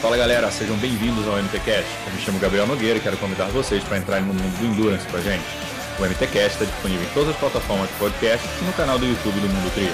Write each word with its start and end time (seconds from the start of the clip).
Fala 0.00 0.16
galera, 0.16 0.48
sejam 0.52 0.76
bem-vindos 0.76 1.26
ao 1.26 1.36
MTCast. 1.38 1.90
Eu 2.06 2.12
me 2.12 2.20
chamo 2.20 2.38
Gabriel 2.38 2.64
Nogueira 2.68 3.00
e 3.00 3.02
quero 3.02 3.16
convidar 3.18 3.48
vocês 3.48 3.82
para 3.82 3.98
entrar 3.98 4.20
no 4.20 4.32
mundo 4.32 4.56
do 4.56 4.66
Endurance 4.66 5.04
com 5.08 5.16
a 5.16 5.20
gente. 5.20 5.42
O 5.98 6.04
MTCast 6.04 6.62
está 6.62 6.64
disponível 6.64 7.04
em 7.04 7.12
todas 7.12 7.30
as 7.30 7.36
plataformas 7.38 7.90
de 7.90 7.96
podcast 7.96 8.46
e 8.46 8.64
no 8.64 8.72
canal 8.74 9.00
do 9.00 9.04
YouTube 9.04 9.40
do 9.40 9.48
Mundo 9.48 9.74
Trio. 9.74 9.90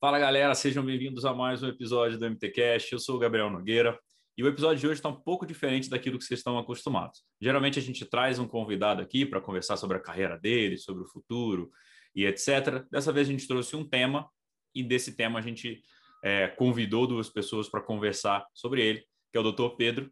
Fala 0.00 0.18
galera, 0.18 0.52
sejam 0.56 0.84
bem-vindos 0.84 1.24
a 1.24 1.32
mais 1.32 1.62
um 1.62 1.68
episódio 1.68 2.18
do 2.18 2.26
MTCast. 2.28 2.92
Eu 2.92 2.98
sou 2.98 3.14
o 3.14 3.18
Gabriel 3.20 3.50
Nogueira 3.50 3.96
e 4.38 4.42
o 4.44 4.46
episódio 4.46 4.78
de 4.78 4.86
hoje 4.86 5.00
está 5.00 5.08
um 5.08 5.20
pouco 5.20 5.44
diferente 5.44 5.90
daquilo 5.90 6.16
que 6.16 6.24
vocês 6.24 6.38
estão 6.38 6.56
acostumados. 6.56 7.24
Geralmente 7.40 7.76
a 7.80 7.82
gente 7.82 8.04
traz 8.04 8.38
um 8.38 8.46
convidado 8.46 9.02
aqui 9.02 9.26
para 9.26 9.40
conversar 9.40 9.76
sobre 9.76 9.96
a 9.96 10.00
carreira 10.00 10.38
dele, 10.38 10.78
sobre 10.78 11.02
o 11.02 11.08
futuro 11.08 11.72
e 12.14 12.24
etc. 12.24 12.86
Dessa 12.88 13.12
vez 13.12 13.26
a 13.26 13.32
gente 13.32 13.48
trouxe 13.48 13.74
um 13.74 13.84
tema 13.84 14.30
e 14.72 14.84
desse 14.84 15.16
tema 15.16 15.40
a 15.40 15.42
gente 15.42 15.82
é, 16.22 16.46
convidou 16.46 17.04
duas 17.04 17.28
pessoas 17.28 17.68
para 17.68 17.82
conversar 17.82 18.46
sobre 18.54 18.80
ele, 18.80 19.00
que 19.32 19.36
é 19.36 19.40
o 19.40 19.50
Dr. 19.50 19.70
Pedro 19.76 20.08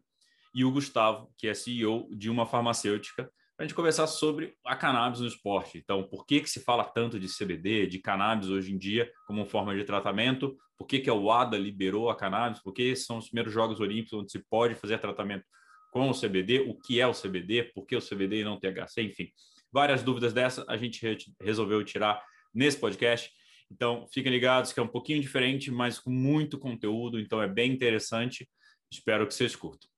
e 0.53 0.65
o 0.65 0.71
Gustavo, 0.71 1.33
que 1.37 1.47
é 1.47 1.53
CEO 1.53 2.09
de 2.13 2.29
uma 2.29 2.45
farmacêutica 2.45 3.31
para 3.55 3.63
a 3.63 3.67
gente 3.67 3.75
conversar 3.75 4.07
sobre 4.07 4.55
a 4.65 4.75
cannabis 4.75 5.21
no 5.21 5.27
esporte. 5.27 5.77
Então, 5.77 6.03
por 6.03 6.25
que, 6.25 6.41
que 6.41 6.49
se 6.49 6.59
fala 6.59 6.83
tanto 6.83 7.17
de 7.17 7.27
CBD, 7.27 7.87
de 7.87 7.99
cannabis 7.99 8.49
hoje 8.49 8.73
em 8.73 8.77
dia 8.77 9.09
como 9.25 9.45
forma 9.45 9.73
de 9.73 9.85
tratamento? 9.85 10.57
Por 10.77 10.85
que, 10.85 10.99
que 10.99 11.09
a 11.09 11.13
UADA 11.13 11.57
liberou 11.57 12.09
a 12.09 12.15
cannabis? 12.15 12.61
Por 12.61 12.71
que 12.71 12.95
são 12.95 13.17
os 13.17 13.25
primeiros 13.25 13.51
Jogos 13.51 13.79
Olímpicos 13.79 14.13
onde 14.13 14.31
se 14.31 14.39
pode 14.47 14.75
fazer 14.75 14.99
tratamento 14.99 15.43
com 15.91 16.07
o 16.07 16.13
CBD? 16.13 16.59
O 16.59 16.75
que 16.75 17.01
é 17.01 17.07
o 17.07 17.13
CBD? 17.13 17.63
Por 17.73 17.85
que 17.85 17.95
o 17.95 18.01
CBD 18.01 18.41
e 18.41 18.43
não 18.43 18.59
THC? 18.59 19.01
Enfim, 19.01 19.29
várias 19.71 20.03
dúvidas 20.03 20.33
dessa 20.33 20.63
a 20.67 20.77
gente 20.77 21.01
resolveu 21.41 21.83
tirar 21.83 22.23
nesse 22.53 22.77
podcast. 22.77 23.31
Então, 23.71 24.05
fiquem 24.13 24.31
ligados 24.31 24.71
que 24.71 24.79
é 24.79 24.83
um 24.83 24.87
pouquinho 24.87 25.19
diferente, 25.19 25.71
mas 25.71 25.99
com 25.99 26.11
muito 26.11 26.59
conteúdo, 26.59 27.19
então 27.19 27.41
é 27.41 27.47
bem 27.47 27.71
interessante. 27.71 28.47
Espero 28.91 29.25
que 29.25 29.33
vocês 29.33 29.55
curtam. 29.55 29.89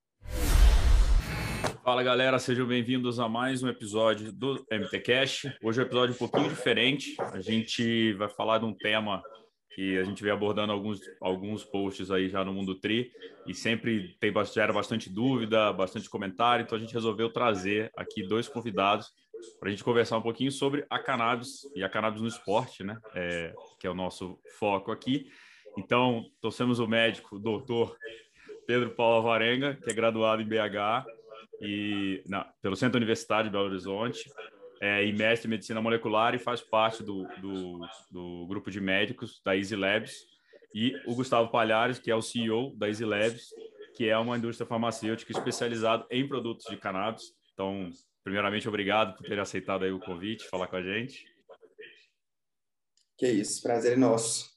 Fala 1.83 2.03
galera, 2.03 2.39
sejam 2.39 2.65
bem-vindos 2.65 3.19
a 3.19 3.27
mais 3.27 3.61
um 3.61 3.67
episódio 3.67 4.31
do 4.31 4.65
MTCast. 4.71 5.57
Hoje 5.61 5.79
é 5.79 5.83
um 5.83 5.85
episódio 5.85 6.15
um 6.15 6.17
pouquinho 6.17 6.49
diferente. 6.49 7.15
A 7.19 7.41
gente 7.41 8.13
vai 8.13 8.29
falar 8.29 8.59
de 8.59 8.65
um 8.65 8.73
tema 8.73 9.21
que 9.75 9.97
a 9.97 10.03
gente 10.03 10.23
vem 10.23 10.31
abordando 10.31 10.71
alguns, 10.71 10.99
alguns 11.21 11.63
posts 11.63 12.09
aí 12.11 12.29
já 12.29 12.43
no 12.43 12.53
Mundo 12.53 12.75
Tri 12.75 13.11
e 13.47 13.53
sempre 13.53 14.17
tem, 14.19 14.33
gera 14.45 14.73
bastante 14.73 15.09
dúvida, 15.09 15.71
bastante 15.71 16.09
comentário. 16.09 16.63
Então 16.63 16.77
a 16.77 16.81
gente 16.81 16.93
resolveu 16.93 17.31
trazer 17.31 17.91
aqui 17.95 18.23
dois 18.23 18.47
convidados 18.47 19.11
para 19.59 19.69
a 19.69 19.71
gente 19.71 19.83
conversar 19.83 20.17
um 20.17 20.21
pouquinho 20.21 20.51
sobre 20.51 20.85
a 20.89 20.99
cannabis 20.99 21.61
e 21.75 21.83
a 21.83 21.89
cannabis 21.89 22.21
no 22.21 22.27
esporte, 22.27 22.83
né? 22.83 22.99
É, 23.15 23.53
que 23.79 23.87
é 23.87 23.89
o 23.89 23.95
nosso 23.95 24.39
foco 24.57 24.91
aqui. 24.91 25.29
Então, 25.77 26.25
trouxemos 26.41 26.79
o 26.79 26.87
médico, 26.87 27.37
o 27.37 27.39
doutor 27.39 27.95
Pedro 28.67 28.89
Paulo 28.91 29.19
Avarenga, 29.19 29.75
que 29.75 29.89
é 29.89 29.93
graduado 29.93 30.41
em 30.41 30.47
BH 30.47 31.05
e 31.61 32.23
na, 32.27 32.43
pelo 32.61 32.75
Centro 32.75 32.97
Universitário 32.97 33.49
de 33.49 33.51
Belo 33.51 33.65
Horizonte 33.65 34.29
é, 34.81 35.05
e 35.05 35.13
mestre 35.13 35.47
em 35.47 35.51
medicina 35.51 35.81
molecular 35.81 36.33
e 36.33 36.39
faz 36.39 36.61
parte 36.61 37.03
do, 37.03 37.23
do, 37.41 37.79
do, 38.09 38.47
grupo 38.47 38.71
de 38.71 38.79
médicos 38.79 39.41
da 39.43 39.55
Easy 39.55 39.75
Labs 39.75 40.25
e 40.73 40.93
o 41.05 41.15
Gustavo 41.15 41.49
Palhares, 41.49 41.99
que 41.99 42.11
é 42.11 42.15
o 42.15 42.21
CEO 42.21 42.75
da 42.77 42.87
Easy 42.87 43.03
Labs, 43.03 43.49
que 43.95 44.07
é 44.07 44.17
uma 44.17 44.37
indústria 44.37 44.67
farmacêutica 44.67 45.31
especializada 45.31 46.05
em 46.09 46.27
produtos 46.27 46.65
de 46.69 46.77
cannabis. 46.77 47.33
Então, 47.53 47.89
primeiramente, 48.23 48.67
obrigado 48.69 49.17
por 49.17 49.25
ter 49.25 49.39
aceitado 49.39 49.83
aí 49.83 49.91
o 49.91 49.99
convite, 49.99 50.47
falar 50.47 50.67
com 50.67 50.77
a 50.77 50.81
gente. 50.81 51.25
Que 53.17 53.27
isso, 53.27 53.61
prazer 53.61 53.93
é 53.93 53.97
nosso. 53.97 54.49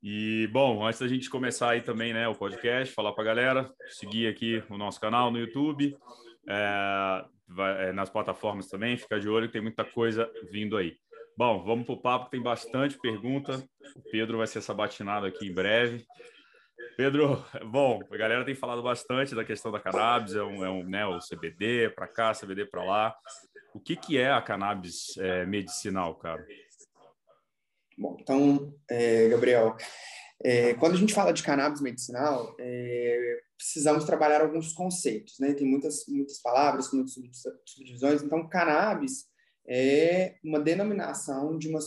E, 0.00 0.48
bom, 0.52 0.84
antes 0.84 1.00
da 1.00 1.08
gente 1.08 1.30
começar 1.30 1.70
aí 1.70 1.80
também, 1.80 2.12
né, 2.12 2.26
o 2.28 2.34
podcast, 2.34 2.92
falar 2.92 3.12
para 3.12 3.22
a 3.22 3.26
galera, 3.26 3.74
seguir 3.88 4.26
aqui 4.26 4.62
o 4.68 4.76
nosso 4.76 5.00
canal 5.00 5.30
no 5.30 5.38
YouTube, 5.38 5.96
é, 6.48 7.24
é, 7.78 7.92
nas 7.92 8.10
plataformas 8.10 8.68
também, 8.68 8.96
ficar 8.96 9.20
de 9.20 9.28
olho 9.28 9.46
que 9.46 9.52
tem 9.52 9.62
muita 9.62 9.84
coisa 9.84 10.30
vindo 10.50 10.76
aí. 10.76 10.96
Bom, 11.36 11.62
vamos 11.64 11.86
para 11.86 11.94
o 11.94 12.00
papo, 12.00 12.30
tem 12.30 12.42
bastante 12.42 12.98
pergunta. 12.98 13.62
O 13.96 14.02
Pedro 14.10 14.38
vai 14.38 14.46
ser 14.46 14.60
sabatinado 14.60 15.26
aqui 15.26 15.48
em 15.48 15.54
breve. 15.54 16.04
Pedro, 16.96 17.42
bom, 17.66 18.02
a 18.10 18.16
galera 18.16 18.44
tem 18.44 18.54
falado 18.54 18.82
bastante 18.82 19.34
da 19.34 19.44
questão 19.44 19.72
da 19.72 19.80
cannabis, 19.80 20.34
é 20.34 20.42
um, 20.42 20.64
é 20.64 20.70
um 20.70 20.84
né, 20.84 21.06
o 21.06 21.18
CBD 21.18 21.90
para 21.90 22.06
cá, 22.06 22.32
CBD 22.32 22.66
para 22.66 22.84
lá. 22.84 23.16
O 23.74 23.80
que, 23.80 23.96
que 23.96 24.18
é 24.18 24.30
a 24.30 24.42
cannabis 24.42 25.16
é, 25.16 25.46
medicinal, 25.46 26.14
cara? 26.16 26.44
Bom, 27.96 28.16
então, 28.20 28.74
é, 28.90 29.28
Gabriel, 29.28 29.76
é, 30.44 30.74
quando 30.74 30.94
a 30.94 30.98
gente 30.98 31.14
fala 31.14 31.32
de 31.32 31.42
cannabis 31.42 31.80
medicinal, 31.80 32.54
é, 32.58 33.40
precisamos 33.56 34.04
trabalhar 34.04 34.40
alguns 34.40 34.72
conceitos, 34.72 35.38
né? 35.38 35.52
Tem 35.54 35.66
muitas, 35.66 36.04
muitas 36.08 36.40
palavras, 36.42 36.92
muitas 36.92 37.14
subdivisões. 37.64 38.22
Então, 38.22 38.48
cannabis 38.48 39.26
é 39.68 40.34
uma 40.42 40.58
denominação 40.58 41.56
de 41.56 41.68
uma, 41.68 41.78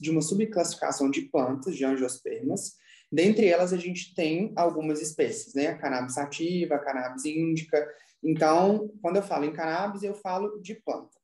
de 0.00 0.10
uma 0.10 0.22
subclassificação 0.22 1.10
de 1.10 1.22
plantas, 1.22 1.76
de 1.76 1.84
angiospermas. 1.84 2.72
Dentre 3.12 3.46
elas, 3.46 3.74
a 3.74 3.76
gente 3.76 4.14
tem 4.14 4.54
algumas 4.56 5.02
espécies, 5.02 5.52
né? 5.52 5.66
A 5.66 5.78
cannabis 5.78 6.14
sativa, 6.14 6.76
a 6.76 6.78
cannabis 6.78 7.26
índica. 7.26 7.86
Então, 8.24 8.90
quando 9.02 9.16
eu 9.16 9.22
falo 9.22 9.44
em 9.44 9.52
cannabis, 9.52 10.02
eu 10.02 10.14
falo 10.14 10.58
de 10.62 10.76
planta. 10.76 11.20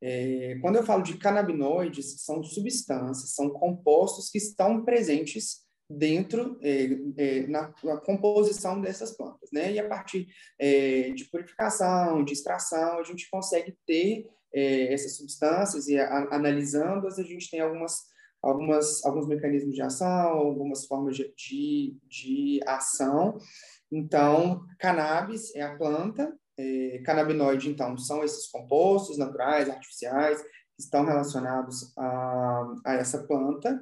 É, 0.00 0.58
quando 0.62 0.76
eu 0.76 0.82
falo 0.82 1.02
de 1.02 1.18
canabinoides, 1.18 2.22
são 2.22 2.42
substâncias, 2.42 3.34
são 3.34 3.50
compostos 3.50 4.30
que 4.30 4.38
estão 4.38 4.82
presentes 4.82 5.65
dentro 5.88 6.58
é, 6.62 6.88
é, 7.16 7.46
na, 7.46 7.72
na, 7.82 7.96
composição 7.98 8.80
dessas 8.80 9.16
plantas, 9.16 9.50
né? 9.52 9.72
E 9.72 9.78
a 9.78 9.88
partir 9.88 10.26
é, 10.58 11.10
de 11.10 11.24
purificação, 11.26 12.24
de 12.24 12.32
extração, 12.32 12.98
a 12.98 13.02
gente 13.02 13.28
consegue 13.30 13.76
ter 13.86 14.26
é, 14.52 14.92
essas 14.92 15.16
substâncias 15.16 15.86
e 15.88 15.98
analisando-as 15.98 17.18
a 17.18 17.22
gente 17.22 17.50
tem 17.50 17.60
algumas 17.60 18.04
algumas 18.42 19.04
alguns 19.04 19.26
mecanismos 19.26 19.74
de 19.74 19.82
ação, 19.82 20.30
algumas 20.30 20.86
formas 20.86 21.16
de, 21.16 21.32
de, 21.36 21.96
de 22.08 22.60
ação. 22.66 23.38
Então, 23.90 24.64
cannabis 24.78 25.54
é 25.54 25.62
a 25.62 25.76
planta 25.76 26.32
é, 26.58 27.02
canabinoide, 27.04 27.68
então, 27.68 27.96
são 27.98 28.24
esses 28.24 28.46
compostos 28.48 29.18
naturais, 29.18 29.68
artificiais, 29.68 30.42
que 30.42 30.82
estão 30.82 31.04
relacionados 31.04 31.92
a, 31.96 32.74
a 32.84 32.94
essa 32.94 33.24
planta. 33.24 33.80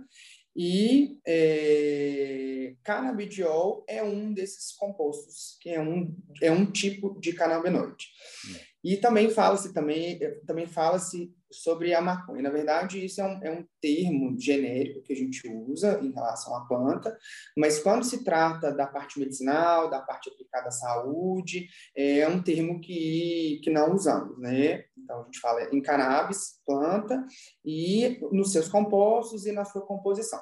E 0.56 1.18
é, 1.26 2.74
canabidiol 2.82 3.84
é 3.88 4.02
um 4.02 4.32
desses 4.32 4.72
compostos, 4.72 5.56
que 5.60 5.70
é 5.70 5.80
um, 5.80 6.16
é 6.40 6.50
um 6.52 6.70
tipo 6.70 7.18
de 7.18 7.32
canabinoide. 7.32 8.06
Hum. 8.48 8.73
E 8.84 8.98
também 8.98 9.30
fala-se 9.30 9.72
também, 9.72 10.18
também 10.46 10.66
fala-se 10.66 11.34
sobre 11.50 11.94
a 11.94 12.02
maconha. 12.02 12.42
Na 12.42 12.50
verdade, 12.50 13.02
isso 13.02 13.20
é 13.20 13.24
um, 13.24 13.42
é 13.42 13.50
um 13.50 13.64
termo 13.80 14.38
genérico 14.38 15.02
que 15.02 15.12
a 15.12 15.16
gente 15.16 15.48
usa 15.48 16.00
em 16.02 16.12
relação 16.12 16.54
à 16.54 16.66
planta, 16.66 17.16
mas 17.56 17.78
quando 17.78 18.04
se 18.04 18.22
trata 18.22 18.72
da 18.72 18.86
parte 18.86 19.18
medicinal, 19.18 19.88
da 19.88 20.00
parte 20.00 20.28
aplicada 20.28 20.68
à 20.68 20.72
saúde, 20.72 21.66
é 21.96 22.28
um 22.28 22.42
termo 22.42 22.78
que, 22.80 23.60
que 23.64 23.70
não 23.70 23.94
usamos, 23.94 24.38
né? 24.38 24.84
Então, 24.98 25.22
a 25.22 25.24
gente 25.24 25.40
fala 25.40 25.62
em 25.74 25.80
cannabis, 25.80 26.60
planta, 26.66 27.24
e 27.64 28.18
nos 28.32 28.52
seus 28.52 28.68
compostos 28.68 29.46
e 29.46 29.52
na 29.52 29.64
sua 29.64 29.80
composição. 29.82 30.40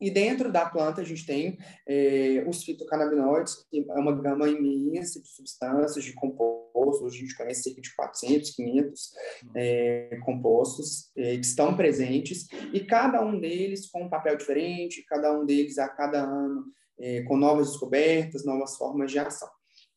E 0.00 0.10
dentro 0.10 0.52
da 0.52 0.68
planta 0.68 1.00
a 1.00 1.04
gente 1.04 1.24
tem 1.24 1.58
é, 1.88 2.44
os 2.46 2.62
fitocannabinoides, 2.62 3.64
que 3.70 3.84
é 3.88 3.94
uma 3.94 4.14
gama 4.14 4.46
imensa 4.46 5.20
de 5.20 5.28
substâncias, 5.28 6.04
de 6.04 6.12
compostos, 6.12 6.65
hoje 6.76 7.16
a 7.16 7.20
gente 7.20 7.36
conhece 7.36 7.62
cerca 7.62 7.80
de 7.80 7.94
400, 7.94 8.50
500 8.50 9.12
é, 9.54 10.18
compostos 10.24 11.10
é, 11.16 11.36
que 11.36 11.46
estão 11.46 11.76
presentes, 11.76 12.46
e 12.72 12.80
cada 12.80 13.24
um 13.24 13.38
deles 13.38 13.88
com 13.90 14.04
um 14.04 14.10
papel 14.10 14.36
diferente, 14.36 15.04
cada 15.06 15.32
um 15.32 15.44
deles 15.44 15.78
a 15.78 15.88
cada 15.88 16.22
ano 16.22 16.64
é, 16.98 17.22
com 17.22 17.36
novas 17.36 17.70
descobertas, 17.70 18.44
novas 18.44 18.76
formas 18.76 19.10
de 19.10 19.18
ação. 19.18 19.48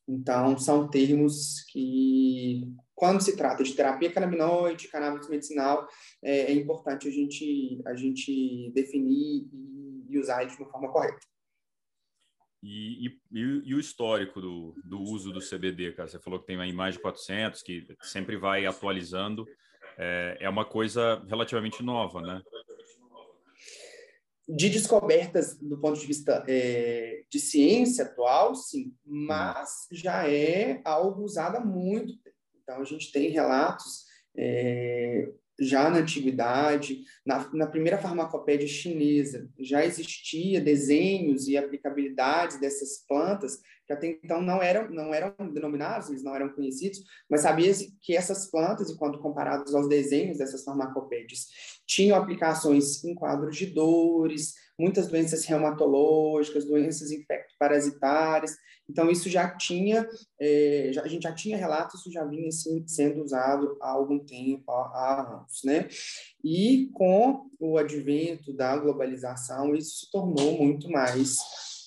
Então, 0.08 0.58
são 0.58 0.88
termos 0.88 1.64
que, 1.70 2.72
quando 2.94 3.20
se 3.20 3.36
trata 3.36 3.62
de 3.62 3.74
terapia 3.74 4.12
canabinoide, 4.12 4.88
cannabis 4.88 5.28
medicinal, 5.28 5.86
é, 6.22 6.52
é 6.52 6.52
importante 6.52 7.06
a 7.06 7.10
gente, 7.10 7.80
a 7.86 7.94
gente 7.94 8.72
definir 8.74 9.48
e 10.08 10.18
usar 10.18 10.42
ele 10.42 10.50
de 10.50 10.56
uma 10.56 10.70
forma 10.70 10.90
correta. 10.90 11.29
E, 12.62 13.06
e, 13.06 13.20
e, 13.64 13.74
o 13.74 13.80
histórico 13.80 14.40
do, 14.40 14.74
do 14.84 15.00
uso 15.00 15.32
do 15.32 15.40
CBD, 15.40 15.92
cara? 15.92 16.08
Você 16.08 16.18
falou 16.18 16.40
que 16.40 16.46
tem 16.46 16.60
aí 16.60 16.72
mais 16.72 16.94
de 16.94 17.00
400, 17.00 17.62
que 17.62 17.86
sempre 18.02 18.36
vai 18.36 18.66
atualizando. 18.66 19.46
É, 19.96 20.36
é 20.40 20.48
uma 20.48 20.64
coisa 20.64 21.24
relativamente 21.26 21.82
nova, 21.82 22.20
né? 22.20 22.42
de 24.52 24.68
descobertas 24.68 25.56
do 25.58 25.78
ponto 25.78 25.98
de 25.98 26.06
vista 26.06 26.44
é, 26.48 27.22
de 27.30 27.38
ciência 27.38 28.04
atual, 28.04 28.54
sim, 28.54 28.92
mas 29.04 29.86
já 29.92 30.28
é 30.28 30.80
algo 30.84 31.22
usado 31.22 31.56
há 31.56 31.60
muito 31.60 32.16
tempo. 32.18 32.36
Então, 32.62 32.80
a 32.80 32.84
gente 32.84 33.12
tem 33.12 33.30
relatos 33.30 34.06
é, 34.36 35.28
já 35.60 35.90
na 35.90 35.98
antiguidade, 35.98 37.04
na, 37.24 37.48
na, 37.52 37.66
primeira 37.66 37.98
farmacopédia 37.98 38.66
chinesa, 38.66 39.48
já 39.58 39.84
existia 39.84 40.60
desenhos 40.60 41.46
e 41.46 41.56
aplicabilidades 41.56 42.58
dessas 42.58 43.04
plantas 43.06 43.60
que 43.86 43.92
até 43.92 44.06
então 44.22 44.40
não 44.40 44.62
eram, 44.62 44.88
não 44.88 45.12
eram 45.12 45.34
denominados, 45.52 46.08
eles 46.08 46.22
não 46.22 46.34
eram 46.34 46.48
conhecidos, 46.50 47.02
mas 47.28 47.40
sabia 47.40 47.72
que 48.00 48.16
essas 48.16 48.48
plantas, 48.48 48.88
enquanto 48.88 49.18
comparados 49.18 49.74
aos 49.74 49.88
desenhos 49.88 50.38
dessas 50.38 50.62
farmacopédias, 50.62 51.48
tinham 51.84 52.16
aplicações 52.16 53.02
em 53.04 53.14
quadros 53.14 53.56
de 53.56 53.66
dores, 53.66 54.54
muitas 54.80 55.08
doenças 55.08 55.44
reumatológicas, 55.44 56.64
doenças 56.64 57.10
infecto-parasitárias. 57.10 58.56
Então, 58.88 59.10
isso 59.10 59.28
já 59.28 59.54
tinha, 59.56 60.08
é, 60.40 60.90
já, 60.92 61.02
a 61.02 61.06
gente 61.06 61.22
já 61.22 61.32
tinha 61.32 61.56
relatos, 61.56 62.00
isso 62.00 62.10
já 62.10 62.24
vinha 62.24 62.48
assim, 62.48 62.82
sendo 62.88 63.22
usado 63.22 63.76
há 63.80 63.90
algum 63.90 64.18
tempo, 64.18 64.64
há, 64.72 65.40
anos, 65.40 65.60
né? 65.64 65.86
E 66.42 66.88
com 66.94 67.46
o 67.60 67.76
advento 67.76 68.52
da 68.52 68.76
globalização, 68.76 69.74
isso 69.74 70.06
se 70.06 70.10
tornou 70.10 70.56
muito 70.58 70.90
mais 70.90 71.36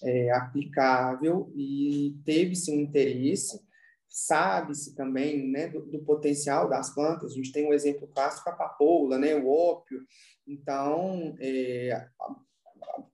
é, 0.04 0.31
aplicável 0.31 1.51
e 1.56 2.16
teve-se 2.24 2.72
um 2.72 2.80
interesse, 2.80 3.60
sabe-se 4.07 4.95
também 4.95 5.50
né, 5.50 5.68
do, 5.68 5.81
do, 5.88 6.00
potencial 6.04 6.69
das 6.69 6.94
plantas. 6.94 7.31
A 7.31 7.36
gente 7.36 7.51
tem 7.51 7.68
um 7.68 7.74
exemplo 7.74 8.07
clássico, 8.07 8.48
a 8.50 8.54
papoula, 8.54 9.18
né, 9.18 9.36
o 9.36 9.50
ópio. 9.50 10.00
Então, 10.48 11.36
é, 11.40 12.07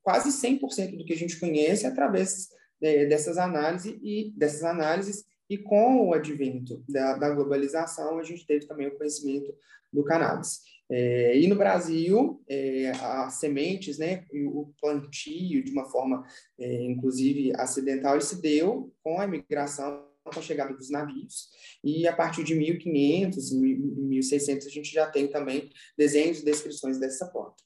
quase 0.02 0.30
100% 0.30 0.98
do 0.98 1.06
que 1.06 1.14
a 1.14 1.18
gente 1.18 1.40
conhece 1.40 1.86
através 1.86 2.50
dessas 2.80 3.38
análises 3.38 4.00
e 4.02 4.34
dessas 4.38 4.64
análises 4.64 5.26
e 5.50 5.58
com 5.58 6.08
o 6.08 6.14
advento 6.14 6.84
da, 6.88 7.18
da 7.18 7.30
globalização 7.30 8.20
a 8.20 8.24
gente 8.24 8.46
teve 8.46 8.66
também 8.66 8.88
o 8.88 8.98
conhecimento 8.98 9.54
do 9.92 10.04
cannabis. 10.04 10.62
É, 10.92 11.38
e 11.38 11.48
no 11.48 11.56
Brasil, 11.56 12.44
é, 12.48 12.90
as 12.90 13.36
sementes, 13.36 14.00
né, 14.00 14.26
o 14.34 14.74
plantio 14.82 15.64
de 15.64 15.72
uma 15.72 15.86
forma, 15.86 16.26
é, 16.60 16.84
inclusive, 16.84 17.52
acidental, 17.56 18.20
se 18.22 18.42
deu 18.42 18.92
com 19.04 19.20
a 19.20 19.26
imigração, 19.26 20.08
com 20.24 20.40
a 20.40 20.44
chegada 20.44 20.74
dos 20.74 20.90
navios, 20.90 21.50
e 21.84 22.08
a 22.08 22.16
partir 22.16 22.44
de 22.44 22.56
1500, 22.56 23.52
1600, 23.52 24.68
a 24.68 24.70
gente 24.70 24.92
já 24.92 25.10
tem 25.10 25.28
também 25.28 25.70
desenhos 25.98 26.40
e 26.40 26.46
descrições 26.46 27.00
dessa 27.00 27.28
planta. 27.28 27.64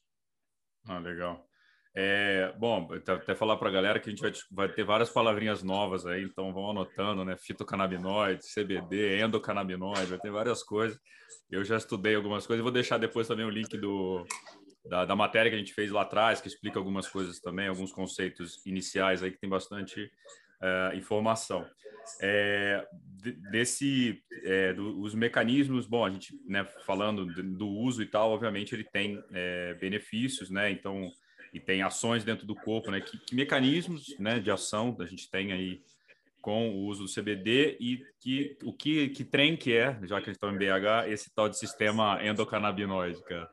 Ah, 0.86 0.98
legal. 0.98 1.46
É, 1.96 2.52
bom, 2.58 2.88
até 2.92 3.36
falar 3.36 3.56
para 3.56 3.68
a 3.68 3.72
galera 3.72 4.00
que 4.00 4.08
a 4.08 4.12
gente 4.12 4.20
vai, 4.20 4.32
vai, 4.50 4.68
ter 4.68 4.82
várias 4.82 5.10
palavrinhas 5.10 5.62
novas 5.62 6.04
aí, 6.04 6.24
então 6.24 6.52
vão 6.52 6.70
anotando, 6.70 7.24
né? 7.24 7.36
Fitocannabinoide, 7.36 8.42
CBD, 8.52 9.20
endocannabinoide, 9.20 10.06
vai 10.06 10.18
ter 10.18 10.30
várias 10.30 10.64
coisas. 10.64 10.98
Eu 11.48 11.64
já 11.64 11.76
estudei 11.76 12.16
algumas 12.16 12.46
coisas, 12.46 12.64
vou 12.64 12.72
deixar 12.72 12.98
depois 12.98 13.28
também 13.28 13.46
o 13.46 13.50
link 13.50 13.78
do, 13.78 14.26
da, 14.84 15.04
da, 15.04 15.14
matéria 15.14 15.50
que 15.50 15.54
a 15.54 15.58
gente 15.58 15.72
fez 15.72 15.92
lá 15.92 16.02
atrás, 16.02 16.40
que 16.40 16.48
explica 16.48 16.80
algumas 16.80 17.08
coisas 17.08 17.38
também, 17.38 17.68
alguns 17.68 17.92
conceitos 17.92 18.64
iniciais 18.66 19.22
aí 19.22 19.30
que 19.30 19.38
tem 19.38 19.48
bastante 19.48 20.10
é, 20.60 20.96
informação. 20.96 21.64
É, 22.20 22.86
desse, 23.52 24.20
é, 24.42 24.72
do, 24.72 25.00
os 25.00 25.14
mecanismos, 25.14 25.86
bom, 25.86 26.04
a 26.04 26.10
gente, 26.10 26.34
né, 26.44 26.64
falando 26.84 27.24
do 27.24 27.68
uso 27.68 28.02
e 28.02 28.06
tal, 28.06 28.32
obviamente 28.32 28.74
ele 28.74 28.84
tem 28.84 29.22
é, 29.32 29.74
benefícios, 29.74 30.50
né? 30.50 30.70
Então, 30.72 31.10
e 31.54 31.60
tem 31.60 31.82
ações 31.82 32.24
dentro 32.24 32.44
do 32.44 32.56
corpo, 32.56 32.90
né? 32.90 33.00
Que, 33.00 33.16
que, 33.16 33.34
mecanismos, 33.34 34.18
né, 34.18 34.40
de 34.40 34.50
ação 34.50 34.94
a 34.98 35.06
gente 35.06 35.30
tem 35.30 35.52
aí 35.52 35.80
com 36.42 36.68
o 36.68 36.86
uso 36.86 37.04
do 37.04 37.10
CBD 37.10 37.78
e 37.80 38.04
que 38.20 38.58
o 38.64 38.72
que 38.72 39.08
que 39.10 39.24
trem 39.24 39.56
que 39.56 39.72
é, 39.72 39.98
já 40.02 40.20
que 40.20 40.28
a 40.28 40.32
gente 40.32 40.36
está 40.42 40.50
em 40.50 40.58
BH, 40.58 41.08
esse 41.10 41.32
tal 41.32 41.48
de 41.48 41.56
sistema 41.56 42.18
endocannabinoide, 42.22 43.22
cara? 43.22 43.48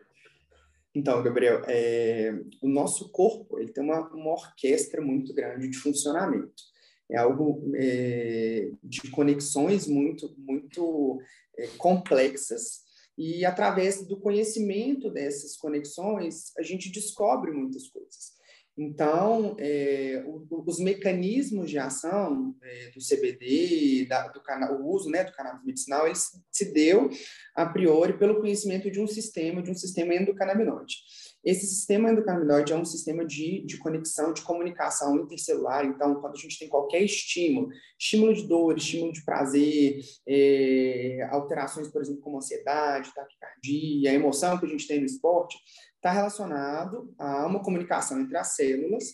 Então, 0.94 1.24
Gabriel, 1.24 1.62
é, 1.68 2.33
o 2.62 2.68
nosso 2.68 3.09
corpo 3.12 3.59
ele 3.59 3.71
tem 3.71 3.83
uma, 3.83 4.09
uma 4.09 4.31
orquestra 4.31 5.00
muito 5.00 5.33
grande 5.33 5.69
de 5.69 5.77
funcionamento. 5.77 6.63
É 7.09 7.18
algo 7.18 7.71
é, 7.75 8.71
de 8.83 9.09
conexões 9.12 9.88
muito 9.88 10.33
muito 10.38 11.21
é, 11.57 11.68
complexas 11.77 12.81
e 13.18 13.46
através 13.46 14.06
do 14.08 14.19
conhecimento 14.19 15.10
dessas 15.10 15.58
conexões, 15.58 16.56
a 16.58 16.63
gente 16.63 16.92
descobre 16.92 17.52
muitas 17.52 17.88
coisas. 17.88 18.42
Então, 18.78 19.56
é, 19.60 20.24
os 20.50 20.80
mecanismos 20.80 21.69
de 21.69 21.78
ação 21.78 22.56
é, 22.63 22.90
do 22.92 23.00
CBD, 23.00 24.06
da, 24.08 24.30
do 24.30 24.42
o 24.80 24.88
uso 24.90 25.10
né, 25.10 25.25
do 25.25 25.34
cannabis 25.34 25.66
medicinal, 25.66 26.08
ele 26.08 26.16
se 26.52 26.74
deu 26.74 27.10
a 27.54 27.66
priori 27.66 28.18
pelo 28.18 28.40
conhecimento 28.40 28.90
de 28.90 29.00
um 29.00 29.08
sistema, 29.08 29.62
de 29.62 29.69
um 29.69 29.75
sistema 29.75 30.16
endocannabinoide. 30.16 30.96
Esse 31.44 31.66
sistema 31.66 32.12
endocannabinoide 32.12 32.72
é 32.72 32.76
um 32.76 32.86
sistema 32.86 33.26
de, 33.26 33.66
de 33.66 33.78
conexão, 33.78 34.32
de 34.32 34.44
comunicação 34.44 35.18
intercelular. 35.18 35.86
Então, 35.86 36.22
quando 36.22 36.36
a 36.36 36.40
gente 36.40 36.60
tem 36.60 36.70
qualquer 36.70 37.02
estímulo, 37.02 37.70
estímulo 37.98 38.34
de 38.34 38.48
dor, 38.48 38.78
estímulo 38.78 39.12
de 39.12 39.26
prazer, 39.26 40.02
é, 40.28 41.28
alterações, 41.32 41.88
por 41.88 42.02
exemplo, 42.02 42.22
como 42.22 42.38
ansiedade, 42.38 43.14
taquicardia, 43.14 44.12
a 44.12 44.14
emoção 44.14 44.60
que 44.60 44.66
a 44.66 44.70
gente 44.70 44.88
tem 44.88 45.00
no 45.00 45.06
esporte, 45.06 45.58
está 45.96 46.12
relacionado 46.12 47.14
a 47.18 47.46
uma 47.46 47.62
comunicação 47.62 48.20
entre 48.20 48.36
as 48.36 48.56
células, 48.56 49.06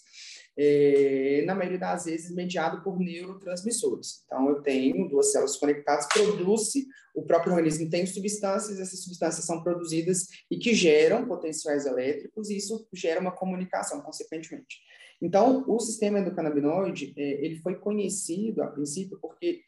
é, 0.57 1.44
na 1.45 1.54
maioria 1.54 1.77
das 1.77 2.06
vezes 2.06 2.33
mediado 2.33 2.81
por 2.83 3.00
neurotransmissores. 3.00 4.24
Então, 4.25 4.50
eu 4.50 4.62
tenho 4.62 5.07
duas 5.07 5.31
células 5.31 5.56
conectadas, 5.57 6.07
produz-se, 6.07 6.88
o 7.13 7.24
próprio 7.24 7.54
organismo 7.54 7.89
tem 7.89 8.06
substâncias, 8.06 8.80
essas 8.80 9.04
substâncias 9.04 9.45
são 9.45 9.63
produzidas 9.63 10.27
e 10.50 10.57
que 10.57 10.74
geram 10.74 11.27
potenciais 11.27 11.86
elétricos, 11.86 12.50
e 12.50 12.57
isso 12.57 12.88
gera 12.94 13.19
uma 13.19 13.31
comunicação, 13.31 14.01
consequentemente. 14.01 14.77
Então, 15.21 15.63
o 15.68 15.80
sistema 15.80 16.19
endocannabinoide, 16.19 17.13
é, 17.18 17.45
ele 17.45 17.57
foi 17.57 17.75
conhecido 17.75 18.62
a 18.62 18.68
princípio 18.68 19.18
porque 19.19 19.62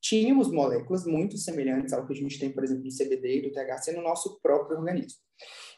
tínhamos 0.00 0.50
moléculas 0.50 1.04
muito 1.06 1.36
semelhantes 1.36 1.92
ao 1.92 2.06
que 2.06 2.12
a 2.12 2.16
gente 2.16 2.38
tem, 2.38 2.50
por 2.50 2.64
exemplo, 2.64 2.84
do 2.84 2.96
CBD 2.96 3.38
e 3.38 3.42
do 3.42 3.52
THC 3.52 3.92
no 3.92 4.02
nosso 4.02 4.40
próprio 4.40 4.78
organismo. 4.78 5.18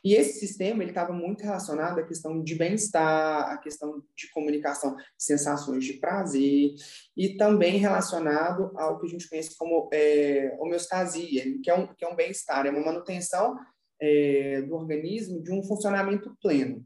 E 0.05 0.15
esse 0.15 0.41
sistema 0.41 0.83
ele 0.83 0.91
estava 0.91 1.13
muito 1.13 1.43
relacionado 1.43 2.01
à 2.01 2.03
questão 2.03 2.43
de 2.43 2.55
bem-estar, 2.57 3.53
à 3.53 3.59
questão 3.59 4.03
de 4.17 4.29
comunicação 4.31 4.97
sensações 5.17 5.85
de 5.85 5.95
prazer 5.95 6.75
e 7.17 7.37
também 7.37 7.79
relacionado 7.79 8.73
ao 8.77 8.99
que 8.99 9.07
a 9.07 9.09
gente 9.09 9.29
conhece 9.29 9.57
como 9.57 9.89
é, 9.93 10.57
homeostasia, 10.59 11.45
que 11.63 11.71
é 11.71 11.79
um, 11.79 11.89
é 12.01 12.09
um 12.09 12.17
bem-estar, 12.17 12.67
é 12.67 12.71
uma 12.71 12.85
manutenção 12.85 13.57
é, 14.01 14.63
do 14.63 14.75
organismo 14.75 15.41
de 15.41 15.53
um 15.53 15.63
funcionamento 15.63 16.37
pleno. 16.43 16.85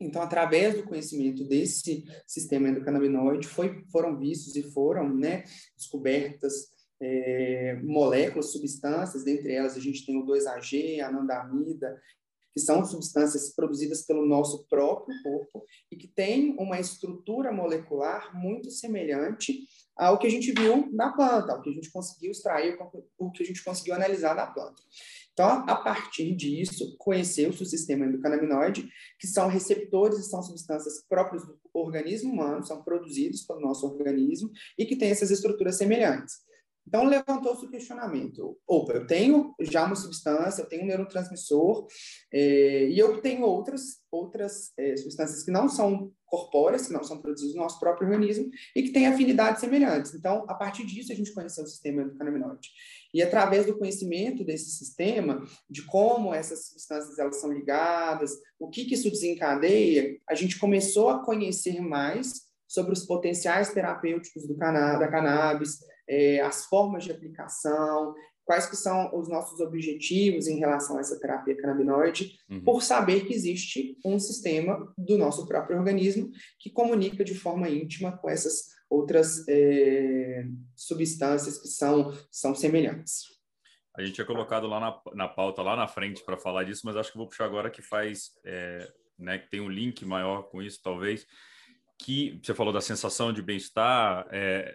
Então, 0.00 0.22
através 0.22 0.76
do 0.76 0.84
conhecimento 0.84 1.44
desse 1.44 2.04
sistema 2.26 2.68
endocannabinoide, 2.68 3.46
foi, 3.46 3.84
foram 3.90 4.18
vistos 4.18 4.54
e 4.56 4.62
foram 4.62 5.12
né, 5.12 5.44
descobertas 5.76 6.68
é, 7.00 7.80
moléculas, 7.82 8.52
substâncias, 8.52 9.24
dentre 9.24 9.52
elas 9.52 9.76
a 9.76 9.80
gente 9.80 10.04
tem 10.04 10.16
o 10.20 10.26
2AG, 10.26 11.00
a 11.00 11.08
anandamida 11.08 12.00
que 12.58 12.64
são 12.64 12.84
substâncias 12.84 13.54
produzidas 13.54 14.02
pelo 14.02 14.26
nosso 14.26 14.66
próprio 14.68 15.14
corpo 15.22 15.64
e 15.92 15.96
que 15.96 16.08
têm 16.08 16.56
uma 16.58 16.80
estrutura 16.80 17.52
molecular 17.52 18.36
muito 18.36 18.68
semelhante 18.68 19.60
ao 19.96 20.18
que 20.18 20.26
a 20.26 20.30
gente 20.30 20.50
viu 20.50 20.90
na 20.92 21.12
planta, 21.12 21.52
ao 21.52 21.62
que 21.62 21.70
a 21.70 21.72
gente 21.72 21.88
conseguiu 21.92 22.32
extrair, 22.32 22.76
o 23.16 23.30
que 23.30 23.44
a 23.44 23.46
gente 23.46 23.62
conseguiu 23.62 23.94
analisar 23.94 24.34
na 24.34 24.48
planta. 24.48 24.82
Então, 25.32 25.46
a 25.46 25.76
partir 25.76 26.34
disso, 26.34 26.96
conheceu-se 26.98 27.62
o 27.62 27.66
sistema 27.66 28.06
endocannabinoide, 28.06 28.88
que 29.20 29.28
são 29.28 29.46
receptores 29.46 30.18
e 30.18 30.28
são 30.28 30.42
substâncias 30.42 31.04
próprias 31.08 31.46
do 31.46 31.56
organismo 31.72 32.32
humano, 32.32 32.66
são 32.66 32.82
produzidos 32.82 33.42
pelo 33.42 33.60
nosso 33.60 33.86
organismo 33.86 34.50
e 34.76 34.84
que 34.84 34.96
têm 34.96 35.10
essas 35.10 35.30
estruturas 35.30 35.78
semelhantes. 35.78 36.47
Então, 36.88 37.04
levantou-se 37.04 37.66
o 37.66 37.68
questionamento. 37.68 38.58
Opa, 38.66 38.94
eu 38.94 39.06
tenho 39.06 39.54
já 39.60 39.84
uma 39.84 39.94
substância, 39.94 40.62
eu 40.62 40.66
tenho 40.66 40.84
um 40.84 40.86
neurotransmissor, 40.86 41.86
é, 42.32 42.88
e 42.88 42.98
eu 42.98 43.20
tenho 43.20 43.42
outras, 43.42 43.98
outras 44.10 44.72
é, 44.78 44.96
substâncias 44.96 45.42
que 45.42 45.50
não 45.50 45.68
são 45.68 46.10
corpóreas, 46.24 46.86
que 46.86 46.92
não 46.94 47.04
são 47.04 47.20
produzidas 47.20 47.54
no 47.54 47.60
nosso 47.60 47.78
próprio 47.78 48.08
organismo, 48.08 48.48
e 48.74 48.82
que 48.82 48.90
têm 48.90 49.06
afinidades 49.06 49.60
semelhantes. 49.60 50.14
Então, 50.14 50.46
a 50.48 50.54
partir 50.54 50.86
disso, 50.86 51.12
a 51.12 51.14
gente 51.14 51.34
conheceu 51.34 51.62
o 51.62 51.66
sistema 51.66 52.00
endocannabinoide. 52.00 52.70
E 53.12 53.22
através 53.22 53.66
do 53.66 53.76
conhecimento 53.76 54.42
desse 54.42 54.70
sistema, 54.70 55.44
de 55.68 55.82
como 55.84 56.32
essas 56.32 56.68
substâncias 56.68 57.18
elas 57.18 57.38
são 57.38 57.52
ligadas, 57.52 58.32
o 58.58 58.70
que, 58.70 58.86
que 58.86 58.94
isso 58.94 59.10
desencadeia, 59.10 60.18
a 60.26 60.34
gente 60.34 60.58
começou 60.58 61.10
a 61.10 61.22
conhecer 61.22 61.82
mais 61.82 62.48
sobre 62.66 62.92
os 62.92 63.04
potenciais 63.04 63.72
terapêuticos 63.74 64.46
do 64.46 64.56
cana 64.56 64.98
da 64.98 65.08
cannabis, 65.08 65.78
é, 66.08 66.40
as 66.40 66.64
formas 66.64 67.04
de 67.04 67.12
aplicação, 67.12 68.14
quais 68.48 68.64
que 68.64 68.76
são 68.76 69.14
os 69.14 69.28
nossos 69.28 69.60
objetivos 69.60 70.46
em 70.46 70.58
relação 70.58 70.96
a 70.96 71.00
essa 71.00 71.20
terapia 71.20 71.54
canabinoide, 71.54 72.38
uhum. 72.50 72.62
por 72.64 72.82
saber 72.82 73.26
que 73.26 73.34
existe 73.34 73.98
um 74.02 74.18
sistema 74.18 74.90
do 74.96 75.18
nosso 75.18 75.46
próprio 75.46 75.76
organismo 75.76 76.30
que 76.58 76.70
comunica 76.70 77.22
de 77.22 77.34
forma 77.34 77.68
íntima 77.68 78.16
com 78.16 78.30
essas 78.30 78.68
outras 78.88 79.46
é, 79.48 80.46
substâncias 80.74 81.58
que 81.58 81.68
são, 81.68 82.10
são 82.30 82.54
semelhantes. 82.54 83.24
A 83.94 84.02
gente 84.02 84.14
tinha 84.14 84.26
colocado 84.26 84.66
lá 84.66 84.80
na, 84.80 84.98
na 85.14 85.28
pauta, 85.28 85.60
lá 85.60 85.76
na 85.76 85.86
frente, 85.86 86.24
para 86.24 86.38
falar 86.38 86.64
disso, 86.64 86.82
mas 86.84 86.96
acho 86.96 87.12
que 87.12 87.18
vou 87.18 87.28
puxar 87.28 87.44
agora 87.44 87.68
que 87.68 87.82
faz, 87.82 88.30
é, 88.46 88.90
né, 89.18 89.36
que 89.36 89.50
tem 89.50 89.60
um 89.60 89.68
link 89.68 90.06
maior 90.06 90.44
com 90.44 90.62
isso, 90.62 90.80
talvez, 90.82 91.26
que 91.98 92.40
você 92.42 92.54
falou 92.54 92.72
da 92.72 92.80
sensação 92.80 93.30
de 93.30 93.42
bem-estar, 93.42 94.26
é, 94.30 94.74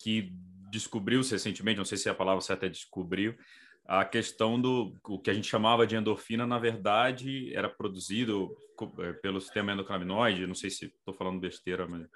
que 0.00 0.32
descobriu-se 0.72 1.32
recentemente, 1.32 1.76
não 1.76 1.84
sei 1.84 1.98
se 1.98 2.08
a 2.08 2.14
palavra 2.14 2.40
certa 2.40 2.64
é 2.64 2.68
descobriu, 2.68 3.36
a 3.84 4.04
questão 4.04 4.58
do 4.58 4.96
o 5.06 5.18
que 5.20 5.30
a 5.30 5.34
gente 5.34 5.48
chamava 5.48 5.86
de 5.86 5.94
endorfina, 5.94 6.46
na 6.46 6.58
verdade, 6.58 7.54
era 7.54 7.68
produzido 7.68 8.56
é, 9.00 9.12
pelo 9.12 9.40
sistema 9.40 9.72
endocannabinoide, 9.72 10.46
não 10.46 10.54
sei 10.54 10.70
se 10.70 10.86
estou 10.86 11.12
falando 11.12 11.40
besteira, 11.40 11.86
mas 11.86 12.08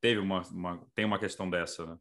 teve 0.00 0.20
uma, 0.20 0.42
uma, 0.42 0.86
tem 0.94 1.06
uma 1.06 1.18
questão 1.18 1.48
dessa, 1.48 1.86
né? 1.86 1.96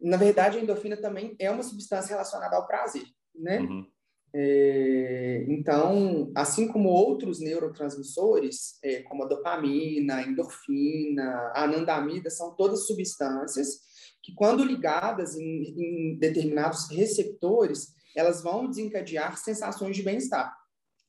Na 0.00 0.16
verdade, 0.16 0.56
a 0.56 0.60
endorfina 0.60 0.96
também 0.96 1.36
é 1.38 1.50
uma 1.50 1.62
substância 1.62 2.10
relacionada 2.10 2.56
ao 2.56 2.66
prazer, 2.66 3.04
né? 3.34 3.58
Uhum. 3.58 3.90
É, 4.34 5.46
então, 5.48 6.30
assim 6.34 6.68
como 6.68 6.90
outros 6.90 7.40
neurotransmissores, 7.40 8.78
é, 8.82 9.02
como 9.02 9.24
a 9.24 9.26
dopamina, 9.26 10.16
a 10.16 10.22
endorfina, 10.22 11.52
a 11.54 11.64
anandamida, 11.64 12.28
são 12.30 12.54
todas 12.54 12.86
substâncias 12.86 13.80
que, 14.22 14.34
quando 14.34 14.64
ligadas 14.64 15.36
em, 15.36 16.12
em 16.12 16.18
determinados 16.18 16.90
receptores, 16.90 17.94
elas 18.14 18.42
vão 18.42 18.68
desencadear 18.68 19.36
sensações 19.38 19.96
de 19.96 20.02
bem-estar. 20.02 20.54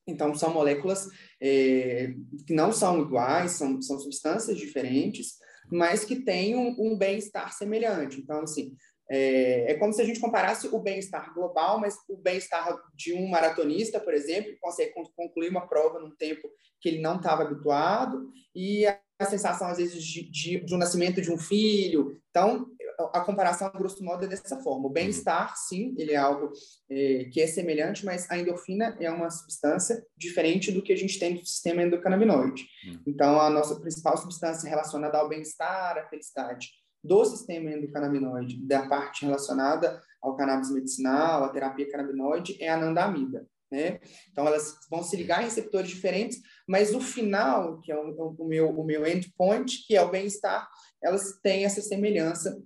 Então, 0.07 0.33
são 0.33 0.53
moléculas 0.53 1.07
é, 1.41 2.13
que 2.47 2.53
não 2.53 2.71
são 2.71 3.01
iguais, 3.01 3.51
são, 3.51 3.81
são 3.81 3.99
substâncias 3.99 4.57
diferentes, 4.57 5.38
mas 5.71 6.03
que 6.03 6.23
têm 6.23 6.55
um, 6.55 6.75
um 6.79 6.97
bem-estar 6.97 7.53
semelhante. 7.53 8.19
Então, 8.19 8.41
assim, 8.41 8.75
é, 9.09 9.71
é, 9.71 9.73
como 9.75 9.91
se 9.91 10.01
a 10.01 10.05
gente 10.05 10.19
comparasse 10.19 10.67
o 10.67 10.79
bem-estar 10.79 11.33
global, 11.33 11.79
mas 11.79 11.97
o 12.07 12.15
bem-estar 12.17 12.77
de 12.93 13.13
um 13.13 13.27
maratonista, 13.27 13.99
por 13.99 14.13
exemplo, 14.13 14.51
que 14.51 14.59
consegue 14.59 14.93
concluir 15.15 15.49
uma 15.49 15.67
prova 15.67 15.99
num 15.99 16.15
tempo 16.15 16.47
que 16.79 16.89
ele 16.89 17.01
não 17.01 17.17
estava 17.17 17.43
habituado, 17.43 18.29
e 18.55 18.85
a 18.85 19.25
sensação, 19.25 19.67
às 19.67 19.77
vezes, 19.77 20.01
de, 20.03 20.29
de, 20.31 20.63
de 20.63 20.75
um 20.75 20.77
nascimento 20.77 21.21
de 21.21 21.31
um 21.31 21.37
filho. 21.37 22.21
Então, 22.29 22.67
a 23.13 23.21
comparação, 23.21 23.71
grosso 23.71 24.03
modo, 24.03 24.25
é 24.25 24.27
dessa 24.27 24.61
forma. 24.61 24.87
O 24.87 24.91
bem-estar, 24.91 25.55
sim, 25.57 25.93
ele 25.97 26.13
é 26.13 26.17
algo 26.17 26.51
é, 26.89 27.25
que 27.31 27.41
é 27.41 27.47
semelhante, 27.47 28.05
mas 28.05 28.29
a 28.29 28.37
endorfina 28.37 28.97
é 28.99 29.09
uma 29.09 29.29
substância 29.29 30.05
diferente 30.17 30.71
do 30.71 30.81
que 30.81 30.93
a 30.93 30.95
gente 30.95 31.19
tem 31.19 31.33
no 31.33 31.45
sistema 31.45 31.83
endocannabinoide. 31.83 32.67
Uhum. 32.85 33.01
Então, 33.07 33.39
a 33.39 33.49
nossa 33.49 33.79
principal 33.79 34.17
substância 34.17 34.69
relacionada 34.69 35.17
ao 35.17 35.29
bem-estar, 35.29 35.97
à 35.97 36.07
felicidade, 36.07 36.69
do 37.03 37.25
sistema 37.25 37.71
endocannabinoide, 37.71 38.65
da 38.65 38.87
parte 38.87 39.25
relacionada 39.25 40.01
ao 40.21 40.35
cannabis 40.35 40.71
medicinal, 40.71 41.43
à 41.43 41.49
terapia 41.49 41.89
cannabinoide, 41.89 42.61
é 42.61 42.69
a 42.69 42.75
anandamida. 42.75 43.47
Né? 43.71 43.99
Então, 44.31 44.47
elas 44.47 44.79
vão 44.89 45.03
se 45.03 45.15
ligar 45.15 45.41
em 45.41 45.45
receptores 45.45 45.89
diferentes, 45.89 46.41
mas 46.67 46.93
o 46.93 46.99
final, 46.99 47.79
que 47.81 47.91
é 47.91 47.95
o, 47.95 48.35
o 48.37 48.47
meu, 48.47 48.69
o 48.69 48.83
meu 48.83 49.05
endpoint, 49.05 49.85
que 49.85 49.95
é 49.95 50.01
o 50.01 50.09
bem-estar, 50.09 50.67
elas 51.01 51.39
têm 51.41 51.65
essa 51.65 51.81
semelhança 51.81 52.61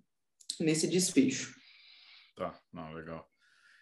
nesse 0.60 0.88
desfecho. 0.88 1.54
Tá, 2.36 2.58
não, 2.72 2.94
legal. 2.94 3.28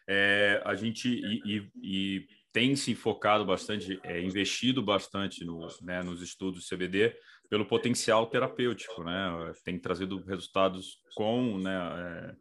É, 0.09 0.61
a 0.65 0.75
gente 0.75 1.07
e, 1.07 1.41
e, 1.45 1.71
e, 1.81 2.27
tem 2.51 2.75
se 2.75 2.93
focado 2.95 3.45
bastante, 3.45 3.99
é, 4.03 4.19
investido 4.19 4.83
bastante 4.83 5.45
no, 5.45 5.67
né, 5.81 6.03
nos 6.03 6.21
estudos 6.21 6.67
CBD, 6.67 7.15
pelo 7.51 7.65
potencial 7.65 8.27
terapêutico, 8.27 9.03
né? 9.03 9.53
Tem 9.65 9.77
trazido 9.77 10.23
resultados 10.23 11.01
com 11.13 11.57
né, 11.59 12.35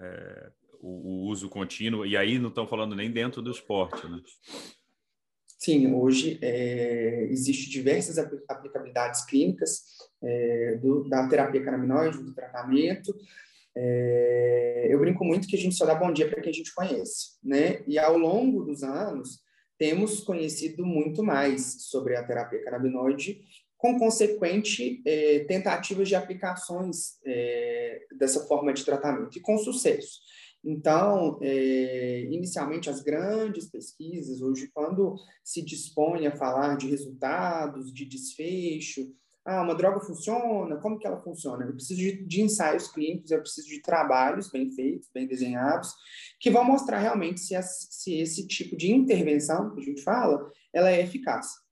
é, 0.00 0.06
é, 0.06 0.50
o, 0.80 1.26
o, 1.26 1.28
uso 1.28 1.50
contínuo, 1.50 2.06
e 2.06 2.16
aí 2.16 2.38
não 2.38 2.48
estão 2.48 2.66
falando 2.66 2.96
nem 2.96 3.10
dentro 3.10 3.42
do 3.42 3.50
esporte, 3.50 4.08
né? 4.08 4.18
Sim, 5.58 5.92
hoje 5.92 6.38
é, 6.40 7.26
existe 7.30 7.68
diversas 7.68 8.16
aplicabilidades 8.48 9.26
clínicas 9.26 9.82
é, 10.22 10.76
do, 10.76 11.06
da 11.06 11.28
terapia 11.28 11.62
canabinoide, 11.62 12.22
do 12.22 12.34
tratamento. 12.34 13.14
É, 13.76 14.86
eu 14.88 14.98
brinco 14.98 15.22
muito 15.22 15.46
que 15.46 15.56
a 15.56 15.58
gente 15.58 15.74
só 15.74 15.84
dá 15.84 15.94
bom 15.94 16.10
dia 16.10 16.30
para 16.30 16.40
quem 16.40 16.48
a 16.48 16.54
gente 16.54 16.74
conhece, 16.74 17.36
né? 17.44 17.84
E 17.86 17.98
ao 17.98 18.16
longo 18.16 18.64
dos 18.64 18.82
anos, 18.82 19.38
temos 19.78 20.20
conhecido 20.20 20.86
muito 20.86 21.22
mais 21.22 21.90
sobre 21.90 22.16
a 22.16 22.24
terapia 22.24 22.64
canabinoide 22.64 23.42
com 23.76 23.98
consequente 23.98 25.02
é, 25.06 25.40
tentativas 25.40 26.08
de 26.08 26.14
aplicações 26.14 27.18
é, 27.24 28.06
dessa 28.18 28.46
forma 28.46 28.72
de 28.72 28.84
tratamento, 28.84 29.36
e 29.36 29.40
com 29.40 29.58
sucesso. 29.58 30.20
Então, 30.64 31.38
é, 31.42 32.22
inicialmente, 32.30 32.90
as 32.90 33.00
grandes 33.00 33.70
pesquisas, 33.70 34.42
hoje, 34.42 34.68
quando 34.74 35.14
se 35.44 35.62
dispõe 35.62 36.26
a 36.26 36.34
falar 36.34 36.76
de 36.76 36.88
resultados, 36.88 37.92
de 37.92 38.04
desfecho, 38.04 39.12
ah, 39.46 39.62
uma 39.62 39.76
droga 39.76 40.00
funciona, 40.00 40.76
como 40.78 40.98
que 40.98 41.06
ela 41.06 41.22
funciona? 41.22 41.64
Eu 41.64 41.72
preciso 41.72 42.00
de, 42.00 42.26
de 42.26 42.42
ensaios 42.42 42.88
clínicos, 42.88 43.30
eu 43.30 43.40
preciso 43.40 43.68
de 43.68 43.80
trabalhos 43.80 44.50
bem 44.50 44.72
feitos, 44.72 45.08
bem 45.14 45.24
desenhados, 45.24 45.94
que 46.40 46.50
vão 46.50 46.64
mostrar 46.64 46.98
realmente 46.98 47.38
se, 47.38 47.54
as, 47.54 47.86
se 47.92 48.18
esse 48.18 48.48
tipo 48.48 48.76
de 48.76 48.92
intervenção 48.92 49.72
que 49.72 49.80
a 49.80 49.84
gente 49.84 50.02
fala, 50.02 50.50
ela 50.74 50.90
é 50.90 51.00
eficaz. 51.00 51.64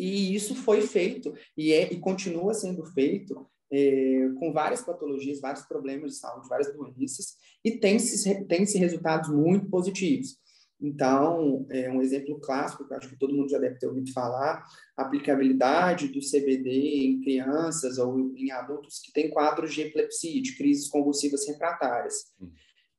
E 0.00 0.34
isso 0.34 0.54
foi 0.54 0.80
feito 0.80 1.34
e, 1.56 1.72
é, 1.72 1.92
e 1.92 1.98
continua 1.98 2.54
sendo 2.54 2.84
feito 2.86 3.46
é, 3.70 4.30
com 4.38 4.52
várias 4.52 4.82
patologias, 4.82 5.40
vários 5.40 5.64
problemas 5.66 6.12
de 6.12 6.16
saúde, 6.18 6.48
várias 6.48 6.72
doenças, 6.74 7.36
e 7.64 7.72
tem-se 7.72 8.44
tem 8.46 8.64
-se 8.64 8.78
resultados 8.78 9.28
muito 9.28 9.68
positivos. 9.68 10.38
Então, 10.82 11.66
é 11.70 11.90
um 11.90 12.00
exemplo 12.00 12.40
clássico, 12.40 12.86
que 12.86 12.94
eu 12.94 12.96
acho 12.96 13.10
que 13.10 13.18
todo 13.18 13.36
mundo 13.36 13.50
já 13.50 13.58
deve 13.58 13.78
ter 13.78 13.86
ouvido 13.86 14.10
falar, 14.12 14.64
a 14.96 15.02
aplicabilidade 15.02 16.08
do 16.08 16.20
CBD 16.20 17.04
em 17.04 17.20
crianças 17.20 17.98
ou 17.98 18.18
em 18.34 18.50
adultos 18.50 18.98
que 19.00 19.12
têm 19.12 19.28
quadros 19.28 19.74
de 19.74 19.82
epilepsia, 19.82 20.40
de 20.40 20.56
crises 20.56 20.88
convulsivas 20.88 21.46
refratárias. 21.46 22.14
Uhum. 22.40 22.50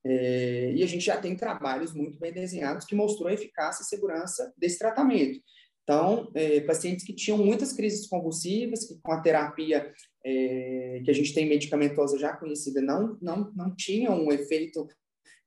É, 0.04 0.74
e 0.76 0.84
a 0.84 0.88
gente 0.88 1.06
já 1.06 1.18
tem 1.18 1.36
trabalhos 1.36 1.94
muito 1.94 2.20
bem 2.20 2.32
desenhados 2.32 2.86
que 2.86 2.96
mostrou 2.96 3.28
a 3.28 3.34
eficácia 3.34 3.84
e 3.84 3.86
segurança 3.86 4.54
desse 4.58 4.78
tratamento. 4.78 5.40
Então, 5.84 6.32
é, 6.36 6.62
pacientes 6.62 7.06
que 7.06 7.14
tinham 7.14 7.38
muitas 7.38 7.74
crises 7.74 8.08
convulsivas, 8.08 8.86
que 8.86 9.00
com 9.02 9.12
a 9.12 9.22
terapia 9.22 9.92
é, 10.24 11.02
que 11.04 11.10
a 11.10 11.14
gente 11.14 11.34
tem 11.34 11.50
medicamentosa 11.50 12.18
já 12.18 12.36
conhecida 12.36 12.82
não, 12.82 13.18
não, 13.22 13.52
não 13.56 13.76
tinham 13.76 14.24
um 14.24 14.32
efeito 14.32 14.88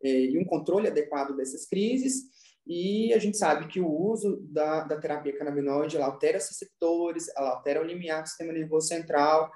é, 0.02 0.08
e 0.08 0.38
um 0.38 0.44
controle 0.44 0.88
adequado 0.88 1.36
dessas 1.36 1.66
crises, 1.66 2.34
e 2.66 3.12
a 3.12 3.18
gente 3.18 3.36
sabe 3.36 3.68
que 3.68 3.78
o 3.78 3.88
uso 3.88 4.38
da, 4.50 4.84
da 4.84 4.96
terapia 4.96 5.36
canabinoide 5.36 5.98
altera 5.98 6.38
os 6.38 6.48
receptores, 6.48 7.28
altera 7.36 7.80
o 7.80 7.84
limiar 7.84 8.22
do 8.22 8.28
sistema 8.28 8.52
nervoso 8.52 8.88
central, 8.88 9.50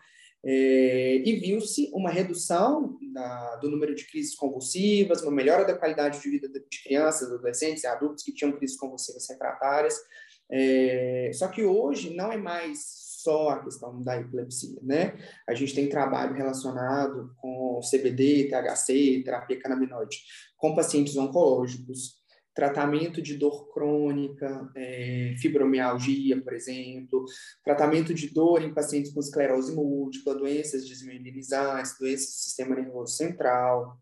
é, 0.44 1.16
e 1.16 1.37
viu-se 1.37 1.90
uma 1.92 2.11
redução 2.11 2.97
da, 3.12 3.56
do 3.56 3.70
número 3.70 3.94
de 3.94 4.06
crises 4.06 4.37
convulsivas, 4.37 5.23
uma 5.23 5.32
melhora 5.32 5.64
da 5.64 5.76
qualidade 5.76 6.20
de 6.20 6.30
vida 6.30 6.49
de 6.49 6.82
crianças, 6.82 7.32
adolescentes 7.32 7.82
e 7.82 7.87
adultos 7.87 8.23
que 8.23 8.32
tinham 8.32 8.52
crises 8.52 8.76
convulsivas 8.76 9.28
refratárias, 9.28 9.99
é, 10.50 11.31
só 11.35 11.49
que 11.49 11.64
hoje 11.64 12.14
não 12.14 12.33
é 12.33 12.37
mais 12.37 13.09
só 13.19 13.50
a 13.50 13.64
questão 13.64 14.02
da 14.02 14.19
epilepsia, 14.19 14.78
né? 14.83 15.17
A 15.47 15.55
gente 15.55 15.75
tem 15.75 15.88
trabalho 15.88 16.35
relacionado 16.35 17.35
com 17.37 17.81
CBD, 17.81 18.49
THC, 18.49 19.23
terapia 19.25 19.61
canabinoide, 19.61 20.19
com 20.57 20.75
pacientes 20.75 21.17
oncológicos, 21.17 22.19
tratamento 22.55 23.21
de 23.21 23.37
dor 23.37 23.73
crônica, 23.73 24.69
é, 24.75 25.35
fibromialgia, 25.38 26.40
por 26.43 26.52
exemplo, 26.52 27.25
tratamento 27.64 28.14
de 28.14 28.33
dor 28.33 28.62
em 28.62 28.75
pacientes 28.75 29.12
com 29.12 29.21
esclerose 29.21 29.75
múltipla, 29.75 30.35
doenças 30.35 30.85
desmielinizantes, 30.85 31.97
doenças 31.99 32.26
do 32.26 32.33
sistema 32.33 32.75
nervoso 32.75 33.14
central, 33.14 34.00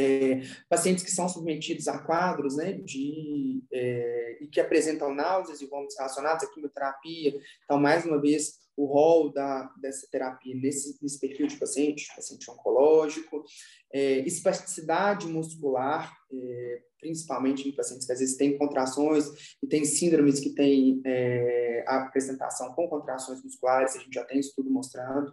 é, 0.00 0.42
pacientes 0.68 1.04
que 1.04 1.10
são 1.10 1.28
submetidos 1.28 1.86
a 1.88 1.98
quadros 1.98 2.56
né, 2.56 2.72
de, 2.72 3.62
é, 3.72 4.38
e 4.40 4.46
que 4.46 4.60
apresentam 4.60 5.14
náuseas 5.14 5.60
e 5.60 5.66
vômitos 5.66 5.96
relacionados 5.96 6.44
à 6.44 6.50
quimioterapia. 6.50 7.38
Então, 7.64 7.78
mais 7.78 8.04
uma 8.04 8.20
vez, 8.20 8.60
o 8.76 8.86
rol 8.86 9.30
da, 9.30 9.70
dessa 9.80 10.08
terapia 10.10 10.54
nesse, 10.54 10.98
nesse 11.02 11.20
perfil 11.20 11.46
de 11.46 11.56
paciente, 11.56 12.08
paciente 12.14 12.50
oncológico, 12.50 13.44
é, 13.92 14.20
espasticidade 14.20 15.26
muscular, 15.26 16.12
é, 16.32 16.82
principalmente 17.00 17.68
em 17.68 17.72
pacientes 17.74 18.06
que 18.06 18.12
às 18.12 18.18
vezes 18.18 18.36
têm 18.36 18.58
contrações 18.58 19.56
e 19.62 19.66
têm 19.66 19.84
síndromes 19.84 20.40
que 20.40 20.50
têm 20.50 21.00
é, 21.04 21.84
apresentação 21.86 22.72
com 22.74 22.88
contrações 22.88 23.42
musculares, 23.42 23.96
a 23.96 23.98
gente 23.98 24.14
já 24.14 24.24
tem 24.24 24.38
estudo 24.38 24.70
mostrando, 24.70 25.32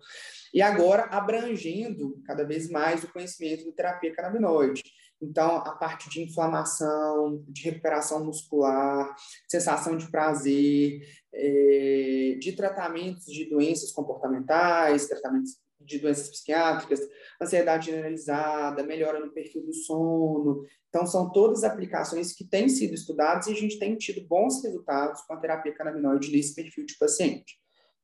e 0.53 0.61
agora 0.61 1.03
abrangendo 1.03 2.21
cada 2.25 2.43
vez 2.43 2.69
mais 2.69 3.03
o 3.03 3.11
conhecimento 3.11 3.65
da 3.65 3.71
terapia 3.71 4.13
canabinoide. 4.13 4.83
Então, 5.21 5.57
a 5.57 5.71
parte 5.71 6.09
de 6.09 6.21
inflamação, 6.21 7.43
de 7.47 7.63
recuperação 7.63 8.23
muscular, 8.23 9.15
sensação 9.47 9.97
de 9.97 10.09
prazer, 10.11 11.01
é, 11.33 12.37
de 12.39 12.51
tratamentos 12.53 13.25
de 13.25 13.45
doenças 13.45 13.91
comportamentais, 13.91 15.07
tratamentos 15.07 15.57
de 15.79 15.99
doenças 15.99 16.29
psiquiátricas, 16.29 16.99
ansiedade 17.41 17.87
generalizada, 17.87 18.83
melhora 18.83 19.19
no 19.19 19.31
perfil 19.31 19.65
do 19.65 19.73
sono. 19.73 20.65
Então, 20.89 21.05
são 21.05 21.31
todas 21.31 21.63
aplicações 21.63 22.33
que 22.33 22.43
têm 22.45 22.67
sido 22.69 22.93
estudadas 22.93 23.47
e 23.47 23.51
a 23.51 23.55
gente 23.55 23.77
tem 23.77 23.95
tido 23.95 24.27
bons 24.27 24.63
resultados 24.63 25.21
com 25.21 25.33
a 25.33 25.37
terapia 25.37 25.73
canabinoide 25.73 26.31
nesse 26.31 26.55
perfil 26.55 26.85
de 26.85 26.97
paciente. 26.97 27.59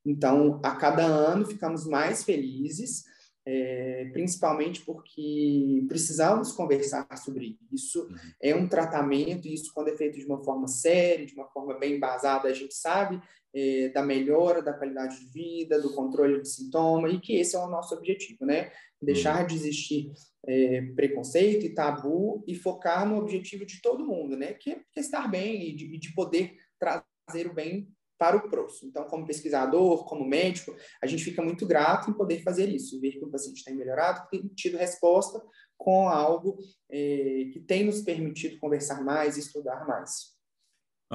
Então, 0.05 0.59
a 0.63 0.75
cada 0.75 1.05
ano 1.05 1.45
ficamos 1.45 1.87
mais 1.87 2.23
felizes, 2.23 3.03
é, 3.45 4.09
principalmente 4.13 4.81
porque 4.81 5.85
precisamos 5.87 6.51
conversar 6.51 7.07
sobre 7.17 7.57
isso. 7.71 8.03
Uhum. 8.03 8.15
É 8.41 8.55
um 8.55 8.67
tratamento, 8.67 9.47
e 9.47 9.53
isso, 9.53 9.71
quando 9.73 9.89
é 9.89 9.95
feito 9.95 10.17
de 10.17 10.25
uma 10.25 10.43
forma 10.43 10.67
séria, 10.67 11.25
de 11.25 11.33
uma 11.33 11.47
forma 11.49 11.77
bem 11.77 11.95
embasada, 11.95 12.47
a 12.47 12.53
gente 12.53 12.73
sabe 12.73 13.21
é, 13.53 13.89
da 13.89 14.01
melhora 14.01 14.61
da 14.61 14.73
qualidade 14.73 15.19
de 15.19 15.31
vida, 15.31 15.81
do 15.81 15.93
controle 15.93 16.41
de 16.41 16.49
sintoma, 16.49 17.09
e 17.09 17.19
que 17.19 17.35
esse 17.35 17.55
é 17.55 17.59
o 17.59 17.69
nosso 17.69 17.95
objetivo, 17.95 18.45
né? 18.45 18.71
Deixar 19.01 19.41
uhum. 19.41 19.47
de 19.47 19.55
existir 19.55 20.11
é, 20.47 20.81
preconceito 20.95 21.65
e 21.65 21.73
tabu 21.73 22.43
e 22.47 22.55
focar 22.55 23.07
no 23.07 23.17
objetivo 23.17 23.65
de 23.65 23.81
todo 23.81 24.05
mundo, 24.05 24.35
né? 24.35 24.53
Que 24.53 24.71
é, 24.71 24.75
que 24.91 24.99
é 24.99 25.01
estar 25.01 25.29
bem 25.29 25.69
e 25.69 25.75
de, 25.75 25.97
de 25.97 26.13
poder 26.13 26.55
trazer 26.79 27.47
o 27.47 27.53
bem 27.53 27.87
para 28.17 28.37
o 28.37 28.49
próximo. 28.49 28.89
Então, 28.89 29.03
como 29.05 29.27
pesquisador, 29.27 30.05
como 30.05 30.25
médico, 30.25 30.73
a 31.01 31.07
gente 31.07 31.23
fica 31.23 31.41
muito 31.41 31.65
grato 31.65 32.09
em 32.09 32.13
poder 32.13 32.41
fazer 32.41 32.69
isso, 32.69 32.99
ver 33.01 33.11
que 33.11 33.25
o 33.25 33.29
paciente 33.29 33.63
tem 33.63 33.75
melhorado, 33.75 34.27
tem 34.29 34.47
tido 34.55 34.77
resposta 34.77 35.43
com 35.77 36.07
algo 36.07 36.57
é, 36.89 37.49
que 37.51 37.59
tem 37.67 37.83
nos 37.83 38.01
permitido 38.01 38.59
conversar 38.59 39.03
mais 39.03 39.35
e 39.35 39.41
estudar 39.41 39.85
mais. 39.85 40.32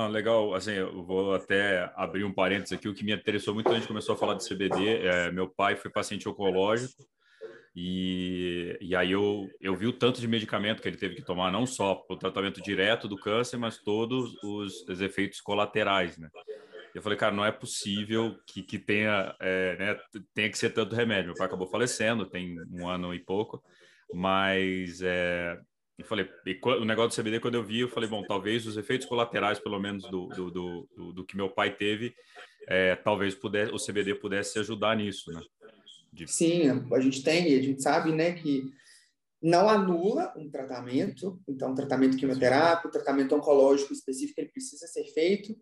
Ah, 0.00 0.07
legal, 0.07 0.55
assim, 0.55 0.75
eu 0.75 1.02
vou 1.02 1.35
até 1.35 1.93
abrir 1.97 2.23
um 2.23 2.33
parênteses 2.33 2.73
aqui, 2.73 2.88
o 2.88 2.95
que 2.95 3.02
me 3.02 3.12
interessou 3.12 3.52
muito 3.52 3.69
a 3.69 3.75
gente 3.75 3.88
começou 3.88 4.14
a 4.14 4.17
falar 4.17 4.35
de 4.35 4.47
CBD, 4.47 5.05
é, 5.05 5.33
meu 5.33 5.49
pai 5.49 5.75
foi 5.75 5.90
paciente 5.90 6.28
oncológico, 6.28 7.02
e, 7.75 8.78
e 8.81 8.95
aí 8.95 9.11
eu, 9.11 9.50
eu 9.61 9.75
vi 9.75 9.88
o 9.88 9.93
tanto 9.93 10.21
de 10.21 10.28
medicamento 10.28 10.81
que 10.81 10.87
ele 10.87 10.97
teve 10.97 11.17
que 11.17 11.25
tomar, 11.25 11.50
não 11.50 11.67
só 11.67 11.97
para 11.97 12.14
o 12.14 12.17
tratamento 12.17 12.62
direto 12.62 13.09
do 13.09 13.17
câncer, 13.17 13.57
mas 13.57 13.83
todos 13.83 14.40
os, 14.40 14.88
os 14.88 15.00
efeitos 15.00 15.40
colaterais, 15.40 16.17
né? 16.17 16.31
Eu 16.95 17.02
falei, 17.02 17.19
cara, 17.19 17.35
não 17.35 17.45
é 17.45 17.50
possível 17.50 18.38
que, 18.47 18.62
que 18.62 18.78
tenha, 18.78 19.35
é, 19.40 19.76
né, 19.78 20.00
tenha 20.33 20.49
que 20.49 20.59
ser 20.59 20.71
tanto 20.71 20.95
remédio. 20.95 21.26
Meu 21.31 21.35
pai 21.35 21.49
acabou 21.49 21.67
falecendo, 21.67 22.25
tem 22.25 22.57
um 22.71 22.87
ano 22.87 23.12
e 23.12 23.19
pouco, 23.19 23.61
mas 24.14 25.02
é, 25.02 25.59
eu 25.99 26.05
falei, 26.05 26.31
o 26.81 26.85
negócio 26.85 27.11
do 27.11 27.23
CBD, 27.23 27.40
quando 27.40 27.57
eu 27.57 27.64
vi, 27.64 27.81
eu 27.81 27.88
falei, 27.88 28.09
bom, 28.09 28.23
talvez 28.23 28.64
os 28.67 28.76
efeitos 28.76 29.07
colaterais, 29.07 29.59
pelo 29.59 29.81
menos 29.81 30.05
do, 30.05 30.28
do, 30.28 30.50
do, 30.50 30.88
do, 30.97 31.12
do 31.12 31.25
que 31.25 31.37
meu 31.37 31.50
pai 31.50 31.75
teve, 31.75 32.14
é, 32.69 32.95
talvez 32.95 33.35
pudesse, 33.35 33.73
o 33.73 33.78
CBD 33.78 34.14
pudesse 34.14 34.61
ajudar 34.61 34.97
nisso, 34.97 35.33
né? 35.33 35.43
De... 36.12 36.28
Sim, 36.28 36.69
a 36.93 37.00
gente 37.00 37.23
tem, 37.25 37.59
a 37.59 37.62
gente 37.62 37.83
sabe, 37.83 38.12
né, 38.12 38.33
que 38.33 38.73
não 39.43 39.69
anula 39.69 40.33
um 40.37 40.49
tratamento, 40.49 41.40
então, 41.49 41.73
um 41.73 41.75
tratamento 41.75 42.17
quimioterápico, 42.17 42.88
um 42.88 42.93
tratamento 42.93 43.35
oncológico 43.35 43.93
específico, 43.93 44.40
ele 44.40 44.50
precisa 44.50 44.87
ser 44.87 45.05
feito, 45.12 45.57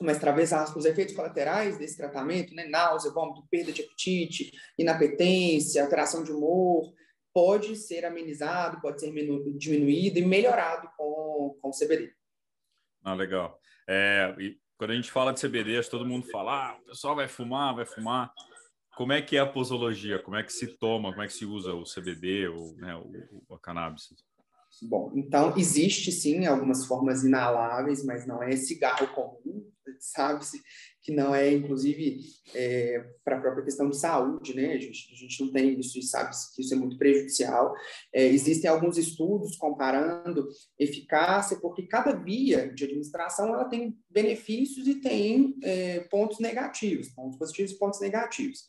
mas 0.00 0.18
talvez 0.18 0.52
os 0.76 0.84
efeitos 0.84 1.14
colaterais 1.14 1.78
desse 1.78 1.96
tratamento, 1.96 2.54
né, 2.54 2.66
náusea, 2.66 3.12
vômito, 3.12 3.46
perda 3.50 3.72
de 3.72 3.82
apetite, 3.82 4.52
inapetência, 4.78 5.82
alteração 5.82 6.22
de 6.22 6.32
humor, 6.32 6.92
pode 7.34 7.74
ser 7.74 8.04
amenizado, 8.04 8.80
pode 8.80 9.00
ser 9.00 9.12
diminuído 9.58 10.18
e 10.18 10.24
melhorado 10.24 10.88
com, 10.96 11.58
com 11.60 11.70
CBD. 11.72 12.14
Ah, 13.02 13.14
legal. 13.14 13.60
É, 13.88 14.34
e 14.38 14.56
quando 14.78 14.92
a 14.92 14.94
gente 14.94 15.10
fala 15.10 15.32
de 15.32 15.40
CBD, 15.40 15.82
todo 15.90 16.06
mundo 16.06 16.26
fala, 16.30 16.70
ah, 16.70 16.76
o 16.76 16.84
pessoal 16.86 17.16
vai 17.16 17.26
fumar, 17.26 17.74
vai 17.74 17.84
fumar. 17.84 18.32
Como 18.96 19.12
é 19.12 19.20
que 19.20 19.36
é 19.36 19.40
a 19.40 19.46
posologia? 19.46 20.20
Como 20.20 20.36
é 20.36 20.44
que 20.44 20.52
se 20.52 20.78
toma? 20.78 21.10
Como 21.10 21.22
é 21.22 21.26
que 21.26 21.32
se 21.32 21.44
usa 21.44 21.74
o 21.74 21.82
CBD 21.82 22.46
ou 22.46 22.76
né, 22.76 22.94
o, 22.94 23.44
o, 23.48 23.54
a 23.54 23.58
cannabis? 23.58 24.08
Bom, 24.86 25.10
então 25.16 25.54
existe 25.56 26.12
sim 26.12 26.44
algumas 26.44 26.84
formas 26.84 27.24
inaláveis, 27.24 28.04
mas 28.04 28.26
não 28.26 28.42
é 28.42 28.54
cigarro 28.54 29.06
comum, 29.14 29.66
sabe-se 29.98 30.60
que 31.00 31.12
não 31.12 31.34
é, 31.34 31.52
inclusive, 31.52 32.20
é, 32.54 33.02
para 33.22 33.36
a 33.36 33.40
própria 33.40 33.64
questão 33.64 33.88
de 33.88 33.96
saúde, 33.98 34.54
né? 34.54 34.72
A 34.72 34.78
gente, 34.78 35.12
a 35.12 35.16
gente 35.16 35.42
não 35.42 35.52
tem 35.52 35.78
isso 35.78 35.98
e 35.98 36.02
sabe 36.02 36.34
que 36.54 36.62
isso 36.62 36.72
é 36.72 36.76
muito 36.76 36.96
prejudicial. 36.96 37.74
É, 38.12 38.26
existem 38.26 38.70
alguns 38.70 38.96
estudos 38.96 39.56
comparando 39.56 40.48
eficácia, 40.78 41.58
porque 41.60 41.86
cada 41.86 42.12
via 42.12 42.72
de 42.74 42.84
administração 42.84 43.54
ela 43.54 43.66
tem 43.66 43.98
benefícios 44.10 44.86
e 44.86 44.94
tem 44.94 45.54
é, 45.62 46.00
pontos 46.10 46.38
negativos, 46.40 47.08
pontos 47.10 47.38
positivos 47.38 47.72
e 47.72 47.78
pontos 47.78 48.00
negativos. 48.00 48.66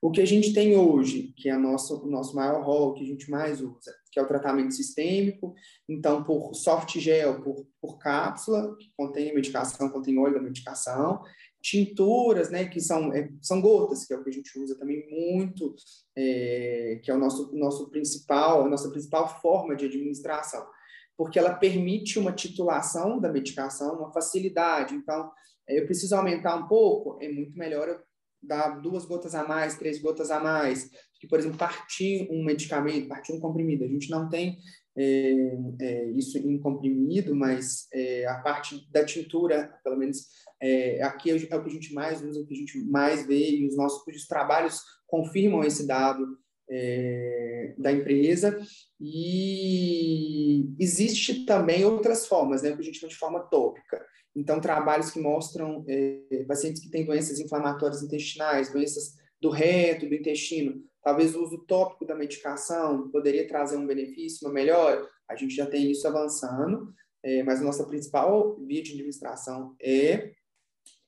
O 0.00 0.10
que 0.10 0.20
a 0.20 0.26
gente 0.26 0.52
tem 0.52 0.76
hoje, 0.76 1.34
que 1.36 1.48
é 1.48 1.56
nosso, 1.56 2.04
o 2.04 2.10
nosso 2.10 2.36
maior 2.36 2.62
rol, 2.62 2.94
que 2.94 3.02
a 3.02 3.06
gente 3.06 3.30
mais 3.30 3.60
usa, 3.60 3.92
que 4.10 4.18
é 4.18 4.22
o 4.22 4.26
tratamento 4.26 4.74
sistêmico, 4.74 5.54
então 5.88 6.24
por 6.24 6.54
soft 6.54 6.98
gel, 6.98 7.42
por, 7.42 7.66
por 7.80 7.98
cápsula, 7.98 8.76
que 8.76 8.90
contém 8.96 9.34
medicação, 9.34 9.88
contém 9.90 10.18
óleo 10.18 10.34
da 10.34 10.42
medicação, 10.42 11.22
tinturas, 11.60 12.50
né, 12.50 12.66
que 12.66 12.80
são, 12.80 13.12
é, 13.12 13.30
são 13.42 13.60
gotas, 13.60 14.06
que 14.06 14.14
é 14.14 14.16
o 14.16 14.22
que 14.22 14.30
a 14.30 14.32
gente 14.32 14.58
usa 14.58 14.78
também 14.78 15.08
muito, 15.10 15.74
é, 16.16 17.00
que 17.02 17.10
é 17.10 17.14
o 17.14 17.18
nosso, 17.18 17.54
nosso 17.54 17.90
principal, 17.90 18.64
a 18.64 18.68
nossa 18.68 18.90
principal 18.90 19.40
forma 19.40 19.74
de 19.74 19.86
administração, 19.86 20.66
porque 21.16 21.38
ela 21.38 21.54
permite 21.54 22.18
uma 22.18 22.32
titulação 22.32 23.20
da 23.20 23.30
medicação, 23.30 23.98
uma 23.98 24.12
facilidade. 24.12 24.94
Então, 24.94 25.30
é, 25.68 25.80
eu 25.80 25.84
preciso 25.84 26.14
aumentar 26.14 26.56
um 26.56 26.68
pouco, 26.68 27.18
é 27.20 27.28
muito 27.28 27.58
melhor 27.58 27.88
eu 27.88 28.07
dar 28.42 28.80
duas 28.80 29.04
gotas 29.04 29.34
a 29.34 29.46
mais, 29.46 29.76
três 29.76 30.00
gotas 30.00 30.30
a 30.30 30.40
mais, 30.40 30.90
que, 31.20 31.26
por 31.26 31.38
exemplo, 31.38 31.58
partir 31.58 32.28
um 32.30 32.44
medicamento, 32.44 33.08
partir 33.08 33.32
um 33.32 33.40
comprimido. 33.40 33.84
A 33.84 33.88
gente 33.88 34.10
não 34.10 34.28
tem 34.28 34.58
é, 34.96 35.58
é, 35.80 36.10
isso 36.10 36.38
em 36.38 36.58
comprimido, 36.58 37.34
mas 37.34 37.86
é, 37.92 38.26
a 38.26 38.38
parte 38.40 38.88
da 38.90 39.04
tintura, 39.04 39.72
pelo 39.82 39.96
menos 39.96 40.26
é, 40.60 41.02
aqui 41.02 41.30
é 41.30 41.34
o 41.34 41.38
que 41.38 41.54
a 41.54 41.68
gente 41.68 41.92
mais 41.94 42.22
usa, 42.22 42.40
o 42.40 42.46
que 42.46 42.54
a 42.54 42.56
gente 42.56 42.78
mais 42.84 43.26
vê, 43.26 43.50
e 43.50 43.66
os 43.66 43.76
nossos 43.76 44.06
os 44.06 44.26
trabalhos 44.26 44.80
confirmam 45.06 45.62
esse 45.62 45.86
dado 45.86 46.38
é, 46.70 47.74
da 47.78 47.92
empresa. 47.92 48.58
E 49.00 50.74
existe 50.78 51.44
também 51.44 51.84
outras 51.84 52.26
formas, 52.26 52.62
né, 52.62 52.72
que 52.72 52.80
a 52.80 52.84
gente 52.84 52.98
chama 52.98 53.10
de 53.10 53.18
forma 53.18 53.40
tópica. 53.40 54.04
Então, 54.36 54.60
trabalhos 54.60 55.10
que 55.10 55.20
mostram 55.20 55.84
é, 55.88 56.44
pacientes 56.46 56.82
que 56.82 56.90
têm 56.90 57.04
doenças 57.04 57.40
inflamatórias 57.40 58.02
intestinais, 58.02 58.72
doenças 58.72 59.16
do 59.40 59.50
reto, 59.50 60.08
do 60.08 60.14
intestino, 60.14 60.82
talvez 61.02 61.34
o 61.34 61.42
uso 61.42 61.58
tópico 61.66 62.04
da 62.04 62.14
medicação 62.14 63.08
poderia 63.10 63.46
trazer 63.46 63.76
um 63.76 63.86
benefício, 63.86 64.46
uma 64.46 64.54
melhora. 64.54 65.06
A 65.28 65.36
gente 65.36 65.54
já 65.54 65.66
tem 65.66 65.90
isso 65.90 66.06
avançando, 66.06 66.92
é, 67.22 67.42
mas 67.42 67.60
nossa 67.60 67.86
principal 67.86 68.58
via 68.60 68.82
de 68.82 68.92
administração 68.92 69.74
é 69.80 70.32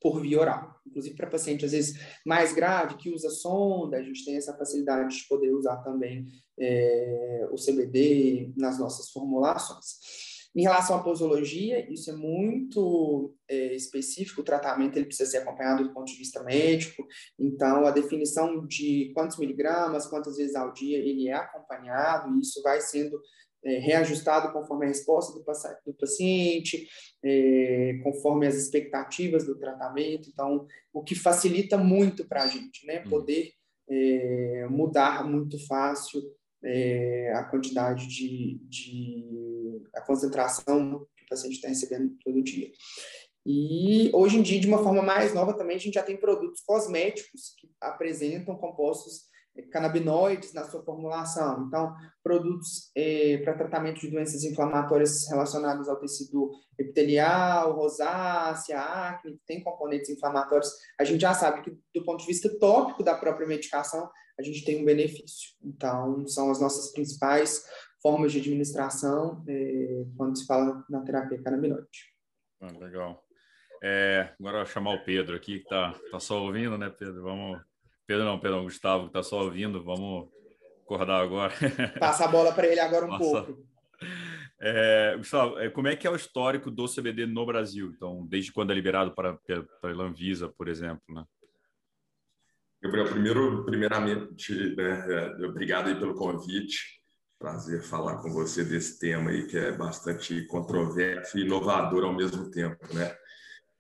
por 0.01 0.21
via 0.21 0.41
oral. 0.41 0.81
Inclusive 0.87 1.15
para 1.15 1.29
paciente, 1.29 1.65
às 1.65 1.73
vezes, 1.73 1.99
mais 2.25 2.53
grave, 2.53 2.97
que 2.97 3.11
usa 3.11 3.29
sonda, 3.31 3.99
a 3.99 4.03
gente 4.03 4.25
tem 4.25 4.37
essa 4.37 4.57
facilidade 4.57 5.17
de 5.17 5.29
poder 5.29 5.53
usar 5.53 5.77
também 5.79 6.27
é, 6.59 7.49
o 7.51 7.57
CBD 7.57 8.53
nas 8.57 8.79
nossas 8.79 9.11
formulações. 9.11 10.30
Em 10.55 10.63
relação 10.63 10.97
à 10.97 11.03
posologia, 11.03 11.91
isso 11.93 12.11
é 12.11 12.15
muito 12.15 13.35
é, 13.49 13.75
específico, 13.75 14.41
o 14.41 14.45
tratamento 14.45 14.97
ele 14.97 15.07
precisa 15.07 15.31
ser 15.31 15.39
acompanhado 15.39 15.85
do 15.85 15.95
ponto 15.95 16.11
de 16.11 16.19
vista 16.19 16.43
médico, 16.43 17.07
então 17.39 17.87
a 17.87 17.91
definição 17.93 18.67
de 18.67 19.13
quantos 19.15 19.39
miligramas, 19.39 20.07
quantas 20.07 20.37
vezes 20.37 20.57
ao 20.57 20.73
dia, 20.73 20.99
ele 20.99 21.29
é 21.29 21.35
acompanhado, 21.35 22.35
e 22.35 22.41
isso 22.41 22.61
vai 22.63 22.81
sendo 22.81 23.21
é, 23.65 23.79
reajustado 23.79 24.53
conforme 24.53 24.87
a 24.87 24.89
resposta 24.89 25.33
do, 25.33 25.45
do 25.87 25.95
paciente, 25.95 26.89
é, 27.23 28.01
conforme 28.03 28.47
as 28.47 28.57
expectativas 28.57 29.45
do 29.45 29.57
tratamento, 29.57 30.29
então 30.29 30.67
o 30.93 31.03
que 31.03 31.15
facilita 31.15 31.79
muito 31.79 32.27
para 32.27 32.43
a 32.43 32.47
gente, 32.49 32.85
né, 32.87 33.03
uhum. 33.05 33.11
poder 33.11 33.53
é, 33.89 34.67
mudar 34.69 35.25
muito 35.29 35.65
fácil 35.67 36.21
é, 36.63 37.33
a 37.35 37.45
quantidade 37.45 38.07
de, 38.07 38.61
de, 38.69 39.60
a 39.95 40.01
concentração 40.01 41.07
que 41.17 41.25
o 41.25 41.29
paciente 41.29 41.55
está 41.55 41.69
recebendo 41.69 42.17
todo 42.25 42.43
dia. 42.43 42.71
E 43.47 44.11
hoje 44.13 44.37
em 44.39 44.43
dia, 44.43 44.61
de 44.61 44.67
uma 44.67 44.83
forma 44.83 45.03
mais 45.03 45.33
nova 45.33 45.57
também, 45.57 45.77
a 45.77 45.81
gente 45.81 45.95
já 45.95 46.03
tem 46.03 46.17
produtos 46.17 46.61
cosméticos 46.61 47.55
que 47.59 47.71
apresentam 47.81 48.57
compostos 48.57 49.31
canabinoides 49.71 50.53
na 50.53 50.65
sua 50.65 50.83
formulação. 50.83 51.65
Então, 51.67 51.95
produtos 52.23 52.91
eh, 52.97 53.39
para 53.39 53.57
tratamento 53.57 54.01
de 54.01 54.11
doenças 54.11 54.45
inflamatórias 54.45 55.29
relacionadas 55.29 55.89
ao 55.89 55.99
tecido 55.99 56.51
epitelial, 56.79 57.75
rosácea, 57.75 58.81
acne, 58.81 59.33
que 59.33 59.43
tem 59.47 59.63
componentes 59.63 60.11
inflamatórios, 60.11 60.71
a 60.99 61.05
gente 61.05 61.21
já 61.21 61.35
sabe 61.35 61.63
que, 61.63 61.71
do 61.95 62.05
ponto 62.05 62.21
de 62.21 62.27
vista 62.27 62.49
tópico 62.59 63.03
da 63.03 63.15
própria 63.15 63.47
medicação, 63.47 64.09
a 64.39 64.43
gente 64.43 64.65
tem 64.65 64.81
um 64.81 64.85
benefício. 64.85 65.51
Então, 65.63 66.27
são 66.27 66.51
as 66.51 66.61
nossas 66.61 66.93
principais 66.93 67.63
formas 68.03 68.33
de 68.33 68.39
administração 68.39 69.45
eh, 69.49 70.05
quando 70.17 70.39
se 70.39 70.47
fala 70.47 70.85
na 70.89 71.01
terapia 71.01 71.43
canabinoide. 71.43 72.11
Ah, 72.61 72.73
legal. 72.79 73.25
É, 73.83 74.35
agora 74.39 74.59
eu 74.59 74.65
vou 74.65 74.73
chamar 74.73 74.95
o 74.95 75.05
Pedro 75.05 75.37
aqui, 75.37 75.59
que 75.59 75.65
está 75.65 75.95
tá 76.11 76.21
só 76.21 76.43
ouvindo, 76.43 76.77
né, 76.77 76.91
Pedro? 76.91 77.23
Vamos 77.23 77.61
Pedro 78.11 78.25
não, 78.25 78.41
Pedro, 78.41 78.65
Gustavo, 78.65 79.05
que 79.05 79.11
está 79.11 79.23
só 79.23 79.45
ouvindo, 79.45 79.85
vamos 79.85 80.29
acordar 80.83 81.23
agora. 81.23 81.55
Passa 82.01 82.25
a 82.25 82.29
bola 82.29 82.53
para 82.53 82.67
ele 82.67 82.81
agora 82.81 83.07
um 83.07 83.11
Passa. 83.11 83.21
pouco. 83.21 83.65
É, 84.61 85.15
Gustavo, 85.17 85.59
é, 85.61 85.71
como 85.71 85.87
é 85.87 85.95
que 85.95 86.09
é 86.09 86.11
o 86.11 86.17
histórico 86.17 86.73
do 86.73 86.87
CBD 86.87 87.25
no 87.27 87.47
Brasil? 87.47 87.93
Então, 87.95 88.27
desde 88.27 88.53
quando 88.53 88.73
é 88.73 88.75
liberado 88.75 89.15
para, 89.15 89.35
para 89.81 89.93
a 89.93 90.03
Anvisa, 90.03 90.49
por 90.49 90.67
exemplo, 90.67 91.03
né? 91.09 91.25
Gabriel, 92.83 93.09
primeiro, 93.09 93.65
primeiramente, 93.65 94.75
né, 94.75 95.07
é, 95.41 95.47
obrigado 95.47 95.87
aí 95.87 95.95
pelo 95.95 96.17
convite. 96.17 97.00
Prazer 97.41 97.83
falar 97.83 98.19
com 98.19 98.31
você 98.31 98.63
desse 98.63 98.99
tema 98.99 99.31
aí 99.31 99.47
que 99.47 99.57
é 99.57 99.73
bastante 99.73 100.45
controverso 100.45 101.39
e 101.39 101.41
inovador 101.41 102.05
ao 102.05 102.13
mesmo 102.13 102.51
tempo, 102.51 102.77
né? 102.93 103.17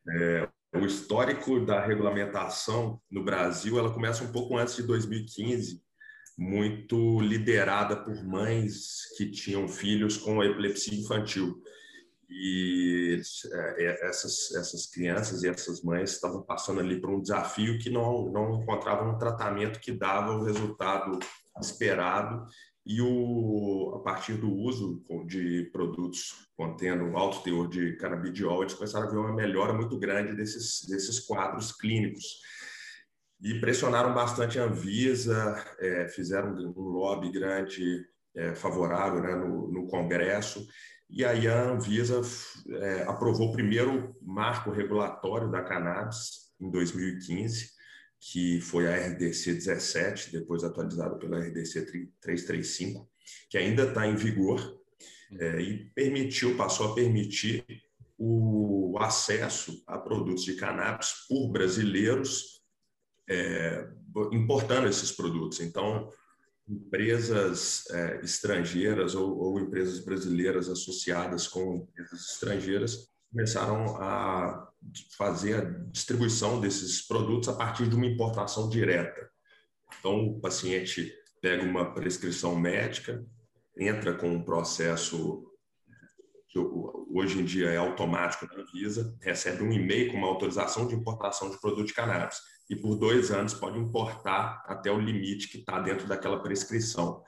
É, 0.09 0.49
o 0.75 0.87
histórico 0.87 1.61
da 1.61 1.85
regulamentação 1.85 2.99
no 3.11 3.23
Brasil, 3.23 3.79
ela 3.79 3.93
começa 3.93 4.25
um 4.25 4.33
pouco 4.33 4.57
antes 4.57 4.77
de 4.77 4.83
2015, 4.85 5.83
muito 6.39 7.21
liderada 7.21 8.03
por 8.03 8.25
mães 8.25 9.15
que 9.19 9.31
tinham 9.31 9.69
filhos 9.69 10.17
com 10.17 10.43
epilepsia 10.43 10.99
infantil. 10.99 11.63
E 12.31 13.21
é, 13.53 13.85
é, 13.85 14.09
essas, 14.09 14.55
essas 14.55 14.87
crianças 14.87 15.43
e 15.43 15.49
essas 15.49 15.83
mães 15.83 16.13
estavam 16.13 16.43
passando 16.43 16.81
ali 16.81 16.99
por 16.99 17.11
um 17.11 17.21
desafio 17.21 17.79
que 17.79 17.91
não, 17.91 18.33
não 18.33 18.63
encontravam 18.63 19.11
um 19.11 19.19
tratamento 19.19 19.81
que 19.81 19.93
dava 19.93 20.33
o 20.33 20.45
resultado 20.45 21.19
esperado 21.61 22.47
e 22.85 23.01
o, 23.01 23.95
a 23.97 24.01
partir 24.01 24.35
do 24.35 24.53
uso 24.53 25.05
de 25.27 25.69
produtos 25.73 26.49
contendo 26.57 27.17
alto 27.17 27.43
teor 27.43 27.69
de 27.69 27.97
canabidiol, 27.97 28.63
eles 28.63 28.75
começaram 28.75 29.07
a 29.07 29.11
ver 29.11 29.19
uma 29.19 29.35
melhora 29.35 29.73
muito 29.73 29.99
grande 29.99 30.35
desses, 30.35 30.87
desses 30.89 31.21
quadros 31.21 31.73
clínicos. 31.73 32.41
E 33.43 33.61
pressionaram 33.61 34.15
bastante 34.15 34.59
a 34.59 34.65
Anvisa, 34.65 35.65
é, 35.79 36.09
fizeram 36.09 36.55
um 36.55 36.81
lobby 36.81 37.31
grande 37.31 38.05
é, 38.35 38.55
favorável 38.55 39.23
né, 39.23 39.35
no, 39.35 39.71
no 39.71 39.87
Congresso, 39.87 40.67
e 41.09 41.25
aí 41.25 41.49
a 41.49 41.71
Anvisa 41.71 42.21
é, 42.69 43.03
aprovou 43.03 43.49
o 43.49 43.53
primeiro 43.53 44.15
marco 44.23 44.71
regulatório 44.71 45.51
da 45.51 45.63
cannabis 45.63 46.53
em 46.61 46.71
2015, 46.71 47.71
que 48.21 48.61
foi 48.61 48.87
a 48.87 49.09
RDC 49.09 49.55
17, 49.55 50.31
depois 50.31 50.63
atualizada 50.63 51.17
pela 51.17 51.41
RDC 51.41 51.87
335, 52.21 53.09
que 53.49 53.57
ainda 53.57 53.85
está 53.85 54.07
em 54.07 54.15
vigor 54.15 54.79
é, 55.39 55.61
e 55.61 55.91
permitiu, 55.95 56.57
passou 56.57 56.93
a 56.93 56.95
permitir 56.95 57.65
o 58.19 58.99
acesso 59.01 59.83
a 59.87 59.97
produtos 59.97 60.45
de 60.45 60.55
cannabis 60.55 61.27
por 61.27 61.49
brasileiros 61.49 62.61
é, 63.29 63.89
importando 64.33 64.89
esses 64.89 65.13
produtos. 65.13 65.61
Então, 65.61 66.11
empresas 66.69 67.89
é, 67.91 68.21
estrangeiras 68.23 69.15
ou, 69.15 69.39
ou, 69.39 69.61
empresas 69.61 70.05
brasileiras 70.05 70.69
associadas 70.69 71.49
com 71.49 71.77
empresas 71.77 72.33
estrangeiras 72.33 73.09
começaram 73.31 73.97
a 73.97 74.69
fazer 75.17 75.55
a 75.55 75.65
distribuição 75.91 76.61
desses 76.61 77.07
produtos 77.07 77.49
a 77.49 77.55
partir 77.55 77.89
de 77.89 77.95
uma 77.95 78.07
importação 78.07 78.69
direta. 78.69 79.31
Então, 79.99 80.27
o 80.27 80.41
paciente 80.41 81.13
pega 81.41 81.63
uma 81.63 81.93
prescrição 81.95 82.57
médica, 82.57 83.25
entra 83.79 84.15
com 84.15 84.31
um 84.31 84.43
processo 84.43 85.47
que 86.49 86.59
hoje 86.59 87.41
em 87.41 87.45
dia 87.45 87.71
é 87.71 87.77
automático 87.77 88.47
na 88.47 88.63
Anvisa, 88.63 89.17
recebe 89.21 89.63
um 89.63 89.73
e-mail 89.73 90.11
com 90.11 90.19
uma 90.19 90.27
autorização 90.27 90.87
de 90.87 90.95
importação 90.95 91.49
de 91.49 91.61
produto 91.61 91.87
de 91.87 91.95
cannabis 91.95 92.39
e 92.69 92.75
por 92.75 92.97
dois 92.97 93.31
anos 93.31 93.55
pode 93.55 93.79
importar 93.79 94.63
até 94.67 94.91
o 94.91 94.99
limite 94.99 95.49
que 95.49 95.59
está 95.59 95.79
dentro 95.79 96.09
daquela 96.09 96.43
prescrição. 96.43 97.23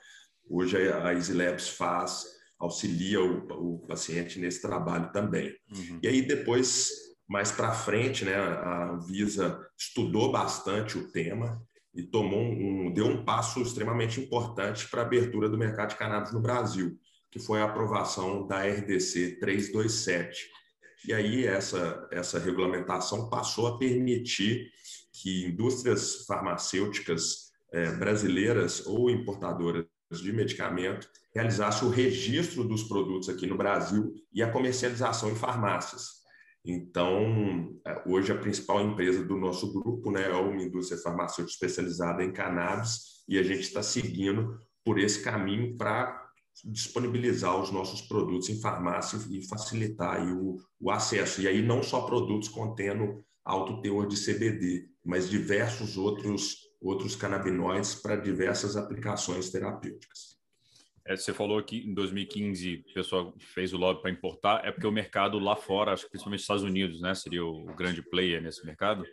Hoje 0.48 0.76
a 0.76 1.12
EasyLabs 1.12 1.68
faz 1.68 2.24
auxilia 2.62 3.20
o, 3.20 3.75
o 3.75 3.79
paciente 3.81 4.38
nesse 4.38 4.62
trabalho 4.62 5.11
também. 5.12 5.53
Uhum. 5.75 5.98
E 6.01 6.07
aí 6.07 6.22
depois, 6.22 6.90
mais 7.29 7.51
para 7.51 7.72
frente, 7.72 8.25
né, 8.25 8.37
a 8.37 8.96
Visa 9.05 9.61
estudou 9.77 10.31
bastante 10.31 10.96
o 10.96 11.11
tema 11.11 11.61
e 11.92 12.05
tomou 12.05 12.40
um, 12.40 12.92
deu 12.94 13.07
um 13.07 13.25
passo 13.25 13.61
extremamente 13.61 14.20
importante 14.20 14.88
para 14.88 15.03
a 15.03 15.05
abertura 15.05 15.48
do 15.48 15.59
mercado 15.59 15.90
de 15.90 15.96
cannabis 15.96 16.33
no 16.33 16.40
Brasil, 16.40 16.96
que 17.33 17.40
foi 17.40 17.61
a 17.61 17.64
aprovação 17.64 18.46
da 18.46 18.64
RDC 18.64 19.38
327. 19.40 20.48
E 21.09 21.12
aí 21.12 21.44
essa, 21.44 22.09
essa 22.12 22.38
regulamentação 22.38 23.29
passou 23.29 23.66
a 23.66 23.77
permitir 23.77 24.70
que 25.12 25.46
indústrias 25.46 26.25
farmacêuticas 26.27 27.51
eh, 27.72 27.90
brasileiras 27.96 28.87
ou 28.87 29.11
importadoras 29.11 29.85
de 30.20 30.33
medicamento 30.33 31.09
realizasse 31.35 31.85
o 31.85 31.88
registro 31.88 32.64
dos 32.64 32.85
produtos 32.85 33.29
aqui 33.29 33.46
no 33.46 33.57
Brasil 33.57 34.12
e 34.33 34.42
a 34.42 34.51
comercialização 34.51 35.31
em 35.31 35.35
farmácias. 35.35 36.22
Então, 36.64 37.75
é, 37.85 38.03
hoje 38.07 38.31
a 38.31 38.38
principal 38.38 38.81
empresa 38.81 39.25
do 39.25 39.37
nosso 39.37 39.72
grupo 39.72 40.11
né, 40.11 40.31
é 40.31 40.35
uma 40.35 40.62
indústria 40.62 41.01
farmacêutica 41.01 41.55
especializada 41.55 42.22
em 42.22 42.33
cannabis 42.33 43.25
e 43.29 43.38
a 43.38 43.42
gente 43.42 43.62
está 43.62 43.83
seguindo 43.83 44.59
por 44.85 44.98
esse 44.98 45.22
caminho 45.22 45.77
para 45.77 46.20
disponibilizar 46.64 47.61
os 47.61 47.70
nossos 47.70 48.03
produtos 48.03 48.48
em 48.48 48.61
farmácia 48.61 49.18
e 49.31 49.46
facilitar 49.48 50.22
o, 50.33 50.59
o 50.79 50.90
acesso. 50.90 51.40
E 51.40 51.48
aí 51.48 51.62
não 51.62 51.83
só 51.83 52.03
produtos 52.03 52.48
contendo 52.48 53.25
alto 53.44 53.81
teor 53.81 54.07
de 54.07 54.16
CBD, 54.16 54.88
mas 55.05 55.29
diversos 55.29 55.96
outros, 55.96 56.59
outros 56.83 57.14
canabinoides 57.14 57.95
para 57.95 58.16
diversas 58.16 58.77
aplicações 58.77 59.51
terapêuticas. 59.51 60.33
É, 61.05 61.16
você 61.16 61.33
falou 61.33 61.62
que 61.62 61.79
em 61.79 61.95
2015 61.95 62.85
o 62.90 62.95
pessoal 62.95 63.35
fez 63.38 63.73
o 63.73 63.77
lobby 63.77 64.03
para 64.03 64.11
importar, 64.11 64.64
é 64.64 64.71
porque 64.71 64.87
o 64.87 64.92
mercado 64.92 65.38
lá 65.38 65.57
fora, 65.57 65.92
acho 65.92 66.05
que 66.05 66.11
principalmente 66.11 66.38
nos 66.38 66.45
Estados 66.45 66.62
Unidos, 66.62 67.01
né, 67.01 67.14
seria 67.14 67.45
o 67.45 67.64
grande 67.75 68.03
player 68.03 68.40
nesse 68.40 68.64
mercado? 68.64 69.05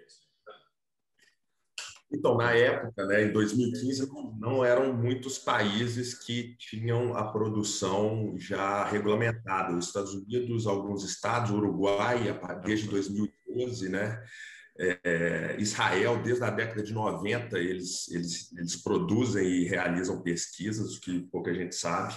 Então, 2.11 2.35
na 2.35 2.51
época, 2.53 3.05
né, 3.05 3.25
em 3.25 3.31
2015, 3.31 4.09
não 4.39 4.65
eram 4.65 4.93
muitos 4.93 5.37
países 5.37 6.15
que 6.15 6.55
tinham 6.57 7.15
a 7.15 7.31
produção 7.31 8.33
já 8.35 8.83
regulamentada. 8.83 9.75
Os 9.75 9.87
Estados 9.87 10.15
Unidos, 10.15 10.65
alguns 10.65 11.03
estados, 11.03 11.51
Uruguai, 11.51 12.19
desde 12.63 12.87
2012, 12.87 13.89
né, 13.89 14.23
é, 14.79 15.55
Israel, 15.59 16.21
desde 16.23 16.43
a 16.43 16.49
década 16.49 16.81
de 16.81 16.93
90, 16.93 17.57
eles, 17.59 18.09
eles, 18.09 18.51
eles 18.57 18.75
produzem 18.81 19.45
e 19.45 19.65
realizam 19.65 20.21
pesquisas, 20.21 20.95
o 20.95 21.01
que 21.01 21.21
pouca 21.31 21.53
gente 21.53 21.75
sabe, 21.75 22.15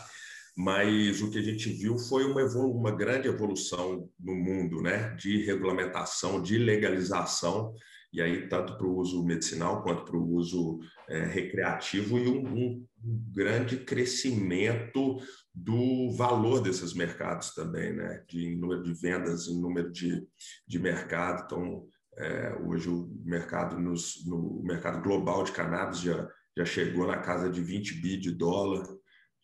mas 0.56 1.20
o 1.20 1.30
que 1.30 1.38
a 1.38 1.42
gente 1.42 1.70
viu 1.70 1.98
foi 1.98 2.24
uma, 2.24 2.42
uma 2.44 2.94
grande 2.94 3.26
evolução 3.26 4.08
no 4.20 4.34
mundo 4.34 4.80
né, 4.80 5.14
de 5.16 5.44
regulamentação, 5.44 6.40
de 6.40 6.56
legalização, 6.56 7.74
e 8.12 8.20
aí 8.20 8.46
tanto 8.46 8.76
para 8.76 8.86
o 8.86 8.96
uso 8.96 9.24
medicinal 9.24 9.82
quanto 9.82 10.04
para 10.04 10.16
o 10.16 10.34
uso 10.34 10.78
é, 11.08 11.24
recreativo, 11.24 12.18
e 12.18 12.28
um, 12.28 12.46
um 12.46 12.86
grande 13.34 13.78
crescimento 13.78 15.18
do 15.54 16.10
valor 16.16 16.60
desses 16.60 16.94
mercados 16.94 17.54
também, 17.54 17.92
né? 17.92 18.22
de 18.28 18.54
número 18.54 18.82
de 18.82 18.92
vendas, 18.94 19.48
em 19.48 19.60
número 19.60 19.90
de, 19.90 20.26
de 20.66 20.78
mercado. 20.78 21.44
Então, 21.44 21.86
é, 22.16 22.54
hoje 22.64 22.88
o 22.88 23.08
mercado 23.24 23.78
nos, 23.78 24.24
no 24.26 24.62
mercado 24.62 25.02
global 25.02 25.44
de 25.44 25.52
cannabis 25.52 26.00
já, 26.00 26.28
já 26.56 26.64
chegou 26.64 27.06
na 27.06 27.18
casa 27.18 27.48
de 27.48 27.62
20 27.62 28.00
bi 28.00 28.16
de 28.16 28.30
dólar. 28.30 28.86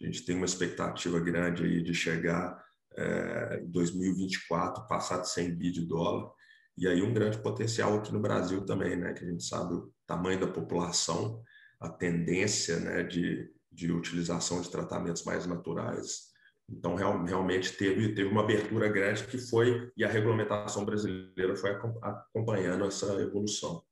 A 0.01 0.05
gente 0.05 0.25
tem 0.25 0.37
uma 0.37 0.45
expectativa 0.45 1.19
grande 1.19 1.65
aí 1.65 1.83
de 1.83 1.95
chegar 1.95 2.63
é, 2.97 3.61
em 3.63 3.71
2024, 3.71 4.87
passar 4.87 5.21
de 5.21 5.31
100 5.31 5.55
bi 5.55 5.71
de 5.71 5.87
dólar. 5.87 6.31
E 6.77 6.87
aí 6.87 7.03
um 7.03 7.13
grande 7.13 7.39
potencial 7.39 7.97
aqui 7.97 8.13
no 8.13 8.21
Brasil 8.21 8.65
também, 8.65 8.97
né? 8.97 9.13
Que 9.13 9.25
a 9.25 9.29
gente 9.29 9.43
sabe 9.43 9.75
o 9.75 9.93
tamanho 10.07 10.41
da 10.41 10.47
população, 10.47 11.43
a 11.81 11.89
tendência 11.89 12.79
né, 12.79 13.03
de, 13.03 13.51
de 13.73 13.91
utilização 13.91 14.61
de 14.61 14.71
tratamentos 14.71 15.25
mais 15.25 15.47
naturais 15.47 16.29
então, 16.71 16.95
real, 16.95 17.25
realmente 17.25 17.73
teve, 17.73 18.15
teve 18.15 18.29
uma 18.29 18.43
abertura 18.43 18.89
grande 18.89 19.27
que 19.27 19.39
foi, 19.39 19.91
e 19.97 20.05
a 20.05 20.09
regulamentação 20.09 20.85
brasileira 20.85 21.57
foi 21.57 21.71
acompanhando 21.71 22.85
essa 22.85 23.07
evolução. 23.21 23.83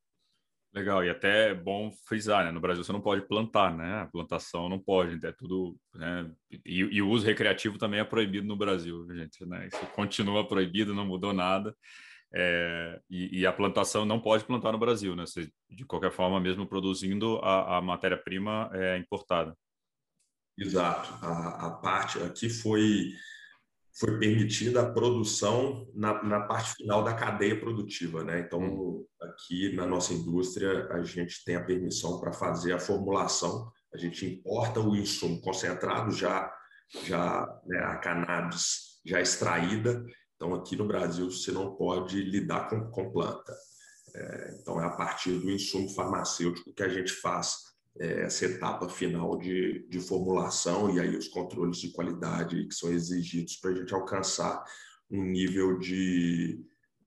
Legal, 0.74 1.02
e 1.02 1.08
até 1.08 1.50
é 1.50 1.54
bom 1.54 1.90
frisar, 2.06 2.44
né? 2.44 2.50
No 2.50 2.60
Brasil 2.60 2.84
você 2.84 2.92
não 2.92 3.00
pode 3.00 3.26
plantar, 3.26 3.74
né? 3.74 4.02
A 4.02 4.06
plantação 4.06 4.68
não 4.68 4.78
pode, 4.78 5.24
é 5.26 5.32
tudo, 5.32 5.74
né? 5.94 6.30
E, 6.66 6.80
e, 6.80 7.00
o 7.00 7.08
uso 7.08 7.24
recreativo 7.24 7.78
também 7.78 7.98
é 7.98 8.04
proibido 8.04 8.46
no 8.46 8.56
Brasil, 8.56 9.06
gente, 9.14 9.46
né? 9.46 9.68
Isso 9.68 9.86
continua 9.94 10.46
proibido, 10.46 10.94
não 10.94 11.06
mudou 11.06 11.32
nada. 11.32 11.74
É, 12.34 13.00
e, 13.08 13.40
e, 13.40 13.46
a 13.46 13.52
plantação 13.54 14.04
não 14.04 14.20
pode 14.20 14.44
plantar 14.44 14.72
no 14.72 14.78
Brasil, 14.78 15.16
né? 15.16 15.24
Você, 15.24 15.50
de 15.70 15.86
qualquer 15.86 16.12
forma, 16.12 16.38
mesmo 16.38 16.66
produzindo, 16.66 17.38
a, 17.38 17.78
a 17.78 17.80
matéria-prima 17.80 18.68
é 18.74 18.98
importada. 18.98 19.56
Exato. 20.58 21.12
A, 21.22 21.66
a 21.66 21.70
parte 21.70 22.18
aqui 22.22 22.48
foi 22.48 23.12
foi 23.98 24.18
permitida 24.18 24.82
a 24.82 24.92
produção 24.92 25.90
na, 25.94 26.22
na, 26.22 26.40
parte 26.42 26.74
final 26.74 27.02
da 27.02 27.14
cadeia 27.14 27.58
produtiva. 27.58 28.22
Né? 28.22 28.40
Então, 28.40 29.06
aqui 29.20 29.74
na 29.74 29.86
nossa 29.86 30.12
indústria, 30.12 30.86
a 30.90 31.02
gente 31.02 31.42
tem 31.44 31.56
a 31.56 31.64
permissão 31.64 32.20
para 32.20 32.30
fazer 32.32 32.74
a 32.74 32.78
formulação, 32.78 33.72
a 33.94 33.96
gente 33.96 34.26
importa 34.26 34.80
o 34.80 34.94
insumo 34.94 35.40
concentrado, 35.40 36.12
já, 36.12 36.52
já 37.04 37.60
né, 37.64 37.78
a 37.78 37.96
cannabis 37.96 39.00
já 39.04 39.18
extraída. 39.20 40.04
Então, 40.34 40.54
aqui 40.54 40.76
no 40.76 40.86
Brasil, 40.86 41.30
você 41.30 41.50
não 41.50 41.74
pode 41.74 42.22
lidar 42.22 42.68
com, 42.68 42.90
com 42.90 43.10
planta. 43.10 43.56
É, 44.14 44.58
então, 44.60 44.78
é 44.78 44.84
a 44.84 44.90
partir 44.90 45.38
do 45.38 45.50
insumo 45.50 45.88
farmacêutico 45.94 46.74
que 46.74 46.82
a 46.82 46.88
gente 46.88 47.12
faz 47.12 47.65
essa 47.98 48.44
etapa 48.44 48.88
final 48.88 49.38
de, 49.38 49.86
de 49.88 50.00
formulação 50.00 50.94
e 50.94 51.00
aí 51.00 51.16
os 51.16 51.28
controles 51.28 51.78
de 51.78 51.92
qualidade 51.92 52.66
que 52.66 52.74
são 52.74 52.92
exigidos 52.92 53.56
para 53.56 53.70
a 53.70 53.74
gente 53.74 53.94
alcançar 53.94 54.62
um 55.10 55.22
nível 55.22 55.78
de, 55.78 56.64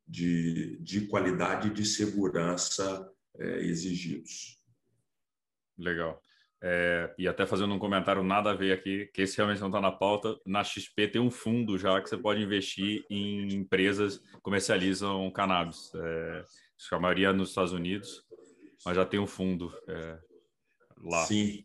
de, 0.08 0.78
de 0.82 1.08
qualidade 1.08 1.68
e 1.68 1.74
de 1.74 1.86
segurança 1.86 3.08
é, 3.38 3.60
exigidos. 3.66 4.58
Legal. 5.78 6.22
É, 6.62 7.14
e 7.18 7.26
até 7.26 7.46
fazendo 7.46 7.74
um 7.74 7.80
comentário 7.80 8.22
nada 8.22 8.52
a 8.52 8.56
ver 8.56 8.74
aqui, 8.74 9.10
que 9.14 9.22
esse 9.22 9.38
realmente 9.38 9.62
não 9.62 9.70
está 9.70 9.80
na 9.80 9.92
pauta, 9.92 10.38
na 10.46 10.62
XP 10.62 11.08
tem 11.08 11.22
um 11.22 11.32
fundo 11.32 11.78
já 11.78 12.02
que 12.02 12.10
você 12.10 12.18
pode 12.18 12.42
investir 12.42 13.06
em 13.10 13.54
empresas 13.54 14.18
que 14.18 14.42
comercializam 14.42 15.32
cannabis. 15.32 15.92
É, 15.96 16.44
acho 16.78 16.90
que 16.90 16.96
a 16.96 17.00
maioria 17.00 17.32
nos 17.32 17.50
Estados 17.50 17.72
Unidos, 17.72 18.26
mas 18.86 18.96
já 18.96 19.06
tem 19.06 19.20
um 19.20 19.28
fundo. 19.28 19.74
É, 19.88 20.20
lá. 21.04 21.26
Sim, 21.26 21.64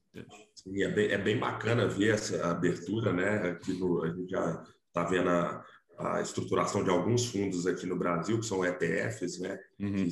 Sim 0.55 0.83
é, 0.83 0.89
bem, 0.89 1.11
é, 1.11 1.19
bem, 1.19 1.39
bacana 1.39 1.89
ver 1.89 2.15
essa 2.15 2.51
abertura, 2.51 3.13
né? 3.13 3.51
Aqui 3.51 3.73
no, 3.75 4.03
a 4.03 4.09
gente 4.09 4.31
já 4.31 4.65
está 4.89 5.05
vendo 5.05 5.29
a, 5.29 5.65
a, 5.99 6.21
estruturação 6.21 6.85
de 6.85 6.91
alguns 6.91 7.27
fundos 7.27 7.67
aqui 7.67 7.87
no 7.87 7.99
Brasil, 7.99 8.39
que 8.39 8.47
são 8.47 8.65
ETFs, 8.65 9.41
né? 9.41 9.59
Uhum. 9.81 10.09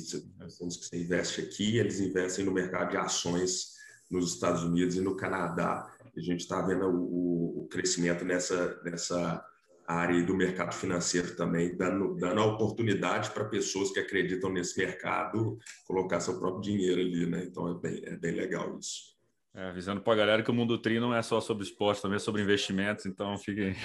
Fundos 0.57 0.77
que 0.77 0.85
você 0.85 1.01
investe 1.01 1.41
aqui, 1.41 1.77
eles 1.77 1.99
investem 1.99 2.45
no 2.45 2.51
mercado 2.51 2.91
de 2.91 2.97
ações 2.97 3.73
nos 4.09 4.33
Estados 4.33 4.63
Unidos 4.63 4.95
e 4.95 5.01
no 5.01 5.15
Canadá. 5.15 5.89
A 6.15 6.19
gente 6.19 6.41
está 6.41 6.61
vendo 6.61 6.85
o, 6.85 7.63
o, 7.63 7.67
crescimento 7.67 8.23
nessa, 8.23 8.79
nessa 8.83 9.43
área 9.87 10.23
do 10.23 10.35
mercado 10.35 10.73
financeiro 10.73 11.35
também, 11.35 11.75
dando, 11.75 12.15
dando 12.15 12.41
a 12.41 12.45
oportunidade 12.45 13.31
para 13.31 13.45
pessoas 13.45 13.91
que 13.91 13.99
acreditam 13.99 14.51
nesse 14.51 14.77
mercado 14.77 15.57
colocar 15.85 16.19
seu 16.19 16.37
próprio 16.37 16.61
dinheiro 16.61 17.01
ali, 17.01 17.25
né? 17.25 17.43
Então 17.45 17.69
é 17.69 17.79
bem, 17.79 18.01
é 18.05 18.15
bem 18.15 18.33
legal 18.33 18.77
isso. 18.77 19.12
É, 19.55 19.65
avisando 19.65 20.01
para 20.01 20.13
a 20.13 20.15
galera 20.15 20.43
que 20.43 20.49
o 20.49 20.53
mundo 20.53 20.79
tri 20.79 20.99
não 20.99 21.13
é 21.13 21.21
só 21.21 21.39
sobre 21.39 21.63
esporte, 21.63 22.01
também 22.01 22.15
é 22.15 22.19
sobre 22.19 22.41
investimentos, 22.41 23.05
então 23.05 23.37
fiquem. 23.37 23.75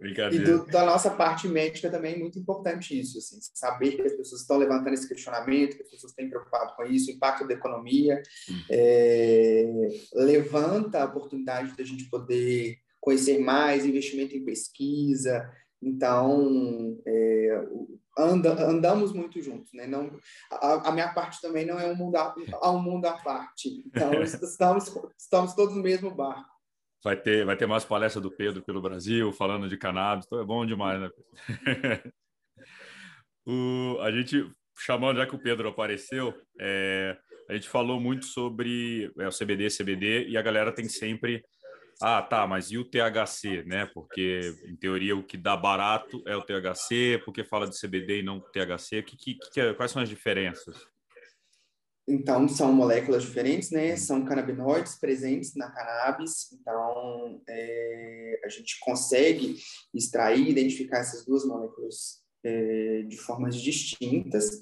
Brincadeira. 0.00 0.42
E 0.48 0.58
do, 0.58 0.66
da 0.66 0.86
nossa 0.86 1.10
parte 1.10 1.46
médica 1.46 1.90
também 1.90 2.14
é 2.14 2.18
muito 2.18 2.38
importante 2.38 2.98
isso, 2.98 3.18
assim, 3.18 3.38
saber 3.52 3.92
que 3.92 4.02
as 4.02 4.14
pessoas 4.14 4.40
estão 4.40 4.56
levantando 4.56 4.94
esse 4.94 5.06
questionamento, 5.06 5.76
que 5.76 5.82
as 5.82 5.90
pessoas 5.90 6.14
têm 6.14 6.30
preocupado 6.30 6.74
com 6.74 6.84
isso, 6.84 7.10
o 7.10 7.14
impacto 7.14 7.46
da 7.46 7.52
economia, 7.52 8.22
é, 8.70 9.66
levanta 10.14 11.02
a 11.02 11.06
oportunidade 11.06 11.76
da 11.76 11.84
gente 11.84 12.08
poder 12.08 12.78
conhecer 13.00 13.38
mais, 13.38 13.84
investimento 13.84 14.34
em 14.34 14.44
pesquisa, 14.44 15.46
então, 15.80 16.98
é, 17.06 17.66
anda, 18.18 18.68
andamos 18.68 19.12
muito 19.12 19.40
juntos, 19.40 19.72
né? 19.72 19.86
Não, 19.86 20.10
a, 20.50 20.88
a, 20.88 20.92
minha 20.92 21.12
parte 21.12 21.40
também 21.40 21.64
não 21.64 21.78
é 21.78 21.86
um 21.86 21.94
mundo 21.94 22.16
a, 22.16 22.70
um 22.70 22.82
mundo 22.82 23.06
à 23.06 23.12
parte. 23.12 23.82
Então, 23.86 24.10
estamos, 24.22 24.92
estamos 25.16 25.54
todos 25.54 25.74
no 25.74 25.82
mesmo 25.82 26.10
barco. 26.10 26.58
Vai 27.02 27.16
ter, 27.16 27.46
vai 27.46 27.56
ter 27.56 27.66
mais 27.66 27.84
palestra 27.84 28.20
do 28.20 28.30
Pedro 28.30 28.62
pelo 28.62 28.82
Brasil, 28.82 29.32
falando 29.32 29.68
de 29.68 29.76
cannabis, 29.76 30.26
então 30.26 30.40
é 30.40 30.44
bom 30.44 30.66
demais, 30.66 31.00
né? 31.00 31.10
o, 33.46 33.98
a 34.00 34.10
gente, 34.10 34.50
chamando, 34.76 35.18
já 35.18 35.26
que 35.26 35.36
o 35.36 35.42
Pedro 35.42 35.68
apareceu, 35.68 36.34
é, 36.60 37.16
a 37.48 37.54
gente 37.54 37.68
falou 37.68 38.00
muito 38.00 38.26
sobre 38.26 39.12
é, 39.16 39.28
o 39.28 39.32
CBD, 39.32 39.68
CBD, 39.68 40.28
e 40.28 40.36
a 40.36 40.42
galera 40.42 40.72
tem 40.72 40.88
sempre 40.88 41.44
ah, 42.00 42.22
tá, 42.22 42.46
mas 42.46 42.70
e 42.70 42.78
o 42.78 42.84
THC, 42.84 43.64
né? 43.64 43.86
Porque, 43.86 44.54
em 44.66 44.76
teoria, 44.76 45.16
o 45.16 45.24
que 45.24 45.36
dá 45.36 45.56
barato 45.56 46.22
é 46.26 46.36
o 46.36 46.42
THC, 46.42 47.20
porque 47.24 47.42
fala 47.42 47.68
de 47.68 47.78
CBD 47.78 48.20
e 48.20 48.22
não 48.22 48.40
THC. 48.40 49.02
Que, 49.02 49.16
que, 49.16 49.34
que, 49.52 49.60
é, 49.60 49.74
quais 49.74 49.90
são 49.90 50.00
as 50.00 50.08
diferenças? 50.08 50.76
Então, 52.06 52.48
são 52.48 52.72
moléculas 52.72 53.24
diferentes, 53.24 53.72
né? 53.72 53.94
Hum. 53.94 53.96
São 53.96 54.24
canabinoides 54.24 54.94
presentes 54.94 55.56
na 55.56 55.70
cannabis. 55.72 56.52
Então, 56.52 57.42
é, 57.48 58.40
a 58.44 58.48
gente 58.48 58.78
consegue 58.78 59.56
extrair, 59.92 60.48
identificar 60.48 60.98
essas 60.98 61.26
duas 61.26 61.44
moléculas 61.44 62.22
é, 62.44 63.02
de 63.02 63.16
formas 63.16 63.56
distintas. 63.60 64.60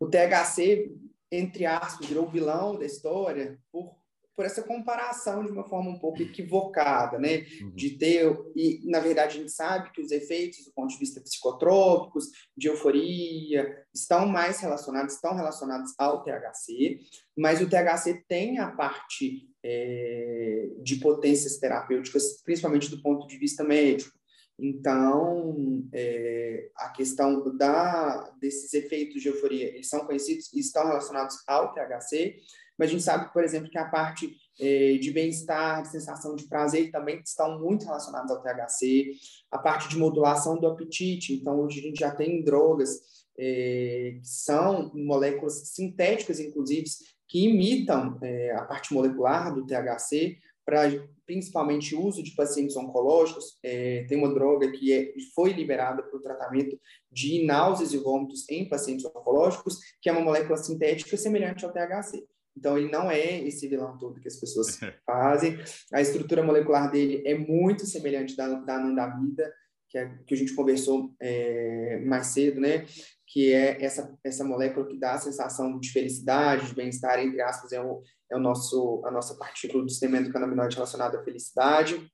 O 0.00 0.08
THC, 0.08 0.90
entre 1.30 1.64
aspas, 1.64 2.08
virou 2.08 2.28
vilão 2.28 2.76
da 2.76 2.84
história 2.84 3.56
por 3.70 4.01
por 4.34 4.44
essa 4.44 4.62
comparação 4.62 5.44
de 5.44 5.52
uma 5.52 5.68
forma 5.68 5.90
um 5.90 5.98
pouco 5.98 6.22
equivocada, 6.22 7.18
né? 7.18 7.46
Uhum. 7.60 7.70
De 7.74 7.90
ter, 7.90 8.34
e 8.56 8.80
na 8.84 9.00
verdade 9.00 9.36
a 9.36 9.40
gente 9.40 9.52
sabe 9.52 9.90
que 9.92 10.00
os 10.00 10.10
efeitos 10.10 10.64
do 10.64 10.72
ponto 10.72 10.90
de 10.90 10.98
vista 10.98 11.20
psicotrópicos, 11.20 12.26
de 12.56 12.68
euforia, 12.68 13.84
estão 13.94 14.26
mais 14.26 14.60
relacionados, 14.60 15.14
estão 15.14 15.34
relacionados 15.34 15.92
ao 15.98 16.22
THC, 16.22 17.00
mas 17.36 17.60
o 17.60 17.68
THC 17.68 18.24
tem 18.26 18.58
a 18.58 18.70
parte 18.70 19.48
é, 19.62 20.68
de 20.82 20.96
potências 20.96 21.58
terapêuticas, 21.58 22.42
principalmente 22.42 22.90
do 22.90 23.02
ponto 23.02 23.26
de 23.26 23.36
vista 23.36 23.62
médico. 23.62 24.18
Então, 24.58 25.82
é, 25.92 26.70
a 26.76 26.90
questão 26.90 27.56
da, 27.56 28.30
desses 28.40 28.72
efeitos 28.74 29.20
de 29.20 29.28
euforia, 29.28 29.68
eles 29.68 29.88
são 29.88 30.06
conhecidos 30.06 30.52
e 30.52 30.60
estão 30.60 30.86
relacionados 30.86 31.36
ao 31.46 31.72
THC, 31.72 32.36
mas 32.78 32.88
a 32.88 32.92
gente 32.92 33.02
sabe, 33.02 33.32
por 33.32 33.44
exemplo, 33.44 33.70
que 33.70 33.78
a 33.78 33.88
parte 33.88 34.34
eh, 34.60 34.98
de 34.98 35.10
bem-estar, 35.10 35.82
de 35.82 35.88
sensação 35.88 36.34
de 36.34 36.48
prazer 36.48 36.90
também 36.90 37.20
estão 37.24 37.58
muito 37.58 37.84
relacionados 37.84 38.30
ao 38.30 38.42
THC, 38.42 39.12
a 39.50 39.58
parte 39.58 39.88
de 39.88 39.98
modulação 39.98 40.58
do 40.58 40.66
apetite, 40.66 41.34
então 41.34 41.60
hoje 41.60 41.80
a 41.80 41.82
gente 41.82 42.00
já 42.00 42.14
tem 42.14 42.42
drogas 42.42 43.00
eh, 43.38 44.18
que 44.20 44.28
são 44.28 44.92
moléculas 44.94 45.68
sintéticas, 45.68 46.38
inclusive, 46.40 46.84
que 47.28 47.46
imitam 47.46 48.18
eh, 48.22 48.52
a 48.56 48.62
parte 48.62 48.92
molecular 48.92 49.54
do 49.54 49.66
THC 49.66 50.38
para 50.64 50.88
principalmente 51.26 51.94
uso 51.94 52.22
de 52.22 52.32
pacientes 52.32 52.76
oncológicos. 52.76 53.58
É, 53.62 54.04
tem 54.04 54.18
uma 54.18 54.32
droga 54.32 54.70
que 54.70 54.92
é, 54.92 55.12
foi 55.34 55.52
liberada 55.52 56.02
para 56.02 56.16
o 56.16 56.22
tratamento 56.22 56.78
de 57.10 57.44
náuseas 57.44 57.92
e 57.92 57.98
vômitos 57.98 58.48
em 58.48 58.68
pacientes 58.68 59.04
oncológicos, 59.04 59.78
que 60.00 60.08
é 60.08 60.12
uma 60.12 60.20
molécula 60.20 60.58
sintética 60.58 61.16
semelhante 61.16 61.64
ao 61.64 61.72
THC. 61.72 62.24
Então, 62.56 62.76
ele 62.76 62.90
não 62.90 63.10
é 63.10 63.40
esse 63.46 63.66
vilão 63.66 63.96
todo 63.98 64.20
que 64.20 64.28
as 64.28 64.36
pessoas 64.36 64.78
fazem. 65.06 65.58
A 65.92 66.00
estrutura 66.00 66.42
molecular 66.42 66.90
dele 66.90 67.22
é 67.26 67.34
muito 67.36 67.86
semelhante 67.86 68.36
da, 68.36 68.48
da 68.60 68.76
anandamida, 68.76 69.52
que, 69.88 69.98
é, 69.98 70.08
que 70.26 70.34
a 70.34 70.36
gente 70.36 70.54
conversou 70.54 71.14
é, 71.20 72.00
mais 72.06 72.28
cedo, 72.28 72.60
né? 72.60 72.86
Que 73.26 73.52
é 73.52 73.82
essa, 73.82 74.18
essa 74.24 74.44
molécula 74.44 74.86
que 74.86 74.98
dá 74.98 75.14
a 75.14 75.18
sensação 75.18 75.78
de 75.78 75.90
felicidade, 75.90 76.68
de 76.68 76.74
bem-estar, 76.74 77.18
entre 77.20 77.40
aspas, 77.40 77.72
é, 77.72 77.80
o, 77.80 78.02
é 78.30 78.36
o 78.36 78.40
nosso, 78.40 79.02
a 79.04 79.10
nossa 79.10 79.36
partícula 79.36 79.82
do 79.82 79.90
sistema 79.90 80.18
endocannabinoide 80.18 80.76
relacionada 80.76 81.18
à 81.18 81.24
felicidade. 81.24 82.10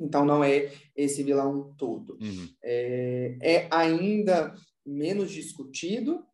Então, 0.00 0.24
não 0.24 0.44
é 0.44 0.72
esse 0.94 1.24
vilão 1.24 1.74
todo. 1.76 2.16
Uhum. 2.20 2.48
É, 2.62 3.36
é 3.40 3.68
ainda 3.70 4.54
menos 4.86 5.30
discutido, 5.30 6.24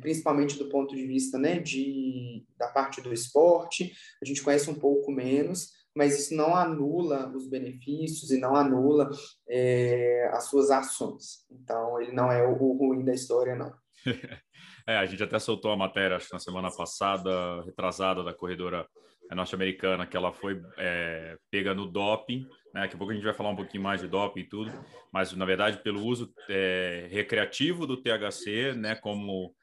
principalmente 0.00 0.58
do 0.58 0.68
ponto 0.68 0.94
de 0.94 1.06
vista 1.06 1.38
né, 1.38 1.58
de, 1.58 2.44
da 2.58 2.68
parte 2.68 3.00
do 3.00 3.12
esporte, 3.12 3.92
a 4.22 4.24
gente 4.24 4.42
conhece 4.42 4.68
um 4.70 4.74
pouco 4.74 5.12
menos, 5.12 5.72
mas 5.94 6.18
isso 6.18 6.34
não 6.34 6.54
anula 6.54 7.28
os 7.34 7.48
benefícios 7.48 8.30
e 8.30 8.38
não 8.38 8.54
anula 8.54 9.10
é, 9.48 10.30
as 10.32 10.48
suas 10.48 10.70
ações. 10.70 11.44
Então, 11.50 12.00
ele 12.00 12.12
não 12.12 12.30
é 12.30 12.46
o, 12.46 12.52
o 12.52 12.76
ruim 12.76 13.04
da 13.04 13.12
história, 13.12 13.56
não. 13.56 13.72
é, 14.86 14.96
a 14.96 15.06
gente 15.06 15.22
até 15.22 15.38
soltou 15.38 15.72
a 15.72 15.76
matéria, 15.76 16.16
acho 16.16 16.28
que 16.28 16.32
na 16.32 16.38
semana 16.38 16.70
passada, 16.70 17.62
retrasada, 17.62 18.22
da 18.22 18.32
corredora 18.32 18.86
norte-americana, 19.34 20.06
que 20.06 20.16
ela 20.16 20.32
foi 20.32 20.62
é, 20.76 21.36
pega 21.50 21.74
no 21.74 21.86
doping, 21.86 22.46
né? 22.72 22.82
Daqui 22.82 22.94
a 22.94 22.98
pouco 22.98 23.12
a 23.12 23.14
gente 23.14 23.24
vai 23.24 23.34
falar 23.34 23.50
um 23.50 23.56
pouquinho 23.56 23.82
mais 23.82 24.00
de 24.00 24.08
doping 24.08 24.40
e 24.40 24.48
tudo, 24.48 24.72
mas 25.12 25.32
na 25.32 25.44
verdade 25.44 25.82
pelo 25.82 26.02
uso 26.02 26.32
é, 26.48 27.08
recreativo 27.10 27.86
do 27.86 27.96
THC, 27.96 28.74
né? 28.74 28.94
Como 28.94 29.54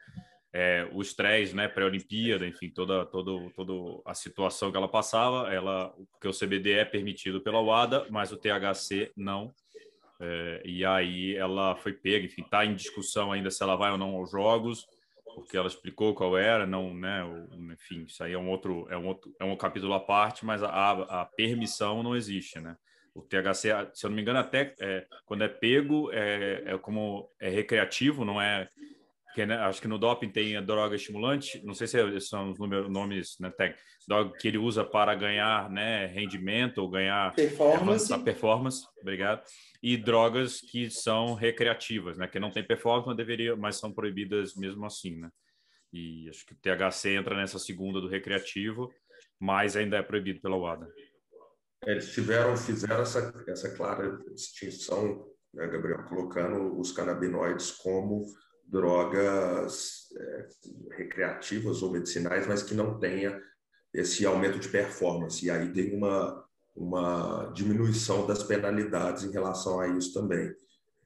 é, 0.58 0.88
o 0.94 1.02
estresse, 1.02 1.54
né, 1.54 1.68
pré-olimpíada, 1.68 2.48
enfim, 2.48 2.70
toda, 2.70 3.06
toda, 3.06 3.50
toda 3.54 4.02
a 4.06 4.14
situação 4.14 4.72
que 4.72 4.78
ela 4.78 4.88
passava, 4.88 5.54
ela, 5.54 5.94
porque 6.12 6.30
o 6.30 6.32
CBD 6.32 6.72
é 6.72 6.86
permitido 6.86 7.42
pela 7.42 7.60
UADA, 7.60 8.08
mas 8.10 8.32
o 8.32 8.38
THC 8.38 9.12
não. 9.18 9.54
É, 10.18 10.62
e 10.64 10.86
aí 10.86 11.36
ela 11.36 11.76
foi 11.76 11.92
pega, 11.92 12.26
enfim, 12.26 12.42
está 12.42 12.66
em 12.66 12.74
discussão 12.74 13.34
ainda 13.34 13.52
se 13.52 13.62
ela 13.62 13.76
vai 13.76 13.92
ou 13.92 13.98
não 13.98 14.16
aos 14.16 14.32
jogos, 14.32 14.88
porque 15.36 15.58
ela 15.58 15.68
explicou 15.68 16.16
qual 16.16 16.38
era, 16.38 16.66
não, 16.66 16.94
né, 16.94 17.22
enfim, 17.74 18.06
isso 18.06 18.24
aí 18.24 18.32
é 18.32 18.38
um 18.38 18.50
outro, 18.50 18.88
é 18.90 18.96
um 18.96 19.08
outro, 19.08 19.36
é 19.38 19.44
um 19.44 19.58
capítulo 19.58 19.94
à 19.94 20.00
parte, 20.00 20.46
mas 20.46 20.64
a, 20.64 20.92
a 21.22 21.26
permissão 21.26 22.02
não 22.02 22.16
existe, 22.16 22.62
né? 22.62 22.78
O 23.14 23.22
THC, 23.22 23.90
se 23.94 24.06
eu 24.06 24.10
não 24.10 24.16
me 24.16 24.22
engano, 24.22 24.40
até 24.40 24.74
é, 24.80 25.06
quando 25.26 25.44
é 25.44 25.50
pego, 25.50 26.10
é, 26.14 26.64
é 26.66 26.78
como 26.78 27.30
é 27.42 27.50
recreativo, 27.50 28.24
não 28.24 28.42
é 28.42 28.70
que 29.36 29.46
né, 29.46 29.58
acho 29.58 29.82
que 29.82 29.88
no 29.88 30.00
doping 30.00 30.30
tem 30.30 30.56
a 30.56 30.62
droga 30.62 30.96
estimulante, 30.96 31.62
não 31.66 31.74
sei 31.74 31.88
se 31.88 32.22
são 32.22 32.52
os 32.52 32.58
números, 32.58 32.90
nomes, 32.90 33.36
né, 33.38 33.52
que 34.40 34.48
ele 34.48 34.58
usa 34.58 34.86
para 34.86 35.14
ganhar, 35.14 35.70
né, 35.70 36.06
rendimento 36.08 36.78
ou 36.78 36.90
ganhar 36.90 37.36
performance, 37.36 38.14
é, 38.14 38.18
performance, 38.18 38.88
obrigado, 39.02 39.44
e 39.84 39.98
drogas 39.98 40.62
que 40.62 40.90
são 40.90 41.34
recreativas, 41.34 42.18
né, 42.18 42.28
que 42.28 42.40
não 42.40 42.50
tem 42.50 42.66
performance, 42.66 43.08
mas 43.08 43.18
deveria, 43.18 43.58
mas 43.58 43.76
são 43.76 43.92
proibidas 43.92 44.56
mesmo 44.56 44.86
assim, 44.86 45.20
né? 45.20 45.30
E 45.92 46.30
acho 46.30 46.46
que 46.46 46.54
o 46.54 46.58
THC 46.58 47.16
entra 47.16 47.36
nessa 47.36 47.60
segunda 47.60 48.00
do 48.00 48.08
recreativo, 48.08 48.90
mas 49.40 49.76
ainda 49.76 49.98
é 49.98 50.02
proibido 50.02 50.42
pela 50.42 50.58
UADA. 50.58 50.88
É, 51.86 51.92
eles 51.92 52.14
tiveram, 52.14 52.56
fizeram 52.56 53.02
essa, 53.02 53.34
essa 53.48 53.76
clara 53.76 54.18
distinção, 54.34 55.26
né, 55.54 55.68
Gabriel, 55.68 56.04
colocando 56.06 56.80
os 56.80 56.92
canabinoides 56.92 57.72
como 57.72 58.26
drogas 58.68 60.10
é, 60.18 60.48
recreativas 60.98 61.82
ou 61.82 61.92
medicinais, 61.92 62.48
mas 62.48 62.64
que 62.64 62.74
não 62.74 63.00
tenha 63.00 63.42
esse 63.94 64.26
aumento 64.26 64.60
de 64.60 64.70
performance. 64.70 65.46
E 65.46 65.50
aí 65.50 65.72
tem 65.72 65.96
uma, 65.96 66.46
uma 66.76 67.52
diminuição 67.54 68.26
das 68.28 68.44
penalidades 68.44 69.24
em 69.24 69.32
relação 69.32 69.80
a 69.80 69.88
isso 69.88 70.14
também. 70.14 70.54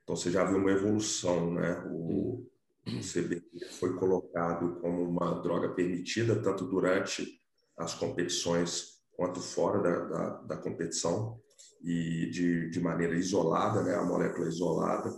Então 0.03 0.15
você 0.15 0.31
já 0.31 0.43
viu 0.43 0.57
uma 0.57 0.71
evolução, 0.71 1.53
né? 1.53 1.83
O, 1.87 2.47
o 2.87 2.99
CBD 3.01 3.43
foi 3.79 3.95
colocado 3.95 4.79
como 4.81 5.03
uma 5.03 5.39
droga 5.41 5.69
permitida 5.69 6.41
tanto 6.41 6.65
durante 6.65 7.39
as 7.77 7.93
competições 7.93 8.99
quanto 9.15 9.39
fora 9.39 9.79
da, 9.79 10.05
da, 10.05 10.29
da 10.41 10.57
competição 10.57 11.39
e 11.83 12.29
de, 12.31 12.69
de 12.69 12.79
maneira 12.79 13.15
isolada, 13.15 13.83
né? 13.83 13.95
A 13.95 14.03
molécula 14.03 14.47
isolada 14.47 15.15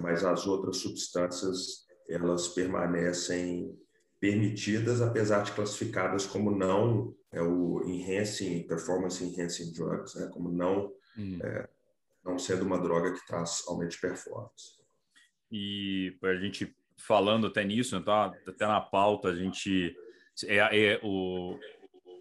mas 0.00 0.24
as 0.24 0.46
outras 0.46 0.78
substâncias 0.78 1.86
elas 2.08 2.48
permanecem 2.48 3.74
permitidas, 4.20 5.00
apesar 5.00 5.42
de 5.42 5.52
classificadas 5.52 6.26
como 6.26 6.50
não 6.50 7.14
é 7.32 7.42
o 7.42 7.82
enhancing 7.84 8.62
performance 8.68 9.24
enhancing 9.24 9.72
drugs, 9.72 10.14
né? 10.14 10.28
como 10.32 10.50
não 10.50 10.92
hum. 11.18 11.38
é, 11.42 11.68
não 12.24 12.38
sendo 12.38 12.64
uma 12.64 12.78
droga 12.78 13.12
que 13.12 13.26
traz 13.26 13.64
aumento 13.66 13.92
de 13.92 14.00
performance. 14.00 14.80
E 15.50 16.16
a 16.22 16.36
gente 16.36 16.74
falando 16.96 17.48
até 17.48 17.64
nisso, 17.64 17.98
né, 17.98 18.04
tá 18.04 18.32
até 18.46 18.66
na 18.66 18.80
pauta 18.80 19.28
a 19.28 19.34
gente 19.34 19.96
é, 20.44 20.56
é 20.56 21.00
o 21.02 21.58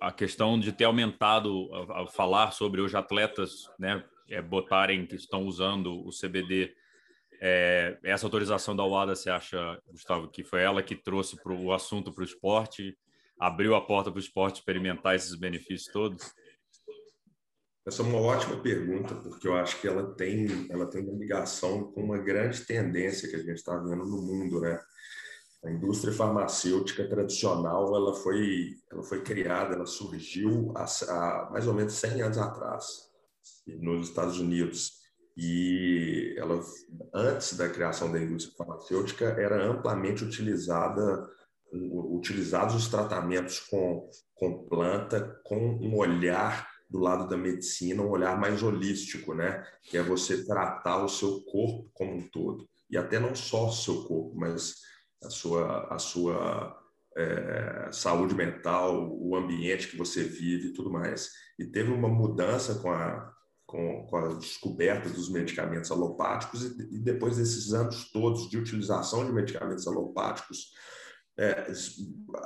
a 0.01 0.11
questão 0.11 0.59
de 0.59 0.71
ter 0.71 0.85
aumentado 0.85 1.69
a, 1.71 2.01
a 2.01 2.07
falar 2.07 2.51
sobre 2.51 2.81
os 2.81 2.95
atletas, 2.95 3.69
né, 3.77 4.03
é, 4.27 4.41
botarem 4.41 5.05
que 5.05 5.15
estão 5.15 5.45
usando 5.45 6.03
o 6.03 6.09
CBD 6.09 6.73
é, 7.43 7.97
essa 8.03 8.27
autorização 8.27 8.75
da 8.75 8.85
UADA, 8.85 9.15
você 9.15 9.31
acha, 9.31 9.81
Gustavo, 9.89 10.29
que 10.29 10.43
foi 10.43 10.61
ela 10.61 10.83
que 10.83 10.95
trouxe 10.95 11.35
pro, 11.41 11.59
o 11.59 11.73
assunto 11.73 12.13
para 12.13 12.21
o 12.21 12.25
esporte, 12.25 12.95
abriu 13.39 13.73
a 13.73 13.81
porta 13.81 14.11
para 14.11 14.19
o 14.19 14.21
esporte 14.21 14.59
experimentar 14.59 15.15
esses 15.15 15.33
benefícios 15.33 15.91
todos? 15.91 16.31
Essa 17.83 18.03
é 18.03 18.05
uma 18.05 18.19
ótima 18.19 18.61
pergunta, 18.61 19.15
porque 19.15 19.47
eu 19.47 19.55
acho 19.55 19.81
que 19.81 19.87
ela 19.87 20.13
tem, 20.13 20.67
ela 20.69 20.85
tem 20.85 21.01
uma 21.01 21.17
ligação 21.17 21.91
com 21.91 22.03
uma 22.03 22.19
grande 22.19 22.63
tendência 22.63 23.27
que 23.27 23.35
a 23.35 23.39
gente 23.39 23.55
está 23.55 23.75
vendo 23.75 24.05
no 24.05 24.21
mundo, 24.21 24.61
né? 24.61 24.79
A 25.65 25.71
indústria 25.71 26.13
farmacêutica 26.13 27.07
tradicional, 27.09 27.95
ela 27.95 28.13
foi, 28.13 28.75
ela 28.91 29.01
foi 29.01 29.23
criada, 29.23 29.73
ela 29.73 29.87
surgiu 29.87 30.71
há, 30.75 30.85
há 30.85 31.49
mais 31.51 31.67
ou 31.67 31.73
menos 31.73 31.93
100 31.93 32.21
anos 32.21 32.37
atrás, 32.37 33.09
nos 33.65 34.09
Estados 34.09 34.39
Unidos 34.39 35.00
e 35.43 36.35
ela 36.37 36.61
antes 37.11 37.57
da 37.57 37.67
criação 37.67 38.11
da 38.11 38.21
indústria 38.21 38.55
farmacêutica 38.55 39.25
era 39.25 39.65
amplamente 39.65 40.23
utilizada 40.23 41.27
utilizados 41.73 42.75
os 42.75 42.87
tratamentos 42.87 43.59
com 43.59 44.07
com 44.35 44.67
planta 44.67 45.41
com 45.43 45.57
um 45.57 45.97
olhar 45.97 46.69
do 46.87 46.99
lado 46.99 47.27
da 47.27 47.37
medicina, 47.37 48.03
um 48.03 48.09
olhar 48.09 48.37
mais 48.37 48.61
holístico, 48.61 49.33
né? 49.33 49.65
Que 49.83 49.97
é 49.97 50.03
você 50.03 50.45
tratar 50.45 51.03
o 51.03 51.09
seu 51.09 51.41
corpo 51.45 51.89
como 51.93 52.17
um 52.17 52.29
todo 52.29 52.69
e 52.87 52.97
até 52.97 53.17
não 53.17 53.33
só 53.33 53.67
o 53.67 53.71
seu 53.71 54.03
corpo, 54.03 54.33
mas 54.35 54.75
a 55.23 55.29
sua 55.29 55.87
a 55.91 55.97
sua 55.97 56.77
é, 57.17 57.89
saúde 57.91 58.35
mental, 58.35 59.09
o 59.11 59.35
ambiente 59.35 59.87
que 59.87 59.97
você 59.97 60.23
vive 60.23 60.67
e 60.67 60.73
tudo 60.73 60.91
mais. 60.91 61.31
E 61.57 61.65
teve 61.65 61.91
uma 61.91 62.09
mudança 62.09 62.75
com 62.75 62.91
a 62.91 63.33
com, 63.71 64.05
com 64.05 64.17
a 64.17 64.33
descoberta 64.35 65.09
dos 65.09 65.29
medicamentos 65.29 65.89
alopáticos 65.89 66.63
e, 66.63 66.95
e, 66.95 66.99
depois 66.99 67.37
desses 67.37 67.73
anos 67.73 68.11
todos 68.11 68.49
de 68.49 68.57
utilização 68.57 69.25
de 69.25 69.31
medicamentos 69.31 69.87
alopáticos, 69.87 70.73
é, 71.39 71.71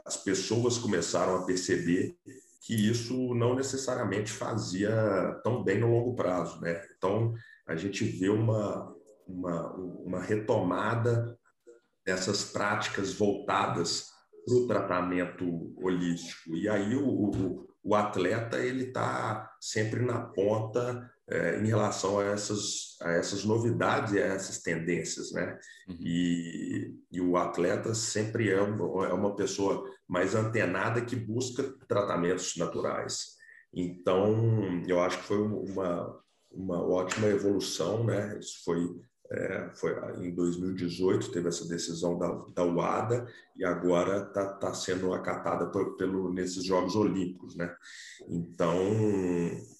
as 0.05 0.17
pessoas 0.17 0.77
começaram 0.77 1.37
a 1.37 1.45
perceber 1.45 2.15
que 2.61 2.73
isso 2.73 3.33
não 3.33 3.55
necessariamente 3.55 4.31
fazia 4.31 5.39
tão 5.43 5.63
bem 5.63 5.79
no 5.79 5.91
longo 5.91 6.15
prazo, 6.15 6.61
né? 6.61 6.81
Então 6.95 7.33
a 7.67 7.75
gente 7.75 8.03
vê 8.03 8.29
uma 8.29 8.95
uma, 9.27 9.73
uma 9.73 10.21
retomada 10.21 11.37
dessas 12.05 12.43
práticas 12.43 13.13
voltadas 13.13 14.11
para 14.45 14.55
o 14.55 14.67
tratamento 14.67 15.73
holístico. 15.77 16.55
E 16.55 16.69
aí 16.69 16.95
o, 16.95 17.07
o, 17.07 17.67
o 17.83 17.95
atleta 17.95 18.59
ele 18.59 18.85
está 18.85 19.51
sempre 19.59 20.01
na 20.05 20.21
ponta 20.21 21.11
é, 21.29 21.59
em 21.59 21.67
relação 21.67 22.19
a 22.19 22.25
essas, 22.25 22.97
a 23.01 23.11
essas 23.11 23.43
novidades 23.43 24.13
e 24.13 24.19
a 24.19 24.25
essas 24.25 24.59
tendências, 24.59 25.31
né? 25.31 25.57
Uhum. 25.87 25.97
E, 25.99 26.95
e, 27.11 27.21
o 27.21 27.35
atleta 27.35 27.93
sempre 27.93 28.51
é 28.51 28.61
uma, 28.61 29.07
é 29.07 29.13
uma 29.13 29.35
pessoa 29.35 29.83
mais 30.07 30.35
antenada 30.35 31.01
que 31.03 31.15
busca 31.15 31.63
tratamentos 31.87 32.55
naturais. 32.57 33.35
Então, 33.73 34.83
eu 34.87 35.01
acho 35.01 35.17
que 35.17 35.25
foi 35.25 35.41
uma, 35.41 36.19
uma 36.51 36.81
ótima 36.81 37.27
evolução, 37.27 38.03
né? 38.03 38.37
Isso 38.39 38.63
foi 38.63 38.87
é, 39.31 39.71
foi 39.73 39.91
em 40.23 40.35
2018 40.35 41.31
teve 41.31 41.47
essa 41.47 41.67
decisão 41.67 42.17
da, 42.17 42.27
da 42.53 42.63
UADA 42.63 43.27
e 43.57 43.65
agora 43.65 44.27
está 44.27 44.53
tá 44.53 44.73
sendo 44.73 45.13
acatada 45.13 45.65
por, 45.67 45.97
pelo 45.97 46.31
nesses 46.31 46.63
Jogos 46.63 46.95
Olímpicos, 46.95 47.55
né? 47.55 47.75
Então 48.29 48.77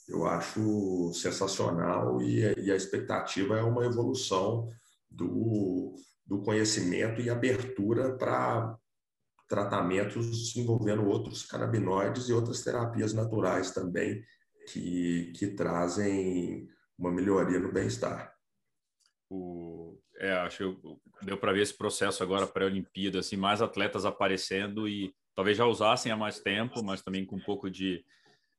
eu 0.08 0.26
acho 0.26 1.12
sensacional 1.14 2.22
e, 2.22 2.42
e 2.60 2.72
a 2.72 2.76
expectativa 2.76 3.58
é 3.58 3.64
uma 3.64 3.86
evolução 3.86 4.70
do, 5.10 5.96
do 6.26 6.42
conhecimento 6.42 7.22
e 7.22 7.30
abertura 7.30 8.16
para 8.18 8.78
tratamentos 9.48 10.56
envolvendo 10.56 11.06
outros 11.08 11.46
canabinoides 11.46 12.30
e 12.30 12.34
outras 12.34 12.62
terapias 12.62 13.14
naturais 13.14 13.72
também 13.72 14.24
que, 14.72 15.32
que 15.36 15.48
trazem 15.48 16.68
uma 16.98 17.12
melhoria 17.12 17.60
no 17.60 17.72
bem-estar. 17.72 18.34
O 19.30 19.98
é, 20.18 20.32
acho 20.32 20.74
que 20.74 21.26
deu 21.26 21.38
para 21.38 21.52
ver 21.52 21.62
esse 21.62 21.78
processo 21.78 22.24
agora 22.24 22.48
para 22.48 22.64
a 22.64 22.68
Olimpíada, 22.68 23.20
assim, 23.20 23.36
mais 23.36 23.62
atletas 23.62 24.06
aparecendo 24.06 24.88
e 24.88 25.14
talvez 25.36 25.58
já 25.58 25.66
usassem 25.66 26.12
há 26.12 26.16
mais 26.16 26.40
tempo, 26.40 26.82
mas 26.84 27.02
também 27.02 27.26
com 27.26 27.36
um 27.36 27.44
pouco 27.44 27.70
de 27.70 28.04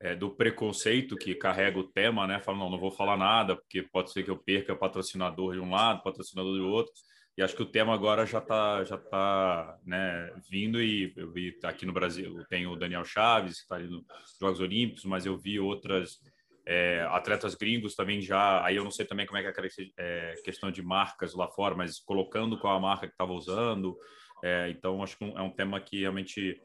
é, 0.00 0.14
do 0.14 0.30
preconceito 0.30 1.16
que 1.16 1.34
carrega 1.34 1.78
o 1.78 1.88
tema, 1.88 2.26
né? 2.26 2.40
Falam, 2.40 2.60
não, 2.60 2.70
não 2.70 2.78
vou 2.78 2.90
falar 2.90 3.16
nada, 3.16 3.56
porque 3.56 3.82
pode 3.82 4.12
ser 4.12 4.22
que 4.22 4.30
eu 4.30 4.36
perca 4.36 4.76
patrocinador 4.76 5.54
de 5.54 5.60
um 5.60 5.70
lado, 5.70 6.02
patrocinador 6.02 6.56
do 6.56 6.68
outro. 6.68 6.92
E 7.36 7.42
acho 7.42 7.54
que 7.54 7.62
o 7.62 7.70
tema 7.70 7.92
agora 7.92 8.24
já 8.24 8.38
está 8.38 8.82
já 8.84 8.96
tá, 8.96 9.78
né, 9.84 10.32
vindo 10.50 10.82
e 10.82 11.12
eu 11.16 11.30
vi 11.30 11.54
aqui 11.64 11.84
no 11.84 11.92
Brasil, 11.92 12.42
tem 12.48 12.66
o 12.66 12.76
Daniel 12.76 13.04
Chaves, 13.04 13.56
que 13.56 13.62
está 13.62 13.76
ali 13.76 13.88
nos 13.88 14.04
Jogos 14.40 14.60
Olímpicos, 14.60 15.04
mas 15.04 15.26
eu 15.26 15.36
vi 15.36 15.60
outras 15.60 16.18
é, 16.66 17.06
atletas 17.10 17.54
gringos 17.54 17.94
também 17.94 18.22
já, 18.22 18.64
aí 18.64 18.76
eu 18.76 18.84
não 18.84 18.90
sei 18.90 19.04
também 19.04 19.26
como 19.26 19.38
é 19.38 19.42
que 19.42 19.48
é 19.48 19.64
a 19.64 19.68
é, 19.98 20.34
questão 20.42 20.70
de 20.70 20.82
marcas 20.82 21.34
lá 21.34 21.46
fora, 21.46 21.74
mas 21.74 22.00
colocando 22.00 22.58
qual 22.58 22.76
a 22.76 22.80
marca 22.80 23.06
que 23.06 23.12
estava 23.12 23.32
usando. 23.32 23.96
É, 24.42 24.70
então, 24.70 25.02
acho 25.02 25.16
que 25.16 25.24
é 25.24 25.42
um 25.42 25.50
tema 25.50 25.80
que 25.80 26.00
realmente 26.00 26.60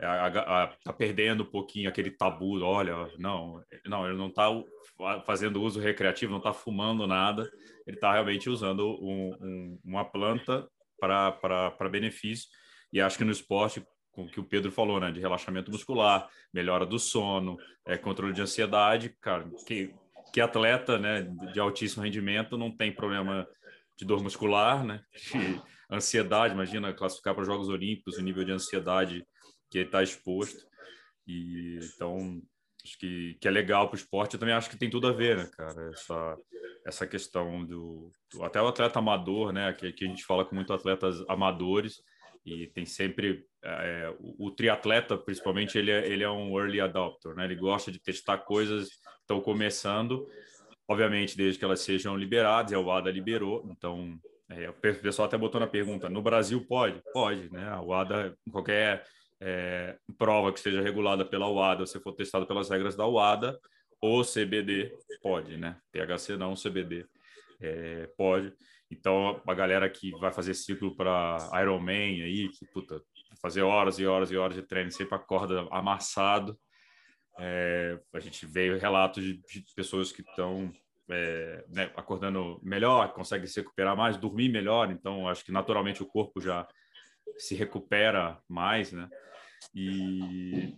está 0.00 0.92
perdendo 0.92 1.42
um 1.42 1.50
pouquinho 1.50 1.88
aquele 1.88 2.10
tabu. 2.10 2.62
Olha, 2.62 3.10
não, 3.18 3.62
não, 3.84 4.06
ele 4.06 4.16
não 4.16 4.28
está 4.28 4.48
fazendo 5.24 5.62
uso 5.62 5.80
recreativo, 5.80 6.30
não 6.30 6.38
está 6.38 6.52
fumando 6.52 7.06
nada, 7.06 7.50
ele 7.86 7.96
está 7.96 8.12
realmente 8.12 8.48
usando 8.48 8.98
um, 9.02 9.36
um, 9.40 9.80
uma 9.84 10.04
planta 10.04 10.66
para 10.98 11.88
benefício. 11.90 12.48
E 12.92 13.00
acho 13.00 13.18
que 13.18 13.24
no 13.24 13.32
esporte, 13.32 13.84
com 14.12 14.24
o 14.24 14.30
que 14.30 14.40
o 14.40 14.44
Pedro 14.44 14.72
falou, 14.72 14.98
né, 14.98 15.10
de 15.10 15.20
relaxamento 15.20 15.70
muscular, 15.70 16.28
melhora 16.52 16.84
do 16.84 16.98
sono, 16.98 17.56
é, 17.86 17.96
controle 17.96 18.32
de 18.32 18.42
ansiedade, 18.42 19.14
cara, 19.20 19.48
que, 19.66 19.94
que 20.32 20.40
atleta, 20.40 20.98
né, 20.98 21.22
de 21.52 21.60
altíssimo 21.60 22.02
rendimento 22.02 22.58
não 22.58 22.74
tem 22.74 22.92
problema 22.92 23.46
de 23.96 24.04
dor 24.04 24.22
muscular, 24.22 24.84
né, 24.84 25.00
de 25.32 25.62
ansiedade, 25.90 26.54
imagina 26.54 26.92
classificar 26.92 27.34
para 27.34 27.42
os 27.42 27.46
Jogos 27.46 27.68
Olímpicos 27.68 28.16
o 28.16 28.22
nível 28.22 28.44
de 28.44 28.52
ansiedade 28.52 29.24
que 29.70 29.78
está 29.78 30.02
exposto. 30.02 30.66
E 31.26 31.78
então 31.82 32.42
acho 32.84 32.98
que, 32.98 33.36
que 33.40 33.48
é 33.48 33.50
legal 33.50 33.88
para 33.88 33.96
o 33.96 33.98
esporte. 33.98 34.34
Eu 34.34 34.40
também 34.40 34.54
acho 34.54 34.68
que 34.68 34.78
tem 34.78 34.90
tudo 34.90 35.06
a 35.06 35.12
ver, 35.12 35.36
né, 35.36 35.50
cara? 35.56 35.90
Essa, 35.90 36.36
essa 36.86 37.06
questão 37.06 37.64
do, 37.64 38.10
do 38.32 38.42
até 38.42 38.60
o 38.60 38.66
atleta 38.66 38.98
amador, 38.98 39.52
né? 39.52 39.72
Que, 39.72 39.92
que 39.92 40.04
a 40.04 40.08
gente 40.08 40.24
fala 40.24 40.44
com 40.44 40.54
muitos 40.54 40.74
atletas 40.74 41.22
amadores 41.28 42.02
e 42.44 42.66
tem 42.68 42.86
sempre 42.86 43.44
é, 43.62 44.14
o, 44.18 44.46
o, 44.46 44.50
triatleta, 44.50 45.16
principalmente, 45.16 45.76
ele 45.76 45.90
é, 45.90 46.08
ele 46.08 46.24
é 46.24 46.30
um 46.30 46.58
early 46.58 46.80
adopter, 46.80 47.34
né? 47.34 47.44
Ele 47.44 47.56
gosta 47.56 47.92
de 47.92 48.00
testar 48.00 48.38
coisas 48.38 48.88
que 48.88 49.08
estão 49.20 49.40
começando, 49.40 50.26
obviamente, 50.88 51.36
desde 51.36 51.58
que 51.58 51.64
elas 51.64 51.80
sejam 51.80 52.16
liberadas. 52.16 52.72
E 52.72 52.74
a 52.74 52.80
UADA 52.80 53.10
liberou, 53.10 53.68
então 53.70 54.18
é, 54.48 54.70
o 54.70 54.74
pessoal 54.74 55.28
até 55.28 55.36
botou 55.36 55.60
na 55.60 55.66
pergunta: 55.66 56.08
no 56.08 56.22
Brasil 56.22 56.64
pode? 56.66 57.02
Pode, 57.12 57.52
né? 57.52 57.68
A 57.68 57.82
UADA, 57.82 58.34
qualquer 58.50 59.04
é, 59.40 59.96
prova 60.18 60.52
que 60.52 60.58
esteja 60.58 60.82
regulada 60.82 61.24
pela 61.24 61.48
UADA, 61.48 61.86
se 61.86 61.98
for 62.00 62.12
testado 62.12 62.46
pelas 62.46 62.68
regras 62.68 62.94
da 62.94 63.06
UADA, 63.06 63.58
ou 64.00 64.22
CBD 64.22 64.96
pode, 65.22 65.56
né? 65.56 65.78
THC 65.92 66.36
não, 66.36 66.54
CBD 66.54 67.06
é, 67.60 68.08
pode. 68.16 68.52
Então, 68.90 69.40
a 69.46 69.54
galera 69.54 69.88
que 69.88 70.10
vai 70.18 70.32
fazer 70.32 70.54
ciclo 70.54 70.96
para 70.96 71.36
Ironman 71.60 72.22
aí, 72.22 72.48
que 72.48 72.66
puta, 72.66 73.00
fazer 73.40 73.62
horas 73.62 73.98
e 73.98 74.06
horas 74.06 74.30
e 74.30 74.36
horas 74.36 74.56
de 74.56 74.62
treino, 74.62 74.90
sempre 74.90 75.14
acorda 75.14 75.66
amassado. 75.70 76.58
É, 77.38 77.98
a 78.12 78.18
gente 78.18 78.44
veio 78.46 78.78
relatos 78.78 79.22
de, 79.22 79.34
de 79.34 79.64
pessoas 79.76 80.10
que 80.10 80.22
estão 80.22 80.72
é, 81.08 81.64
né, 81.68 81.92
acordando 81.96 82.60
melhor, 82.62 83.12
conseguem 83.12 83.46
se 83.46 83.60
recuperar 83.60 83.96
mais, 83.96 84.16
dormir 84.16 84.48
melhor. 84.48 84.90
Então, 84.90 85.28
acho 85.28 85.44
que 85.44 85.52
naturalmente 85.52 86.02
o 86.02 86.06
corpo 86.06 86.40
já 86.40 86.66
se 87.38 87.54
recupera 87.54 88.38
mais, 88.48 88.92
né? 88.92 89.08
E 89.74 90.74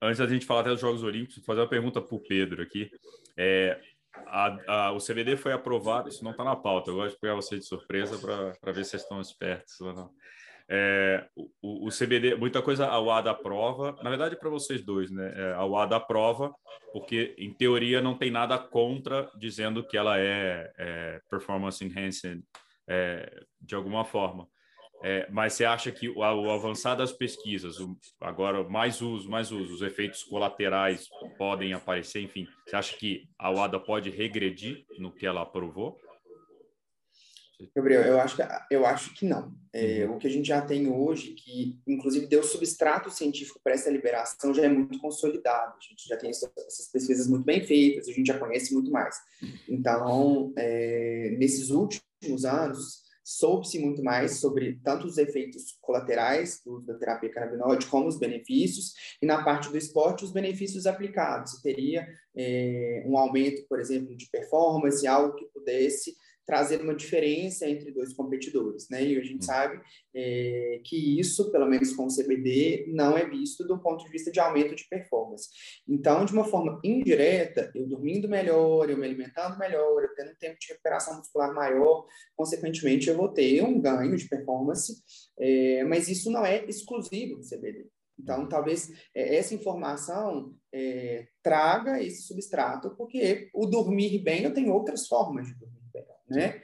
antes 0.00 0.18
da 0.18 0.26
gente 0.26 0.46
falar 0.46 0.60
até 0.60 0.70
dos 0.70 0.80
Jogos 0.80 1.02
Olímpicos, 1.02 1.44
fazer 1.44 1.60
uma 1.60 1.68
pergunta 1.68 2.00
para 2.00 2.14
o 2.14 2.20
Pedro 2.20 2.62
aqui. 2.62 2.90
É, 3.36 3.80
a, 4.26 4.56
a, 4.66 4.92
o 4.92 4.98
CBD 4.98 5.36
foi 5.36 5.52
aprovado, 5.52 6.08
isso 6.08 6.24
não 6.24 6.30
está 6.30 6.44
na 6.44 6.56
pauta, 6.56 6.90
eu 6.90 6.96
gosto 6.96 7.14
de 7.14 7.20
pegar 7.20 7.34
vocês 7.34 7.60
de 7.60 7.66
surpresa 7.66 8.18
para 8.18 8.72
ver 8.72 8.84
se 8.84 8.90
vocês 8.90 9.02
estão 9.02 9.20
espertos 9.20 9.80
ou 9.80 9.92
não. 9.92 10.10
É, 10.68 11.28
o, 11.62 11.86
o, 11.86 11.90
CBD, 11.90 12.34
muita 12.34 12.60
coisa 12.60 12.88
a 12.88 13.00
UADA 13.00 13.30
aprova, 13.30 13.96
na 14.02 14.10
verdade 14.10 14.36
para 14.36 14.50
vocês 14.50 14.84
dois, 14.84 15.12
né? 15.12 15.32
É, 15.36 15.52
a 15.52 15.64
UADA 15.64 15.96
aprova, 15.96 16.52
porque 16.92 17.36
em 17.38 17.52
teoria 17.52 18.00
não 18.02 18.18
tem 18.18 18.32
nada 18.32 18.58
contra 18.58 19.30
dizendo 19.38 19.86
que 19.86 19.96
ela 19.96 20.18
é, 20.18 20.72
é 20.76 21.20
performance 21.30 21.84
enhancing 21.84 22.42
é, 22.88 23.44
de 23.60 23.76
alguma 23.76 24.04
forma. 24.04 24.48
É, 25.02 25.28
mas 25.30 25.52
você 25.52 25.64
acha 25.64 25.92
que 25.92 26.08
o, 26.08 26.18
o 26.18 26.50
avançar 26.50 26.94
das 26.94 27.12
pesquisas, 27.12 27.78
o, 27.78 27.96
agora 28.20 28.64
mais 28.64 29.00
uso, 29.00 29.28
mais 29.28 29.52
uso, 29.52 29.74
os 29.74 29.82
efeitos 29.82 30.24
colaterais 30.24 31.06
podem 31.36 31.72
aparecer, 31.72 32.22
enfim, 32.22 32.46
você 32.66 32.76
acha 32.76 32.96
que 32.96 33.28
a 33.38 33.50
UADA 33.50 33.78
pode 33.78 34.10
regredir 34.10 34.84
no 34.98 35.12
que 35.12 35.26
ela 35.26 35.42
aprovou? 35.42 35.98
Gabriel, 37.74 38.02
eu 38.02 38.20
acho 38.20 38.36
que, 38.36 38.42
eu 38.70 38.84
acho 38.84 39.14
que 39.14 39.24
não. 39.24 39.54
É, 39.72 40.04
uhum. 40.04 40.16
o 40.16 40.18
que 40.18 40.26
a 40.26 40.30
gente 40.30 40.46
já 40.46 40.60
tem 40.60 40.88
hoje, 40.88 41.32
que 41.32 41.78
inclusive 41.86 42.26
deu 42.26 42.42
substrato 42.42 43.10
científico 43.10 43.60
para 43.62 43.72
essa 43.72 43.90
liberação, 43.90 44.52
já 44.52 44.64
é 44.64 44.68
muito 44.68 44.98
consolidado. 44.98 45.74
A 45.74 45.80
gente 45.80 46.06
já 46.06 46.16
tem 46.16 46.30
essas 46.30 46.90
pesquisas 46.92 47.26
muito 47.26 47.44
bem 47.44 47.64
feitas, 47.64 48.08
a 48.08 48.12
gente 48.12 48.26
já 48.26 48.38
conhece 48.38 48.74
muito 48.74 48.90
mais. 48.90 49.16
Então, 49.68 50.52
é, 50.56 51.34
nesses 51.38 51.70
últimos 51.70 52.44
anos, 52.44 53.05
soube-se 53.26 53.80
muito 53.80 54.04
mais 54.04 54.38
sobre 54.38 54.78
tanto 54.84 55.04
os 55.04 55.18
efeitos 55.18 55.76
colaterais 55.80 56.62
do 56.64 56.76
uso 56.76 56.86
da 56.86 56.94
terapia 56.94 57.28
canabinoide 57.28 57.86
como 57.86 58.06
os 58.06 58.20
benefícios, 58.20 58.92
e 59.20 59.26
na 59.26 59.42
parte 59.42 59.68
do 59.68 59.76
esporte, 59.76 60.24
os 60.24 60.30
benefícios 60.30 60.86
aplicados. 60.86 61.60
Teria 61.60 62.06
é, 62.36 63.02
um 63.04 63.18
aumento, 63.18 63.66
por 63.68 63.80
exemplo, 63.80 64.16
de 64.16 64.30
performance, 64.30 65.04
algo 65.08 65.34
que 65.34 65.46
pudesse 65.46 66.14
trazer 66.46 66.80
uma 66.80 66.94
diferença 66.94 67.68
entre 67.68 67.90
dois 67.90 68.12
competidores, 68.14 68.88
né? 68.88 69.04
E 69.04 69.18
a 69.18 69.22
gente 69.22 69.42
hum. 69.42 69.42
sabe 69.42 69.80
é, 70.14 70.80
que 70.84 71.18
isso, 71.18 71.50
pelo 71.50 71.66
menos 71.66 71.92
com 71.92 72.06
o 72.06 72.14
CBD, 72.14 72.86
não 72.88 73.18
é 73.18 73.28
visto 73.28 73.66
do 73.66 73.78
ponto 73.78 74.04
de 74.04 74.10
vista 74.10 74.30
de 74.30 74.38
aumento 74.38 74.74
de 74.74 74.88
performance. 74.88 75.48
Então, 75.88 76.24
de 76.24 76.32
uma 76.32 76.44
forma 76.44 76.80
indireta, 76.84 77.72
eu 77.74 77.86
dormindo 77.88 78.28
melhor, 78.28 78.88
eu 78.88 78.96
me 78.96 79.04
alimentando 79.04 79.58
melhor, 79.58 80.02
eu 80.02 80.14
tendo 80.14 80.30
um 80.30 80.36
tempo 80.36 80.56
de 80.58 80.68
recuperação 80.68 81.18
muscular 81.18 81.52
maior, 81.52 82.06
consequentemente, 82.36 83.08
eu 83.08 83.16
vou 83.16 83.28
ter 83.28 83.62
um 83.62 83.80
ganho 83.80 84.16
de 84.16 84.28
performance, 84.28 85.02
é, 85.38 85.82
mas 85.84 86.08
isso 86.08 86.30
não 86.30 86.46
é 86.46 86.64
exclusivo 86.66 87.36
do 87.36 87.48
CBD. 87.48 87.88
Então, 88.18 88.42
hum. 88.42 88.48
talvez 88.48 88.88
é, 89.12 89.36
essa 89.36 89.52
informação 89.52 90.54
é, 90.72 91.26
traga 91.42 92.00
esse 92.00 92.22
substrato, 92.22 92.94
porque 92.96 93.50
o 93.52 93.66
dormir 93.66 94.22
bem 94.22 94.44
eu 94.44 94.54
tenho 94.54 94.72
outras 94.72 95.08
formas 95.08 95.48
de 95.48 95.54
dormir 95.54 95.75
né? 96.28 96.62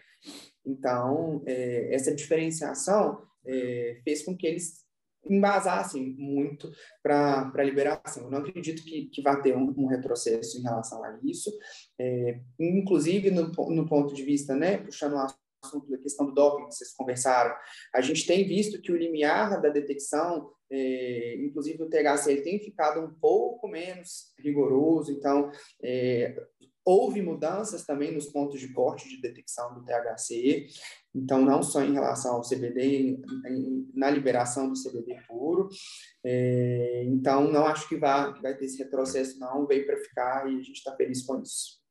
Então, 0.65 1.43
é, 1.47 1.95
essa 1.95 2.15
diferenciação 2.15 3.23
é, 3.45 4.01
fez 4.05 4.23
com 4.23 4.37
que 4.37 4.47
eles 4.47 4.83
embasassem 5.29 6.15
muito 6.19 6.71
para 7.03 7.53
a 7.55 7.63
liberação. 7.63 8.25
Eu 8.25 8.31
não 8.31 8.39
acredito 8.39 8.85
que, 8.85 9.07
que 9.07 9.23
vá 9.23 9.37
ter 9.37 9.57
um, 9.57 9.73
um 9.77 9.87
retrocesso 9.87 10.59
em 10.59 10.63
relação 10.63 11.03
a 11.05 11.19
isso. 11.23 11.51
É, 11.99 12.41
inclusive, 12.59 13.31
no, 13.31 13.49
no 13.71 13.87
ponto 13.87 14.15
de 14.15 14.23
vista, 14.25 14.55
né, 14.55 14.79
puxando 14.79 15.15
o 15.15 15.19
assunto 15.65 15.89
da 15.89 15.99
questão 15.99 16.27
do 16.27 16.35
doping 16.35 16.67
que 16.67 16.75
vocês 16.75 16.93
conversaram, 16.93 17.55
a 17.95 18.01
gente 18.01 18.27
tem 18.27 18.47
visto 18.47 18.81
que 18.81 18.91
o 18.91 18.97
limiar 18.97 19.61
da 19.63 19.69
detecção, 19.69 20.51
é, 20.71 21.37
inclusive 21.37 21.83
o 21.83 21.89
THC, 21.89 22.43
tem 22.43 22.59
ficado 22.59 23.01
um 23.01 23.15
pouco 23.15 23.69
menos 23.69 24.33
rigoroso, 24.41 25.13
então 25.13 25.51
é, 25.83 26.35
Houve 26.85 27.22
mudanças 27.22 27.85
também 27.87 28.12
nos 28.12 28.26
pontos 28.26 28.59
de 28.59 28.72
corte 28.72 29.09
de 29.09 29.20
detecção 29.20 29.72
do 29.74 29.85
THC, 29.85 30.66
então 31.14 31.41
não 31.41 31.62
só 31.62 31.83
em 31.83 31.93
relação 31.93 32.37
ao 32.37 32.43
CBD, 32.43 33.18
em, 33.47 33.91
na 33.95 34.11
liberação 34.11 34.72
do 34.72 34.80
CBD 34.80 35.20
puro. 35.28 35.68
É, 36.24 37.05
então 37.07 37.51
não 37.51 37.66
acho 37.66 37.89
que 37.89 37.97
vai, 37.97 38.33
vai 38.41 38.57
ter 38.57 38.64
esse 38.64 38.83
retrocesso, 38.83 39.39
não, 39.39 39.66
veio 39.66 39.87
para 39.87 39.97
ficar 39.99 40.51
e 40.51 40.57
a 40.57 40.62
gente 40.62 40.72
está 40.72 40.97
feliz 40.97 41.24
com 41.24 41.41
isso. 41.41 41.83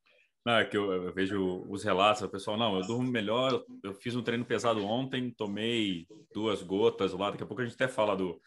Não, 0.46 0.54
é 0.54 0.66
que 0.66 0.76
eu, 0.76 0.92
eu, 0.92 1.14
vejo 1.14 1.64
os 1.70 1.84
relatos, 1.84 2.24
o 2.24 2.30
pessoal, 2.30 2.58
não, 2.58 2.76
eu 2.76 2.86
durmo 2.86 3.10
melhor, 3.10 3.64
eu 3.84 3.94
fiz 3.94 4.16
um 4.16 4.24
treino 4.24 4.44
pesado 4.44 4.84
ontem, 4.84 5.32
tomei 5.38 6.08
duas 6.34 6.64
gotas 6.64 7.14
lá, 7.14 7.30
daqui 7.30 7.44
a 7.44 7.46
pouco 7.46 7.62
a 7.62 7.66
gente 7.66 7.76
até 7.76 7.88
fala 7.88 8.16
do 8.16 8.42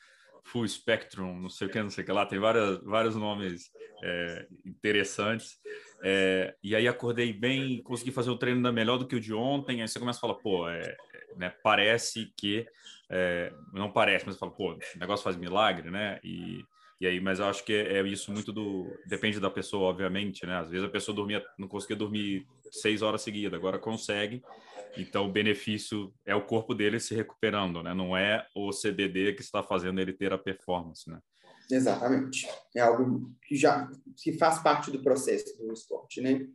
full 0.45 0.67
spectrum, 0.67 1.41
não 1.41 1.49
sei 1.49 1.69
o 1.69 1.71
que, 1.71 1.81
não 1.81 1.91
sei 1.91 2.03
o 2.03 2.07
que 2.07 2.13
lá, 2.13 2.27
tem 2.27 2.39
várias, 2.39 2.83
vários 2.83 3.15
nomes 3.15 3.71
é, 4.03 4.47
interessantes. 4.65 5.57
É, 6.07 6.55
e 6.63 6.77
aí 6.77 6.87
acordei 6.87 7.33
bem, 7.33 7.83
consegui 7.83 8.11
fazer 8.11 8.31
o 8.31 8.37
treino 8.37 8.59
ainda 8.59 8.71
melhor 8.71 8.99
do 8.99 9.07
que 9.07 9.17
o 9.17 9.21
de 9.21 9.33
ontem. 9.33 9.81
Aí 9.81 9.89
você 9.89 9.99
começa 9.99 10.19
a 10.19 10.21
falar, 10.21 10.35
pô, 10.35 10.69
é, 10.69 10.95
né, 11.37 11.49
parece 11.63 12.31
que. 12.37 12.67
É, 13.09 13.51
não 13.73 13.91
parece, 13.91 14.27
mas 14.27 14.37
fala, 14.37 14.53
pô, 14.53 14.73
o 14.73 14.99
negócio 14.99 15.25
faz 15.25 15.37
milagre, 15.37 15.91
né? 15.91 16.21
E, 16.23 16.63
e 17.01 17.07
aí, 17.07 17.21
mas 17.21 17.39
eu 17.39 17.47
acho 17.47 17.65
que 17.65 17.73
é, 17.73 18.03
isso 18.07 18.31
muito 18.31 18.53
do. 18.53 18.87
Depende 19.07 19.41
da 19.41 19.49
pessoa, 19.49 19.89
obviamente, 19.89 20.45
né? 20.45 20.59
Às 20.59 20.69
vezes 20.69 20.87
a 20.87 20.91
pessoa 20.91 21.17
dormia, 21.17 21.43
não 21.59 21.69
conseguia 21.69 21.97
dormir 21.97 22.47
seis 22.71 23.01
horas 23.01 23.23
seguidas, 23.23 23.59
agora 23.59 23.79
consegue. 23.79 24.43
Então, 24.99 25.27
o 25.27 25.33
benefício 25.33 26.13
é 26.25 26.35
o 26.35 26.43
corpo 26.43 26.75
dele 26.75 27.01
se 27.01 27.15
recuperando, 27.15 27.83
né? 27.83 27.95
Não 27.95 28.15
é 28.15 28.47
o 28.55 28.71
CBD 28.71 29.33
que 29.33 29.41
está 29.41 29.63
fazendo 29.63 30.01
ele 30.01 30.13
ter 30.13 30.33
a 30.35 30.39
performance, 30.39 31.09
né? 31.11 31.19
Exatamente. 31.71 32.47
É 32.75 32.81
algo 32.81 33.35
que 33.43 33.57
já 33.57 33.91
que 34.17 34.33
faz 34.39 34.63
parte 34.63 34.91
do 34.91 35.03
processo 35.03 35.57
do 35.59 35.73
esporte, 35.73 36.21
né? 36.21 36.47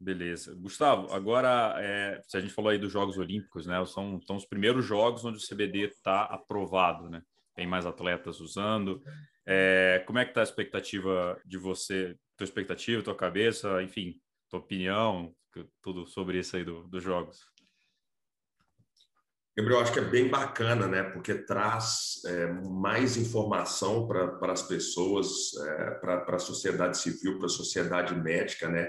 Beleza. 0.00 0.54
Gustavo, 0.54 1.12
agora, 1.12 1.74
é, 1.78 2.22
se 2.26 2.36
a 2.36 2.40
gente 2.40 2.52
falou 2.54 2.70
aí 2.70 2.78
dos 2.78 2.92
Jogos 2.92 3.18
Olímpicos, 3.18 3.66
né? 3.66 3.84
São, 3.84 4.20
são 4.22 4.36
os 4.36 4.46
primeiros 4.46 4.84
jogos 4.84 5.24
onde 5.24 5.38
o 5.38 5.46
CBD 5.46 5.88
está 5.88 6.22
aprovado, 6.22 7.10
né? 7.10 7.22
Tem 7.54 7.66
mais 7.66 7.84
atletas 7.84 8.40
usando. 8.40 9.02
É, 9.44 10.02
como 10.06 10.18
é 10.18 10.24
que 10.24 10.30
está 10.30 10.40
a 10.40 10.44
expectativa 10.44 11.40
de 11.44 11.58
você, 11.58 12.16
tua 12.36 12.44
expectativa, 12.44 13.02
tua 13.02 13.16
cabeça, 13.16 13.82
enfim, 13.82 14.20
tua 14.48 14.60
opinião, 14.60 15.34
tudo 15.82 16.06
sobre 16.06 16.38
isso 16.38 16.56
aí 16.56 16.64
do, 16.64 16.86
dos 16.86 17.02
jogos? 17.02 17.40
Gabriel, 19.58 19.80
acho 19.80 19.92
que 19.92 19.98
é 19.98 20.04
bem 20.04 20.28
bacana, 20.28 20.86
né? 20.86 21.02
Porque 21.02 21.34
traz 21.34 22.22
é, 22.24 22.46
mais 22.46 23.16
informação 23.16 24.06
para 24.06 24.52
as 24.52 24.62
pessoas, 24.62 25.52
é, 25.66 25.90
para 25.94 26.36
a 26.36 26.38
sociedade 26.38 26.96
civil, 26.96 27.38
para 27.38 27.46
a 27.46 27.50
sociedade 27.50 28.14
médica, 28.14 28.68
né? 28.68 28.88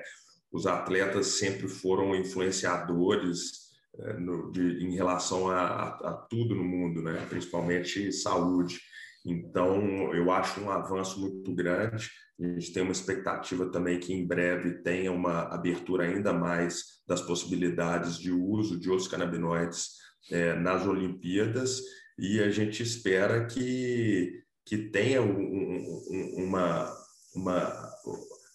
Os 0.52 0.68
atletas 0.68 1.26
sempre 1.26 1.68
foram 1.68 2.16
influenciadores 2.16 3.72
é, 3.98 4.14
no, 4.14 4.52
de, 4.52 4.86
em 4.86 4.94
relação 4.94 5.50
a, 5.50 5.60
a, 5.60 5.88
a, 6.10 6.14
tudo 6.30 6.54
no 6.54 6.64
mundo, 6.64 7.02
né? 7.02 7.26
principalmente 7.28 8.12
saúde. 8.14 8.80
Então, 9.26 10.14
eu 10.14 10.30
acho 10.30 10.62
um 10.62 10.70
avanço 10.70 11.20
muito 11.20 11.52
grande. 11.56 12.12
A 12.40 12.46
gente 12.46 12.72
tem 12.72 12.84
uma 12.84 12.92
expectativa 12.92 13.72
também 13.72 14.00
que 14.00 14.14
em 14.14 14.26
breve 14.26 14.84
tenha 14.84 15.12
uma 15.12 15.52
abertura 15.52 16.04
ainda 16.04 16.32
mais 16.32 17.02
das 17.08 17.22
possibilidades 17.22 18.20
de 18.20 18.32
uso 18.32 18.80
de 18.80 18.88
outros 18.88 19.08
canabinoides 19.08 19.98
é, 20.32 20.54
nas 20.56 20.86
Olimpíadas 20.86 21.82
e 22.18 22.40
a 22.42 22.50
gente 22.50 22.84
espera 22.84 23.46
que, 23.46 24.44
que 24.66 24.78
tenha 24.78 25.22
um, 25.22 25.32
um, 25.32 26.46
uma, 26.46 26.94
uma, 27.34 27.92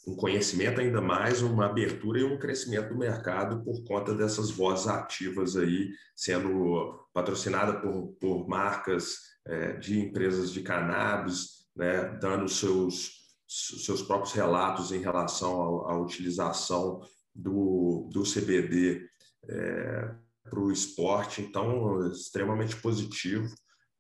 um 0.07 0.15
conhecimento 0.15 0.81
ainda 0.81 1.01
mais, 1.01 1.41
uma 1.41 1.67
abertura 1.67 2.21
e 2.21 2.25
um 2.25 2.39
crescimento 2.39 2.91
do 2.91 2.99
mercado 2.99 3.65
por 3.65 3.83
conta 3.85 4.15
dessas 4.15 4.51
vozes 4.51 4.87
ativas 4.87 5.57
aí 5.57 5.91
sendo 6.15 7.09
patrocinada 7.13 7.81
por, 7.81 8.15
por 8.21 8.49
marcas 8.49 9.17
é, 9.47 9.73
de 9.75 9.99
empresas 10.01 10.53
de 10.53 10.63
cannabis, 10.63 11.65
né, 11.77 12.19
dando 12.21 12.49
seus 12.49 13.25
seus 13.47 14.03
próprios 14.03 14.33
relatos 14.33 14.91
em 14.91 15.01
relação 15.01 15.87
à, 15.87 15.97
utilização 15.99 17.01
do, 17.35 18.09
do 18.13 18.23
CBD 18.23 19.07
é, 19.49 20.15
para 20.45 20.61
o 20.61 20.71
esporte, 20.71 21.43
então 21.43 22.07
extremamente 22.09 22.77
positivo 22.77 23.49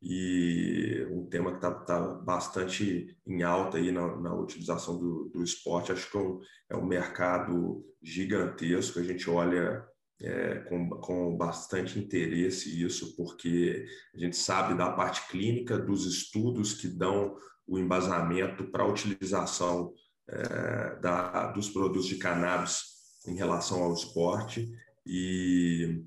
e 0.07 1.07
um 1.11 1.25
tema 1.25 1.51
que 1.51 1.57
está 1.57 1.73
tá 1.73 2.01
bastante 2.01 3.17
em 3.27 3.43
alta 3.43 3.79
aí 3.79 3.91
na, 3.91 4.15
na 4.21 4.35
utilização 4.35 4.99
do, 4.99 5.31
do, 5.31 5.43
esporte. 5.43 5.93
Acho 5.93 6.11
que 6.11 6.17
é 6.19 6.21
um, 6.21 6.41
é 6.71 6.77
um 6.77 6.85
mercado 6.85 7.83
gigantesco, 8.03 8.99
a 8.99 9.03
gente 9.03 9.29
olha 9.31 9.83
é, 10.21 10.57
com, 10.69 10.91
com 10.91 11.37
bastante 11.37 11.99
interesse 11.99 12.83
isso, 12.83 13.17
porque 13.17 13.87
a 14.15 14.19
gente 14.19 14.37
sabe 14.37 14.77
da 14.77 14.93
parte 14.93 15.27
clínica, 15.29 15.79
dos 15.79 16.05
estudos 16.05 16.75
que 16.75 16.87
dão 16.87 17.35
o 17.67 17.79
embasamento 17.79 18.71
para 18.71 18.83
a 18.83 18.89
utilização 18.89 19.95
é, 20.29 20.97
da, 21.01 21.51
dos 21.53 21.71
produtos 21.71 22.07
de 22.07 22.17
cannabis 22.17 22.83
em 23.27 23.37
relação 23.37 23.83
ao 23.83 23.95
esporte 23.95 24.71
e, 25.07 26.05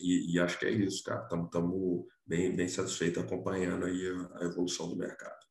e, 0.00 0.34
e 0.34 0.38
acho 0.38 0.58
que 0.58 0.66
é 0.66 0.70
isso, 0.70 1.02
cara. 1.02 1.22
Estamos 1.24 2.06
bem, 2.26 2.54
bem 2.54 2.68
satisfeitos 2.68 3.22
acompanhando 3.22 3.86
aí 3.86 4.08
a, 4.08 4.38
a 4.38 4.44
evolução 4.44 4.88
do 4.88 4.96
mercado. 4.96 5.44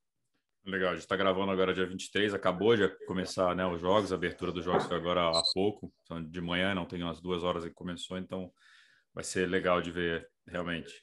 Legal, 0.65 0.91
a 0.91 0.93
gente 0.93 1.03
está 1.03 1.17
gravando 1.17 1.51
agora 1.51 1.73
dia 1.73 1.85
23, 1.85 2.33
acabou 2.33 2.75
de 2.75 2.87
começar 3.05 3.53
né, 3.53 3.65
os 3.65 3.81
jogos, 3.81 4.13
a 4.13 4.15
abertura 4.15 4.49
dos 4.49 4.63
jogos 4.63 4.85
foi 4.85 4.95
agora 4.95 5.27
há 5.27 5.41
pouco, 5.53 5.91
então, 6.03 6.23
de 6.23 6.39
manhã, 6.39 6.73
não 6.73 6.85
tem 6.85 7.03
umas 7.03 7.19
duas 7.19 7.43
horas 7.43 7.65
que 7.65 7.71
começou, 7.71 8.17
então 8.17 8.49
vai 9.13 9.25
ser 9.25 9.49
legal 9.49 9.81
de 9.81 9.91
ver 9.91 10.25
realmente. 10.47 10.93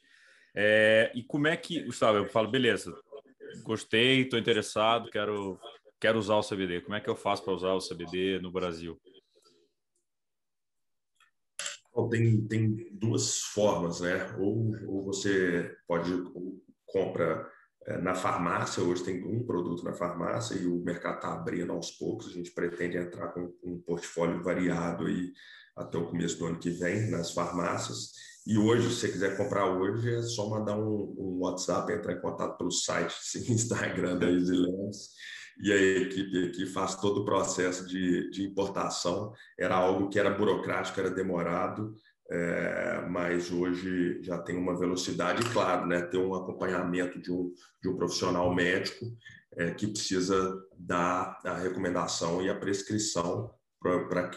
É, 0.54 1.12
e 1.14 1.22
como 1.22 1.46
é 1.46 1.56
que, 1.58 1.82
Gustavo, 1.82 2.16
eu 2.16 2.26
falo, 2.26 2.50
beleza, 2.50 2.90
gostei, 3.62 4.22
estou 4.22 4.38
interessado, 4.38 5.10
quero, 5.10 5.60
quero 6.00 6.18
usar 6.18 6.36
o 6.36 6.42
CBD. 6.42 6.80
Como 6.80 6.94
é 6.94 7.00
que 7.00 7.10
eu 7.10 7.16
faço 7.16 7.44
para 7.44 7.52
usar 7.52 7.74
o 7.74 7.86
CBD 7.86 8.40
no 8.40 8.50
Brasil? 8.50 9.00
Bom, 12.00 12.08
tem, 12.08 12.40
tem 12.46 12.88
duas 12.92 13.40
formas, 13.40 14.00
né? 14.00 14.34
Ou, 14.38 14.72
ou 14.86 15.04
você 15.04 15.74
pode 15.86 16.10
compra 16.86 17.46
é, 17.86 17.98
na 17.98 18.14
farmácia, 18.14 18.82
hoje 18.82 19.04
tem 19.04 19.24
um 19.24 19.44
produto 19.44 19.84
na 19.84 19.92
farmácia 19.92 20.54
e 20.54 20.66
o 20.66 20.82
mercado 20.82 21.16
está 21.16 21.32
abrindo 21.32 21.72
aos 21.72 21.92
poucos, 21.92 22.26
a 22.26 22.30
gente 22.30 22.50
pretende 22.52 22.96
entrar 22.96 23.28
com 23.28 23.52
um 23.62 23.80
portfólio 23.80 24.42
variado 24.42 25.06
aí 25.06 25.32
até 25.76 25.98
o 25.98 26.08
começo 26.08 26.38
do 26.38 26.46
ano 26.46 26.58
que 26.58 26.70
vem 26.70 27.10
nas 27.10 27.32
farmácias 27.32 28.12
e 28.46 28.56
hoje, 28.56 28.88
se 28.88 29.00
você 29.00 29.12
quiser 29.12 29.36
comprar 29.36 29.66
hoje, 29.66 30.14
é 30.14 30.22
só 30.22 30.48
mandar 30.48 30.76
um, 30.76 31.14
um 31.18 31.38
WhatsApp, 31.40 31.92
entrar 31.92 32.14
em 32.14 32.20
contato 32.20 32.56
pelo 32.56 32.70
site, 32.70 33.14
Instagram 33.52 34.18
da 34.18 34.30
Easy 34.30 34.56
Lens, 34.56 35.10
e 35.62 35.72
a 35.72 35.76
equipe 35.76 36.46
aqui 36.46 36.66
faz 36.66 36.96
todo 36.96 37.20
o 37.20 37.24
processo 37.24 37.86
de, 37.86 38.30
de 38.30 38.44
importação. 38.44 39.32
Era 39.58 39.76
algo 39.76 40.08
que 40.08 40.18
era 40.18 40.30
burocrático, 40.30 40.98
era 40.98 41.10
demorado, 41.10 41.94
é, 42.30 43.06
mas 43.08 43.50
hoje 43.50 44.22
já 44.22 44.38
tem 44.38 44.56
uma 44.56 44.78
velocidade, 44.78 45.42
claro, 45.52 45.86
né, 45.86 46.00
ter 46.02 46.18
um 46.18 46.34
acompanhamento 46.34 47.20
de 47.20 47.32
um, 47.32 47.52
de 47.82 47.88
um 47.88 47.96
profissional 47.96 48.54
médico 48.54 49.04
é, 49.56 49.72
que 49.72 49.88
precisa 49.88 50.56
dar 50.78 51.38
a 51.44 51.54
recomendação 51.54 52.40
e 52.40 52.48
a 52.48 52.54
prescrição 52.54 53.50
para 53.80 54.30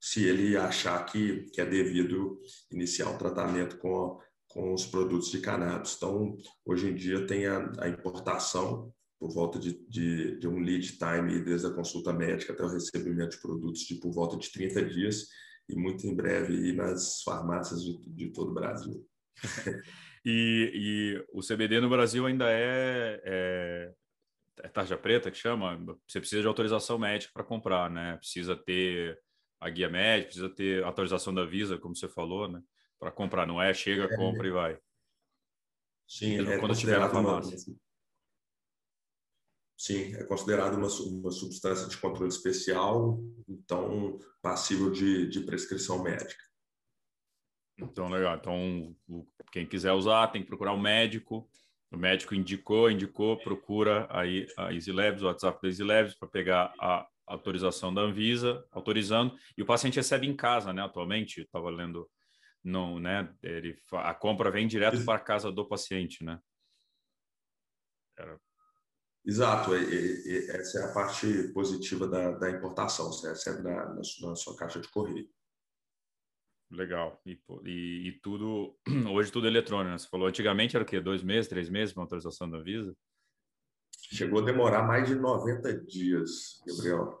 se 0.00 0.24
ele 0.24 0.56
achar 0.56 1.04
que, 1.06 1.44
que 1.52 1.60
é 1.60 1.64
devido 1.64 2.38
iniciar 2.70 3.08
um 3.08 3.18
tratamento 3.18 3.78
com, 3.78 4.20
com 4.48 4.74
os 4.74 4.84
produtos 4.84 5.30
de 5.30 5.40
cannabis. 5.40 5.94
Então, 5.96 6.36
hoje 6.64 6.90
em 6.90 6.94
dia 6.94 7.26
tem 7.26 7.46
a, 7.46 7.72
a 7.78 7.88
importação 7.88 8.92
por 9.18 9.32
volta 9.32 9.58
de, 9.58 9.72
de, 9.88 10.38
de, 10.38 10.48
um 10.48 10.60
lead 10.60 10.98
time, 10.98 11.42
desde 11.42 11.66
a 11.66 11.72
consulta 11.72 12.12
médica 12.12 12.52
até 12.52 12.62
o 12.62 12.68
recebimento 12.68 13.36
de 13.36 13.42
produtos, 13.42 13.80
de 13.82 13.94
por 13.96 14.12
volta 14.12 14.36
de 14.36 14.50
30 14.50 14.84
dias, 14.84 15.28
e 15.68 15.74
muito 15.74 16.06
em 16.06 16.14
breve 16.14 16.52
ir 16.52 16.74
nas 16.74 17.22
farmácias 17.22 17.82
de, 17.82 17.98
de 18.06 18.30
todo 18.30 18.50
o 18.50 18.54
Brasil. 18.54 19.06
e, 20.24 20.70
e, 20.74 21.24
o 21.32 21.40
CBD 21.40 21.80
no 21.80 21.88
Brasil 21.88 22.26
ainda 22.26 22.50
é, 22.50 23.20
é, 23.24 23.94
é 24.62 24.68
tarja 24.68 24.96
preta 24.96 25.30
que 25.30 25.38
chama? 25.38 25.76
Você 26.06 26.20
precisa 26.20 26.42
de 26.42 26.48
autorização 26.48 26.98
médica 26.98 27.32
para 27.32 27.44
comprar, 27.44 27.90
né? 27.90 28.16
Precisa 28.18 28.54
ter 28.54 29.18
a 29.58 29.70
guia 29.70 29.88
médica, 29.88 30.26
precisa 30.26 30.48
ter 30.50 30.84
autorização 30.84 31.34
da 31.34 31.44
Visa, 31.44 31.78
como 31.78 31.96
você 31.96 32.08
falou, 32.08 32.48
né? 32.48 32.62
Para 32.98 33.10
comprar, 33.10 33.46
não 33.46 33.60
é 33.60 33.72
chega, 33.74 34.04
é, 34.04 34.16
compra 34.16 34.46
e 34.46 34.50
vai. 34.50 34.78
Sim, 36.06 36.38
é 36.46 36.58
quando 36.58 36.72
estiver 36.72 37.00
na 37.00 37.08
farmácia. 37.08 37.56
Uma, 37.56 37.85
sim, 39.76 40.14
é 40.14 40.24
considerado 40.24 40.74
uma, 40.74 40.88
uma 40.88 41.30
substância 41.30 41.88
de 41.88 41.96
controle 41.98 42.28
especial, 42.28 43.20
então 43.48 44.18
passível 44.40 44.90
de, 44.90 45.28
de 45.28 45.40
prescrição 45.40 46.02
médica. 46.02 46.44
Então, 47.78 48.08
legal. 48.08 48.36
Então, 48.36 48.96
quem 49.52 49.66
quiser 49.66 49.92
usar 49.92 50.28
tem 50.28 50.42
que 50.42 50.48
procurar 50.48 50.72
o 50.72 50.76
um 50.76 50.80
médico. 50.80 51.48
O 51.92 51.96
médico 51.96 52.34
indicou, 52.34 52.90
indicou, 52.90 53.38
procura 53.38 54.06
aí 54.10 54.46
a 54.56 54.72
Easy 54.72 54.90
Labs, 54.90 55.22
o 55.22 55.26
WhatsApp 55.26 55.60
da 55.60 55.68
Easy 55.68 55.84
Labs 55.84 56.14
para 56.14 56.28
pegar 56.28 56.74
a 56.80 57.06
autorização 57.26 57.92
da 57.92 58.02
Anvisa, 58.02 58.64
autorizando, 58.70 59.36
e 59.56 59.62
o 59.62 59.66
paciente 59.66 59.96
recebe 59.96 60.26
em 60.26 60.36
casa, 60.36 60.72
né, 60.72 60.82
atualmente, 60.82 61.40
estava 61.40 61.68
lendo, 61.70 62.08
não, 62.62 63.00
né, 63.00 63.34
ele, 63.42 63.76
a 63.92 64.14
compra 64.14 64.50
vem 64.50 64.66
direto 64.66 65.04
para 65.04 65.16
a 65.16 65.22
casa 65.22 65.50
do 65.50 65.66
paciente, 65.66 66.24
né? 66.24 66.38
Era... 68.16 68.38
Exato, 69.26 69.76
e, 69.76 70.22
e, 70.24 70.50
essa 70.50 70.78
é 70.78 70.84
a 70.84 70.92
parte 70.92 71.48
positiva 71.52 72.06
da, 72.06 72.30
da 72.30 72.48
importação, 72.48 73.06
você 73.06 73.28
recebe 73.28 73.60
na, 73.60 73.86
na, 73.86 73.96
na 73.96 74.36
sua 74.36 74.56
caixa 74.56 74.80
de 74.80 74.88
correio. 74.88 75.28
Legal. 76.70 77.20
E, 77.26 77.38
e, 77.64 78.20
tudo, 78.22 78.76
hoje 79.12 79.32
tudo 79.32 79.48
eletrônico, 79.48 79.90
né? 79.90 79.98
Você 79.98 80.08
falou, 80.08 80.28
antigamente 80.28 80.76
era 80.76 80.84
o 80.84 80.86
quê? 80.86 81.00
Dois 81.00 81.22
meses, 81.22 81.48
três 81.48 81.68
meses 81.68 81.92
para 81.92 82.04
autorização 82.04 82.48
da 82.48 82.60
Visa? 82.60 82.96
Chegou 84.12 84.40
a 84.40 84.44
demorar 84.44 84.86
mais 84.86 85.08
de 85.08 85.16
90 85.16 85.84
dias, 85.84 86.62
Gabriel. 86.64 87.20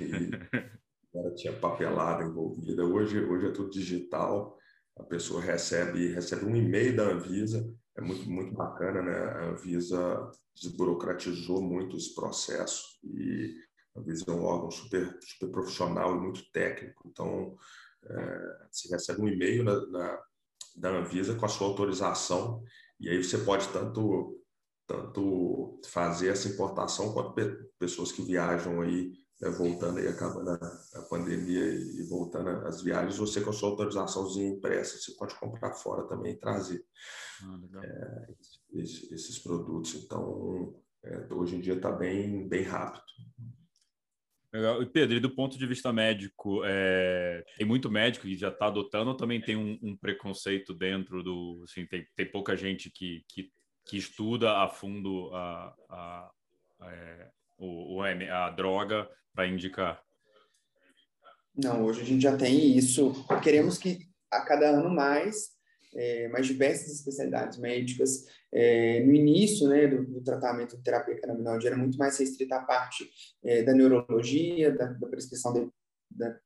E 0.00 0.10
agora 1.14 1.34
tinha 1.34 1.52
papelada 1.58 2.24
envolvida. 2.24 2.84
Hoje, 2.84 3.18
hoje 3.20 3.48
é 3.48 3.50
tudo 3.50 3.70
digital. 3.70 4.58
A 4.96 5.02
pessoa 5.04 5.42
recebe, 5.42 6.12
recebe 6.12 6.44
um 6.44 6.56
e-mail 6.56 6.96
da 6.96 7.04
Anvisa. 7.04 7.74
É 7.96 8.00
muito, 8.00 8.28
muito 8.30 8.54
bacana, 8.54 9.02
né? 9.02 9.18
A 9.18 9.44
Anvisa 9.50 10.30
desburocratizou 10.54 11.60
muito 11.62 11.96
esse 11.96 12.14
processo 12.14 12.98
e 13.04 13.54
a 13.94 14.00
Anvisa 14.00 14.24
é 14.28 14.32
um 14.32 14.44
órgão 14.44 14.70
super, 14.70 15.18
super 15.20 15.50
profissional 15.50 16.16
e 16.16 16.20
muito 16.20 16.50
técnico. 16.52 17.06
Então, 17.06 17.56
é, 18.04 18.66
você 18.70 18.88
recebe 18.88 19.20
um 19.20 19.28
e-mail 19.28 19.64
na, 19.64 19.86
na, 19.86 20.22
da 20.76 20.88
Anvisa 20.90 21.34
com 21.34 21.44
a 21.44 21.48
sua 21.48 21.66
autorização 21.66 22.62
e 22.98 23.08
aí 23.08 23.22
você 23.22 23.38
pode 23.38 23.68
tanto 23.68 24.38
tanto 24.86 25.80
fazer 25.86 26.28
essa 26.28 26.48
importação 26.48 27.12
quanto 27.12 27.34
pessoas 27.78 28.12
que 28.12 28.22
viajam 28.22 28.80
aí, 28.82 29.12
né, 29.42 29.50
voltando 29.50 29.98
aí, 29.98 30.06
acabando 30.06 30.50
a, 30.50 30.82
a, 30.94 31.02
pandemia 31.02 31.64
e 31.64 32.02
voltando 32.04 32.48
as 32.66 32.80
viagens, 32.80 33.18
você 33.18 33.40
com 33.40 33.50
a 33.50 33.52
sua 33.52 33.70
autorizaçãozinha 33.70 34.48
impressa, 34.48 34.96
você 34.96 35.12
pode 35.16 35.34
comprar 35.34 35.72
fora 35.72 36.06
também 36.06 36.34
e 36.34 36.38
trazer 36.38 36.84
ah, 37.42 37.60
é, 37.82 38.80
esses, 38.80 39.10
esses, 39.10 39.38
produtos. 39.40 39.94
Então, 39.96 40.80
é, 41.02 41.34
hoje 41.34 41.56
em 41.56 41.60
dia 41.60 41.74
está 41.74 41.90
bem, 41.90 42.48
bem 42.48 42.62
rápido. 42.62 43.02
Legal. 44.52 44.82
E 44.82 44.86
Pedro, 44.86 45.16
e 45.16 45.20
do 45.20 45.34
ponto 45.34 45.58
de 45.58 45.66
vista 45.66 45.92
médico, 45.92 46.62
é, 46.64 47.42
tem 47.56 47.66
muito 47.66 47.90
médico 47.90 48.26
que 48.26 48.36
já 48.36 48.48
está 48.48 48.66
adotando 48.66 49.10
ou 49.10 49.16
também 49.16 49.40
tem 49.40 49.56
um, 49.56 49.78
um, 49.82 49.96
preconceito 49.96 50.74
dentro 50.74 51.22
do. 51.22 51.64
Assim, 51.64 51.86
tem, 51.86 52.06
tem 52.14 52.30
pouca 52.30 52.54
gente 52.54 52.90
que, 52.90 53.24
que 53.28 53.50
que 53.84 53.96
estuda 53.96 54.58
a 54.58 54.68
fundo 54.68 55.34
a, 55.34 55.74
a, 55.88 56.30
a, 56.80 57.30
é, 57.62 57.64
o, 57.64 58.02
a 58.02 58.50
droga 58.50 59.08
para 59.34 59.46
indicar? 59.46 60.02
Não, 61.54 61.84
hoje 61.84 62.00
a 62.00 62.04
gente 62.04 62.22
já 62.22 62.36
tem 62.36 62.76
isso. 62.76 63.12
Queremos 63.42 63.78
que 63.78 64.08
a 64.30 64.40
cada 64.40 64.70
ano 64.70 64.88
mais, 64.88 65.50
é, 65.94 66.28
mais 66.28 66.46
diversas 66.46 66.92
especialidades 66.92 67.58
médicas. 67.58 68.26
É, 68.50 69.02
no 69.04 69.12
início 69.12 69.68
né, 69.68 69.86
do, 69.86 70.04
do, 70.04 70.22
tratamento 70.22 70.76
de 70.76 70.82
terapia 70.82 71.20
canabinoide 71.20 71.66
era 71.66 71.76
muito 71.76 71.96
mais 71.98 72.18
restrita 72.18 72.56
à 72.56 72.62
parte 72.64 73.08
é, 73.44 73.62
da 73.62 73.74
neurologia, 73.74 74.74
da, 74.74 74.86
da 74.86 75.08
prescrição 75.08 75.52
de, 75.52 75.68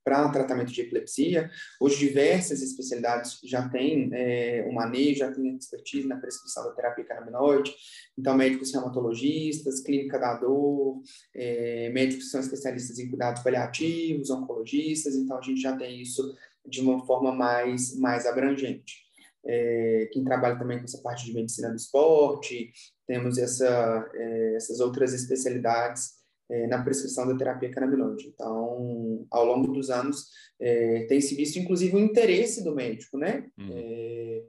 para 0.04 0.28
tratamento 0.30 0.72
de 0.72 0.80
epilepsia. 0.80 1.50
Hoje, 1.80 1.98
diversas 1.98 2.62
especialidades 2.62 3.38
já 3.44 3.68
têm 3.68 4.10
é, 4.12 4.66
o 4.68 4.72
manejo, 4.72 5.20
já 5.20 5.32
têm 5.32 5.56
expertise 5.56 6.06
na 6.06 6.16
prescrição 6.16 6.64
da 6.64 6.72
terapia 6.72 7.04
canabinoide. 7.04 7.74
Então, 8.18 8.36
médicos 8.36 8.72
reumatologistas, 8.72 9.80
clínica 9.80 10.18
da 10.18 10.34
dor, 10.34 11.00
é, 11.34 11.90
médicos 11.90 12.26
que 12.26 12.30
são 12.30 12.40
especialistas 12.40 12.98
em 12.98 13.08
cuidados 13.08 13.42
paliativos, 13.42 14.30
oncologistas. 14.30 15.14
Então, 15.14 15.38
a 15.38 15.42
gente 15.42 15.60
já 15.60 15.76
tem 15.76 16.00
isso 16.00 16.34
de 16.64 16.80
uma 16.80 17.04
forma 17.06 17.32
mais, 17.32 17.96
mais 17.98 18.26
abrangente. 18.26 19.06
É, 19.44 20.08
quem 20.12 20.24
trabalha 20.24 20.58
também 20.58 20.78
com 20.78 20.84
essa 20.84 21.00
parte 21.00 21.24
de 21.24 21.32
medicina 21.32 21.70
do 21.70 21.76
esporte, 21.76 22.72
temos 23.06 23.38
essa, 23.38 24.10
é, 24.14 24.56
essas 24.56 24.80
outras 24.80 25.14
especialidades 25.14 26.25
é, 26.50 26.66
na 26.66 26.82
prescrição 26.82 27.26
da 27.26 27.36
terapia 27.36 27.70
canabinoide. 27.70 28.28
Então, 28.28 29.26
ao 29.30 29.44
longo 29.44 29.72
dos 29.72 29.90
anos, 29.90 30.28
é, 30.60 31.04
tem 31.06 31.20
se 31.20 31.34
visto, 31.34 31.58
inclusive, 31.58 31.96
o 31.96 32.00
interesse 32.00 32.62
do 32.62 32.74
médico, 32.74 33.18
né? 33.18 33.46
Uhum. 33.58 33.70
É, 33.72 34.42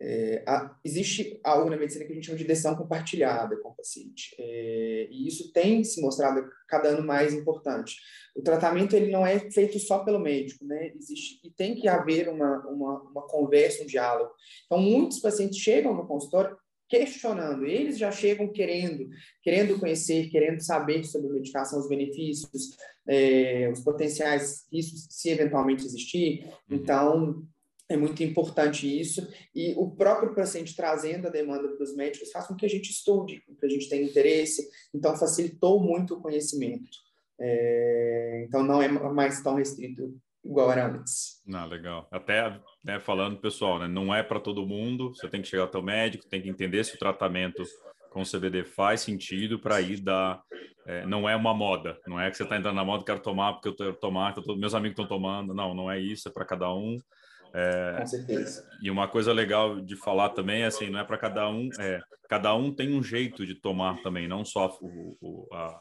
é 0.00 0.44
a, 0.46 0.78
existe 0.84 1.40
algo 1.42 1.68
na 1.68 1.76
medicina 1.76 2.04
que 2.04 2.12
a 2.12 2.14
gente 2.14 2.26
chama 2.26 2.38
de 2.38 2.44
decisão 2.44 2.76
compartilhada 2.76 3.56
com 3.56 3.70
o 3.70 3.74
paciente. 3.74 4.36
É, 4.38 5.08
e 5.10 5.26
isso 5.26 5.52
tem 5.52 5.82
se 5.82 6.00
mostrado 6.00 6.48
cada 6.68 6.90
ano 6.90 7.04
mais 7.04 7.34
importante. 7.34 7.96
O 8.36 8.42
tratamento 8.42 8.94
ele 8.94 9.10
não 9.10 9.26
é 9.26 9.50
feito 9.50 9.78
só 9.78 10.04
pelo 10.04 10.20
médico, 10.20 10.64
né? 10.64 10.92
Existe, 10.94 11.40
e 11.44 11.50
tem 11.50 11.74
que 11.74 11.88
haver 11.88 12.28
uma, 12.28 12.64
uma, 12.68 13.02
uma 13.02 13.22
conversa, 13.26 13.82
um 13.82 13.86
diálogo. 13.86 14.30
Então, 14.66 14.78
muitos 14.78 15.18
pacientes 15.18 15.58
chegam 15.58 15.94
no 15.94 16.06
consultório 16.06 16.56
questionando. 16.88 17.66
Eles 17.66 17.98
já 17.98 18.10
chegam 18.10 18.48
querendo, 18.48 19.08
querendo 19.42 19.78
conhecer, 19.78 20.30
querendo 20.30 20.60
saber 20.60 21.04
sobre 21.04 21.28
a 21.28 21.32
medicação, 21.32 21.78
os 21.78 21.88
benefícios, 21.88 22.76
é, 23.06 23.70
os 23.72 23.80
potenciais 23.80 24.66
riscos, 24.72 25.06
se 25.10 25.30
eventualmente 25.30 25.84
existir. 25.84 26.44
Uhum. 26.44 26.76
Então, 26.76 27.46
é 27.88 27.96
muito 27.96 28.22
importante 28.22 28.86
isso. 29.00 29.26
E 29.54 29.74
o 29.76 29.90
próprio 29.90 30.34
paciente 30.34 30.76
trazendo 30.76 31.26
a 31.26 31.30
demanda 31.30 31.68
para 31.68 31.82
os 31.82 31.94
médicos 31.94 32.30
faz 32.30 32.46
com 32.46 32.54
que 32.54 32.66
a 32.66 32.68
gente 32.68 32.90
estude, 32.90 33.42
com 33.46 33.54
que 33.54 33.66
a 33.66 33.68
gente 33.68 33.88
tenha 33.88 34.04
interesse. 34.04 34.68
Então, 34.94 35.16
facilitou 35.16 35.80
muito 35.82 36.14
o 36.14 36.20
conhecimento. 36.20 36.88
É, 37.40 38.44
então, 38.46 38.62
não 38.62 38.82
é 38.82 38.88
mais 38.88 39.42
tão 39.42 39.54
restrito 39.54 40.18
igual 40.48 40.72
era 40.72 40.86
antes. 40.86 41.42
Ah, 41.52 41.64
legal. 41.66 42.08
Até 42.10 42.58
né, 42.82 42.98
falando, 42.98 43.36
pessoal, 43.36 43.78
né, 43.78 43.86
não 43.86 44.14
é 44.14 44.22
para 44.22 44.40
todo 44.40 44.66
mundo. 44.66 45.14
Você 45.14 45.28
tem 45.28 45.42
que 45.42 45.48
chegar 45.48 45.64
até 45.64 45.78
o 45.78 45.82
médico, 45.82 46.28
tem 46.28 46.40
que 46.40 46.48
entender 46.48 46.84
se 46.84 46.94
o 46.94 46.98
tratamento 46.98 47.62
com 48.10 48.22
CBD 48.22 48.64
faz 48.64 49.02
sentido 49.02 49.58
para 49.58 49.80
ir 49.80 50.00
dar. 50.00 50.42
É, 50.86 51.04
não 51.04 51.28
é 51.28 51.36
uma 51.36 51.52
moda, 51.52 51.98
não 52.06 52.18
é 52.18 52.30
que 52.30 52.36
você 52.38 52.44
está 52.44 52.56
entrando 52.56 52.76
na 52.76 52.84
moda, 52.84 53.04
quero 53.04 53.20
tomar 53.20 53.52
porque 53.52 53.68
eu 53.68 53.76
quero 53.76 53.94
tomar, 53.96 54.34
meus 54.56 54.74
amigos 54.74 54.92
estão 54.92 55.06
tomando. 55.06 55.52
Não, 55.52 55.74
não 55.74 55.90
é 55.90 56.00
isso, 56.00 56.28
é 56.28 56.32
para 56.32 56.46
cada 56.46 56.72
um. 56.72 56.96
É, 57.52 57.96
com 57.98 58.06
certeza. 58.06 58.66
E 58.82 58.90
uma 58.90 59.06
coisa 59.06 59.32
legal 59.32 59.80
de 59.80 59.96
falar 59.96 60.30
também 60.30 60.62
é 60.62 60.66
assim, 60.66 60.88
não 60.88 60.98
é 60.98 61.04
para 61.04 61.18
cada 61.18 61.48
um, 61.48 61.68
é, 61.78 62.00
cada 62.28 62.54
um 62.54 62.72
tem 62.72 62.94
um 62.94 63.02
jeito 63.02 63.46
de 63.46 63.54
tomar 63.54 64.00
também, 64.02 64.26
não 64.26 64.44
só 64.44 64.68
o, 64.80 65.16
o 65.20 65.54
a, 65.54 65.80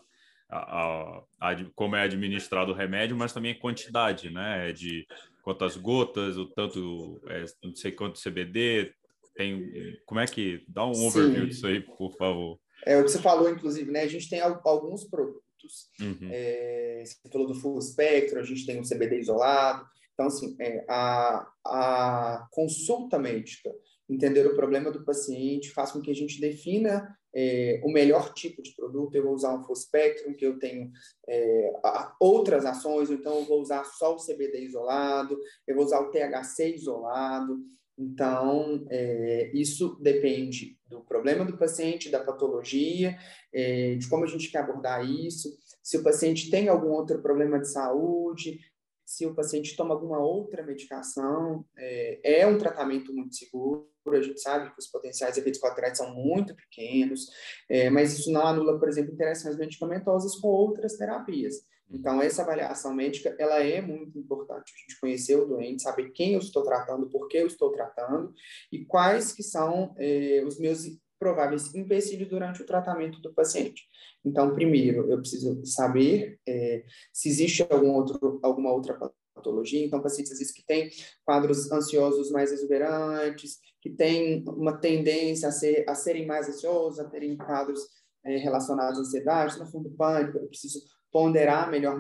a, 0.50 1.24
a, 1.40 1.56
como 1.76 1.96
é 1.96 2.04
administrado 2.04 2.72
o 2.72 2.76
remédio, 2.76 3.18
mas 3.18 3.34
também 3.34 3.52
a 3.52 3.60
quantidade, 3.60 4.30
né? 4.30 4.70
É 4.70 4.74
de 4.74 5.06
quantas 5.44 5.76
gotas, 5.76 6.38
o 6.38 6.46
tanto, 6.46 7.22
é, 7.28 7.46
não 7.64 7.76
sei 7.76 7.92
quanto 7.92 8.22
CBD, 8.22 8.94
tem, 9.36 9.98
como 10.06 10.20
é 10.20 10.26
que, 10.26 10.64
dá 10.68 10.86
um 10.86 11.06
overview 11.06 11.44
Sim. 11.44 11.48
disso 11.48 11.68
aí, 11.68 11.82
por 11.82 12.16
favor. 12.18 12.60
É 12.86 12.98
o 12.98 13.04
que 13.04 13.10
você 13.10 13.22
falou, 13.22 13.50
inclusive, 13.50 13.92
né? 13.92 14.02
A 14.02 14.08
gente 14.08 14.30
tem 14.30 14.40
alguns 14.40 15.04
produtos, 15.04 15.90
uhum. 16.00 16.30
é, 16.32 17.04
você 17.06 17.30
falou 17.32 17.48
do 17.48 17.56
full 17.56 17.82
spectrum, 17.82 18.40
a 18.40 18.44
gente 18.44 18.66
tem 18.66 18.80
um 18.80 18.84
CBD 18.84 19.20
isolado, 19.20 19.86
então, 20.14 20.28
assim, 20.28 20.56
é, 20.60 20.84
a, 20.90 21.48
a 21.64 22.48
consulta 22.52 23.20
médica, 23.20 23.72
entender 24.10 24.48
o 24.48 24.56
problema 24.56 24.92
do 24.92 25.06
paciente, 25.06 25.72
faz 25.72 25.92
com 25.92 26.02
que 26.02 26.10
a 26.10 26.16
gente 26.16 26.42
defina 26.42 27.16
é, 27.40 27.80
o 27.84 27.92
melhor 27.92 28.34
tipo 28.34 28.64
de 28.64 28.74
produto, 28.76 29.14
eu 29.14 29.24
vou 29.24 29.34
usar 29.36 29.54
um 29.54 29.64
full 29.64 29.76
spectrum, 29.76 30.34
que 30.34 30.44
eu 30.44 30.58
tenho 30.58 30.92
é, 31.30 31.72
outras 32.20 32.66
ações, 32.66 33.12
então 33.12 33.38
eu 33.38 33.46
vou 33.46 33.62
usar 33.62 33.84
só 33.84 34.16
o 34.16 34.26
CBD 34.26 34.62
isolado, 34.62 35.38
eu 35.68 35.76
vou 35.76 35.86
usar 35.86 36.00
o 36.00 36.10
THC 36.10 36.74
isolado. 36.74 37.60
Então, 37.96 38.86
é, 38.90 39.52
isso 39.54 40.00
depende 40.02 40.80
do 40.88 41.02
problema 41.02 41.46
do 41.46 41.58
paciente, 41.58 42.10
da 42.10 42.24
patologia, 42.24 43.16
é, 43.54 43.96
de 43.96 44.10
como 44.10 44.24
a 44.24 44.28
gente 44.28 44.52
quer 44.52 44.60
abordar 44.60 45.08
isso, 45.08 45.56
se 45.84 45.96
o 45.96 46.04
paciente 46.04 46.50
tem 46.50 46.68
algum 46.68 46.90
outro 46.90 47.22
problema 47.22 47.60
de 47.60 47.72
saúde, 47.72 48.60
se 49.06 49.26
o 49.26 49.36
paciente 49.36 49.76
toma 49.76 49.94
alguma 49.94 50.20
outra 50.20 50.64
medicação, 50.64 51.64
é, 51.78 52.42
é 52.42 52.48
um 52.48 52.58
tratamento 52.58 53.14
muito 53.14 53.36
seguro 53.36 53.90
a 54.16 54.22
gente 54.22 54.40
sabe 54.40 54.72
que 54.72 54.80
os 54.80 54.88
potenciais 54.88 55.38
efeitos 55.38 55.60
colaterais 55.60 55.98
são 55.98 56.14
muito 56.14 56.56
pequenos, 56.56 57.28
é, 57.70 57.90
mas 57.90 58.18
isso 58.18 58.32
não 58.32 58.46
anula, 58.46 58.80
por 58.80 58.88
exemplo, 58.88 59.14
interações 59.14 59.58
medicamentosas 59.58 60.36
com 60.36 60.48
outras 60.48 60.98
terapias. 60.98 61.56
Uhum. 61.90 61.98
Então, 62.00 62.22
essa 62.22 62.42
avaliação 62.42 62.94
médica, 62.94 63.36
ela 63.40 63.64
é 63.64 63.82
muito 63.82 64.18
importante. 64.18 64.74
A 64.76 64.80
gente 64.80 65.00
conhecer 65.00 65.36
o 65.36 65.46
doente, 65.46 65.82
saber 65.82 66.12
quem 66.12 66.34
eu 66.34 66.40
estou 66.40 66.64
tratando, 66.64 67.10
por 67.10 67.28
que 67.28 67.38
eu 67.38 67.48
estou 67.48 67.72
tratando 67.72 68.34
e 68.72 68.86
quais 68.86 69.32
que 69.32 69.44
são 69.44 69.94
é, 69.98 70.44
os 70.46 70.60
meus 70.60 70.86
prováveis 71.20 71.74
empecilhos 71.74 72.30
durante 72.30 72.62
o 72.62 72.66
tratamento 72.66 73.20
do 73.22 73.34
paciente. 73.34 73.88
Então, 74.24 74.54
primeiro, 74.54 75.10
eu 75.12 75.20
preciso 75.20 75.66
saber 75.66 76.40
é, 76.48 76.84
se 77.12 77.30
existe 77.30 77.66
algum 77.70 77.92
outro, 77.94 78.40
alguma 78.44 78.72
outra 78.72 78.98
patologia. 79.38 79.86
Então, 79.86 80.02
pacientes 80.02 80.32
às 80.32 80.40
vezes 80.40 80.54
que 80.54 80.66
têm 80.66 80.90
quadros 81.24 81.72
ansiosos 81.72 82.30
mais 82.32 82.52
exuberantes, 82.52 83.60
que 83.82 83.90
têm 83.90 84.44
uma 84.48 84.78
tendência 84.78 85.48
a, 85.48 85.52
ser, 85.52 85.86
a 85.88 85.96
serem 85.96 86.26
mais 86.26 86.50
ansiosos, 86.50 87.00
a 87.00 87.06
terem 87.06 87.38
quadros 87.38 87.80
é, 88.26 88.38
relacionados 88.38 89.00
à 89.00 89.02
ansiedade, 89.02 89.60
no 89.60 89.66
fundo 89.66 89.90
pânico, 89.92 90.38
eu 90.38 90.48
preciso 90.48 90.82
ponderar 91.12 91.72
melhor 91.72 92.00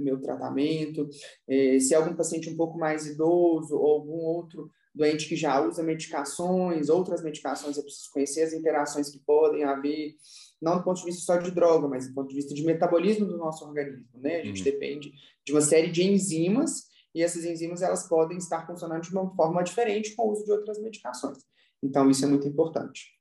meu 0.00 0.20
tratamento. 0.20 1.08
É, 1.48 1.78
se 1.78 1.94
algum 1.94 2.14
paciente 2.14 2.50
um 2.50 2.56
pouco 2.56 2.78
mais 2.78 3.06
idoso 3.06 3.76
ou 3.76 3.86
algum 3.86 4.18
outro 4.24 4.70
doente 4.94 5.28
que 5.28 5.36
já 5.36 5.64
usa 5.64 5.82
medicações, 5.82 6.88
outras 6.88 7.22
medicações, 7.22 7.76
eu 7.76 7.84
preciso 7.84 8.10
conhecer 8.12 8.42
as 8.42 8.52
interações 8.52 9.08
que 9.10 9.20
podem 9.20 9.62
haver, 9.62 10.16
não 10.60 10.78
do 10.78 10.84
ponto 10.84 10.98
de 10.98 11.06
vista 11.06 11.22
só 11.22 11.36
de 11.36 11.50
droga, 11.50 11.86
mas 11.88 12.08
do 12.08 12.14
ponto 12.14 12.28
de 12.28 12.34
vista 12.34 12.54
de 12.54 12.64
metabolismo 12.64 13.26
do 13.26 13.36
nosso 13.36 13.64
organismo, 13.64 14.06
né? 14.14 14.40
A 14.40 14.44
gente 14.44 14.58
uhum. 14.58 14.64
depende 14.64 15.12
de 15.44 15.52
uma 15.52 15.60
série 15.60 15.90
de 15.90 16.02
enzimas 16.02 16.88
e 17.14 17.22
essas 17.22 17.44
enzimas 17.44 17.82
elas 17.82 18.08
podem 18.08 18.38
estar 18.38 18.66
funcionando 18.66 19.02
de 19.02 19.10
uma 19.10 19.34
forma 19.34 19.62
diferente 19.62 20.14
com 20.14 20.28
o 20.28 20.32
uso 20.32 20.44
de 20.44 20.52
outras 20.52 20.80
medicações. 20.80 21.38
Então, 21.82 22.10
isso 22.10 22.24
é 22.24 22.28
muito 22.28 22.46
importante. 22.46 23.16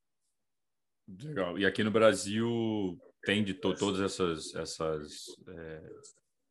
Legal. 1.08 1.58
E 1.58 1.66
aqui 1.66 1.84
no 1.84 1.92
Brasil 1.92 2.98
tem 3.24 3.44
de 3.44 3.54
to 3.54 3.74
todas 3.76 4.02
essas, 4.02 4.54
essas 4.56 5.26
é, 5.48 5.90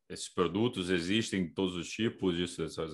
esses 0.09 0.29
produtos 0.29 0.89
existem 0.89 1.51
todos 1.53 1.75
os 1.75 1.89
tipos 1.89 2.35
disso, 2.35 2.63
essas 2.63 2.91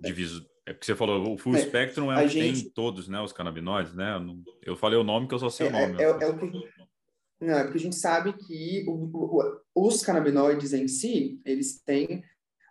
divisões. 0.00 0.53
É 0.66 0.72
porque 0.72 0.86
você 0.86 0.96
falou, 0.96 1.34
o 1.34 1.38
full 1.38 1.56
é, 1.56 1.60
spectrum 1.60 2.10
é 2.10 2.26
gente... 2.26 2.62
tem 2.62 2.70
todos, 2.70 3.06
né? 3.06 3.20
Os 3.20 3.32
canabinoides, 3.32 3.94
né? 3.94 4.14
Eu 4.62 4.76
falei 4.76 4.98
o 4.98 5.04
nome 5.04 5.28
que 5.28 5.34
eu 5.34 5.38
só 5.38 5.50
sei 5.50 5.66
é, 5.66 5.70
o 5.70 5.72
nome. 5.72 6.02
É, 6.02 6.04
é, 6.04 6.06
é, 6.06 6.28
o 6.28 6.38
que... 6.38 6.68
Não, 7.40 7.54
é 7.54 7.64
porque 7.64 7.78
a 7.78 7.80
gente 7.80 7.96
sabe 7.96 8.32
que 8.32 8.84
o, 8.88 9.10
o, 9.12 9.60
os 9.74 10.02
canabinoides 10.02 10.72
em 10.72 10.88
si, 10.88 11.40
eles 11.44 11.82
têm 11.82 12.24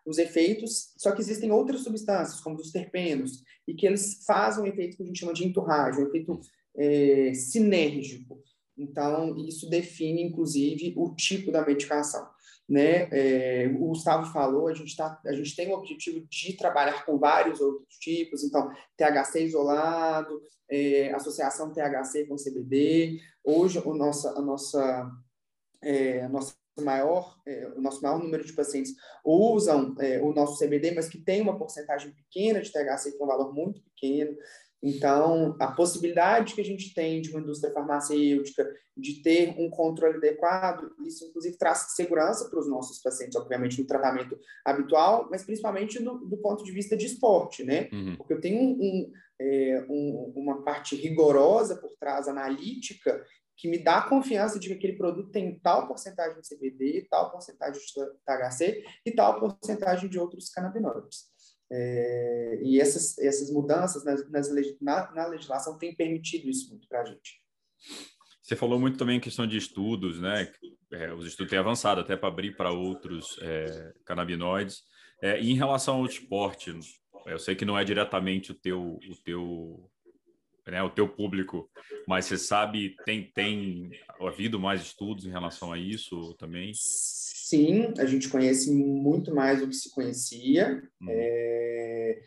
os 0.06 0.18
efeitos, 0.18 0.94
só 0.98 1.12
que 1.12 1.22
existem 1.22 1.52
outras 1.52 1.82
substâncias, 1.82 2.42
como 2.42 2.56
os 2.56 2.72
terpenos, 2.72 3.44
e 3.68 3.74
que 3.74 3.86
eles 3.86 4.24
fazem 4.26 4.64
um 4.64 4.68
efeito 4.68 4.98
que 4.98 5.04
a 5.04 5.06
gente 5.06 5.20
chama 5.20 5.34
de 5.34 5.46
enturragem, 5.46 6.04
um 6.04 6.08
efeito 6.08 6.40
é, 6.76 7.34
sinérgico. 7.34 8.42
Então, 8.78 9.38
isso 9.38 9.70
define, 9.70 10.24
inclusive, 10.24 10.94
o 10.98 11.14
tipo 11.16 11.52
da 11.52 11.66
medicação. 11.66 12.28
Né? 12.74 13.08
É, 13.12 13.68
o 13.68 13.90
Gustavo 13.90 14.26
falou, 14.34 14.68
a 14.68 14.74
gente, 14.74 14.96
tá, 14.96 15.22
a 15.28 15.34
gente 15.34 15.56
tem 15.56 15.70
o 15.70 15.76
objetivo 15.78 16.26
de 16.28 16.58
trabalhar 16.58 17.06
com 17.06 17.20
vários 17.20 17.62
outros 17.62 18.00
tipos, 18.00 18.44
então, 18.44 18.68
THC 18.98 19.44
isolado, 19.44 20.42
é, 20.68 21.14
associação 21.14 21.72
THC 21.72 22.26
com 22.26 22.36
CBD. 22.36 23.20
Hoje, 23.44 23.80
o 23.86 23.94
nossa, 23.94 24.32
a, 24.32 24.42
nossa, 24.42 25.12
é, 25.84 26.24
a 26.24 26.30
nossa 26.30 26.56
maior, 26.82 27.40
é, 27.46 27.68
o 27.76 27.80
nosso 27.80 28.02
maior 28.02 28.18
número 28.18 28.44
de 28.44 28.54
pacientes 28.54 28.96
usam 29.24 29.96
é, 30.00 30.20
o 30.20 30.34
nosso 30.34 30.58
CBD, 30.58 30.96
mas 30.96 31.08
que 31.08 31.20
tem 31.20 31.42
uma 31.42 31.56
porcentagem 31.56 32.12
pequena 32.12 32.60
de 32.60 32.72
THC, 32.72 33.12
que 33.12 33.22
é 33.22 33.24
um 33.24 33.28
valor 33.28 33.54
muito 33.54 33.84
pequeno. 33.84 34.36
Então, 34.84 35.56
a 35.60 35.72
possibilidade 35.72 36.54
que 36.54 36.60
a 36.60 36.66
gente 36.66 36.94
tem 36.94 37.22
de 37.22 37.30
uma 37.30 37.40
indústria 37.40 37.72
farmacêutica 37.74 38.70
de 38.98 39.24
ter 39.24 39.56
um 39.58 39.70
controle 39.70 40.18
adequado, 40.18 40.92
isso 41.08 41.26
inclusive 41.26 41.58
traz 41.58 41.94
segurança 41.96 42.50
para 42.50 42.60
os 42.60 42.68
nossos 42.68 43.02
pacientes, 43.02 43.38
obviamente 43.38 43.80
no 43.80 43.88
tratamento 43.88 44.38
habitual, 44.66 45.30
mas 45.32 45.46
principalmente 45.46 46.02
no, 46.02 46.18
do 46.26 46.38
ponto 46.38 46.66
de 46.66 46.72
vista 46.74 46.98
de 46.98 47.06
esporte, 47.06 47.64
né? 47.64 47.88
Uhum. 47.94 48.18
Porque 48.18 48.34
eu 48.34 48.42
tenho 48.42 48.60
um, 48.60 48.74
um, 48.74 49.12
é, 49.40 49.86
um, 49.90 50.34
uma 50.36 50.64
parte 50.64 50.98
rigorosa 50.98 51.78
por 51.78 51.96
trás, 51.98 52.28
analítica, 52.28 53.26
que 53.56 53.70
me 53.70 53.82
dá 53.82 54.00
a 54.00 54.10
confiança 54.10 54.60
de 54.60 54.68
que 54.68 54.74
aquele 54.74 54.98
produto 54.98 55.32
tem 55.32 55.58
tal 55.60 55.88
porcentagem 55.88 56.42
de 56.42 56.48
CBD, 56.50 57.08
tal 57.10 57.32
porcentagem 57.32 57.80
de 57.80 57.94
THC 58.26 58.84
e 59.06 59.12
tal 59.12 59.40
porcentagem 59.40 60.10
de 60.10 60.20
outros 60.20 60.50
canabinoides. 60.50 61.32
É, 61.72 62.60
e 62.62 62.80
essas, 62.80 63.18
essas 63.18 63.52
mudanças 63.52 64.04
nas, 64.04 64.30
nas, 64.30 64.50
na, 64.82 65.12
na 65.12 65.28
legislação 65.28 65.78
têm 65.78 65.96
permitido 65.96 66.50
isso 66.50 66.70
muito 66.70 66.88
para 66.88 67.02
a 67.02 67.06
gente. 67.06 67.42
Você 68.42 68.56
falou 68.56 68.80
muito 68.80 68.98
também 68.98 69.18
em 69.18 69.22
questão 69.22 69.48
de 69.48 69.58
estudos, 69.58 70.20
né? 70.20 70.52
É, 70.92 71.14
os 71.14 71.26
estudos 71.26 71.50
têm 71.50 71.60
avançado 71.60 72.02
até 72.02 72.16
para 72.18 72.28
abrir 72.28 72.56
para 72.56 72.72
outros 72.72 73.38
é, 73.42 73.94
canabinoides. 74.06 74.84
É, 75.22 75.42
e 75.42 75.52
em 75.52 75.56
relação 75.56 75.96
ao 75.96 76.06
esporte, 76.06 76.78
eu 77.26 77.40
sei 77.40 77.56
que 77.56 77.64
não 77.64 77.78
é 77.78 77.86
diretamente 77.86 78.52
o 78.52 78.56
teu, 78.56 79.00
o 79.10 79.16
teu, 79.24 79.90
né, 80.68 80.82
o 80.82 80.90
teu 80.90 81.08
público, 81.10 81.70
mas 82.08 82.26
você 82.26 82.38
sabe 82.38 82.96
tem 83.06 83.32
tem 83.34 83.92
havido 84.20 84.60
mais 84.60 84.82
estudos 84.82 85.26
em 85.26 85.32
relação 85.32 85.72
a 85.72 85.78
isso 85.78 86.34
também? 86.36 86.72
Sim, 86.76 87.94
a 87.98 88.06
gente 88.06 88.30
conhece 88.30 88.72
muito 88.72 89.34
mais 89.34 89.60
do 89.60 89.68
que 89.68 89.76
se 89.76 89.94
conhecia. 89.94 90.82
Hum. 91.02 91.08
É, 91.10 92.20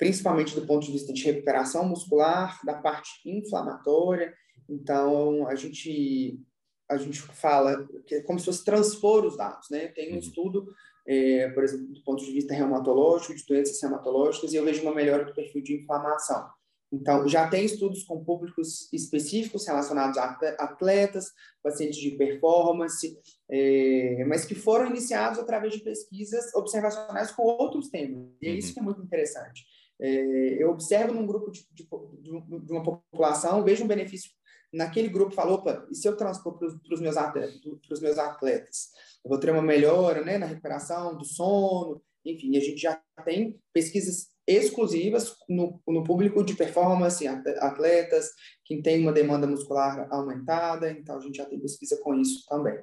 principalmente 0.00 0.54
do 0.54 0.66
ponto 0.66 0.86
de 0.86 0.92
vista 0.92 1.12
de 1.12 1.22
recuperação 1.22 1.86
muscular, 1.86 2.58
da 2.64 2.72
parte 2.72 3.10
inflamatória. 3.26 4.32
Então, 4.66 5.46
a 5.46 5.54
gente, 5.54 6.40
a 6.88 6.96
gente 6.96 7.20
fala 7.20 7.86
que 8.06 8.14
é 8.14 8.22
como 8.22 8.38
se 8.38 8.46
fosse 8.46 8.64
transpor 8.64 9.26
os 9.26 9.36
dados, 9.36 9.68
né? 9.70 9.88
Tem 9.88 10.08
um 10.08 10.12
uhum. 10.12 10.18
estudo, 10.18 10.66
é, 11.06 11.50
por 11.50 11.64
exemplo, 11.64 11.88
do 11.88 12.02
ponto 12.02 12.24
de 12.24 12.32
vista 12.32 12.54
reumatológico, 12.54 13.34
de 13.34 13.44
doenças 13.46 13.78
reumatológicas, 13.82 14.54
e 14.54 14.56
eu 14.56 14.64
vejo 14.64 14.80
uma 14.80 14.94
melhora 14.94 15.26
do 15.26 15.34
perfil 15.34 15.62
de 15.62 15.74
inflamação. 15.74 16.48
Então, 16.92 17.28
já 17.28 17.48
tem 17.48 17.64
estudos 17.64 18.02
com 18.02 18.24
públicos 18.24 18.92
específicos 18.92 19.66
relacionados 19.66 20.18
a 20.18 20.36
atletas, 20.58 21.32
pacientes 21.62 21.98
de 21.98 22.12
performance, 22.12 23.16
é, 23.48 24.24
mas 24.26 24.44
que 24.44 24.54
foram 24.54 24.86
iniciados 24.86 25.38
através 25.38 25.72
de 25.72 25.80
pesquisas 25.80 26.52
observacionais 26.54 27.30
com 27.30 27.42
outros 27.42 27.88
temas. 27.88 28.26
E 28.42 28.48
é 28.48 28.50
isso 28.52 28.68
uhum. 28.68 28.74
que 28.74 28.80
é 28.80 28.82
muito 28.82 29.02
interessante. 29.02 29.64
É, 30.00 30.62
eu 30.62 30.70
observo 30.70 31.14
num 31.14 31.26
grupo 31.26 31.50
de, 31.50 31.66
de, 31.72 31.86
de, 31.86 32.72
uma 32.72 32.82
população, 32.82 33.62
vejo 33.62 33.84
um 33.84 33.88
benefício 33.88 34.30
naquele 34.72 35.08
grupo, 35.08 35.34
falou, 35.34 35.58
opa, 35.58 35.86
e 35.90 35.94
se 35.94 36.08
eu 36.08 36.16
transpor 36.16 36.58
para 36.58 36.68
os 36.68 37.00
meus, 37.00 37.16
atletas, 37.16 37.60
meus 38.00 38.18
atletas? 38.18 38.88
Eu 39.24 39.28
vou 39.28 39.38
ter 39.38 39.50
uma 39.50 39.62
melhora 39.62 40.24
né, 40.24 40.38
na 40.38 40.46
recuperação 40.46 41.16
do 41.16 41.24
sono, 41.24 42.02
enfim, 42.24 42.56
a 42.56 42.60
gente 42.60 42.80
já 42.80 43.00
tem 43.24 43.58
pesquisas 43.72 44.28
exclusivas 44.50 45.36
no, 45.48 45.80
no 45.86 46.04
público 46.04 46.44
de 46.44 46.54
performance, 46.54 47.26
atletas, 47.26 48.30
quem 48.64 48.82
tem 48.82 49.02
uma 49.02 49.12
demanda 49.12 49.46
muscular 49.46 50.06
aumentada, 50.10 50.90
então 50.90 51.16
a 51.16 51.20
gente 51.20 51.36
já 51.36 51.44
tem 51.44 51.60
pesquisa 51.60 51.98
com 52.02 52.14
isso 52.14 52.46
também. 52.48 52.78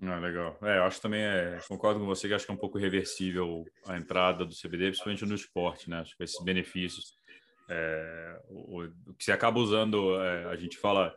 Ah, 0.00 0.18
legal. 0.18 0.56
É, 0.62 0.78
eu 0.78 0.84
acho 0.84 1.00
também, 1.00 1.22
é, 1.22 1.58
concordo 1.66 1.98
com 1.98 2.06
você 2.06 2.28
que 2.28 2.34
acho 2.34 2.46
que 2.46 2.52
é 2.52 2.54
um 2.54 2.58
pouco 2.58 2.78
reversível 2.78 3.64
a 3.86 3.96
entrada 3.96 4.44
do 4.44 4.54
CBD, 4.54 4.86
principalmente 4.86 5.26
no 5.26 5.34
esporte, 5.34 5.90
né? 5.90 6.00
Acho 6.00 6.16
que 6.16 6.22
esses 6.22 6.42
benefícios, 6.44 7.14
é, 7.68 8.40
o, 8.48 8.84
o, 8.84 9.14
que 9.14 9.24
você 9.24 9.32
acaba 9.32 9.58
usando, 9.58 10.14
é, 10.22 10.44
a 10.44 10.56
gente 10.56 10.78
fala, 10.78 11.12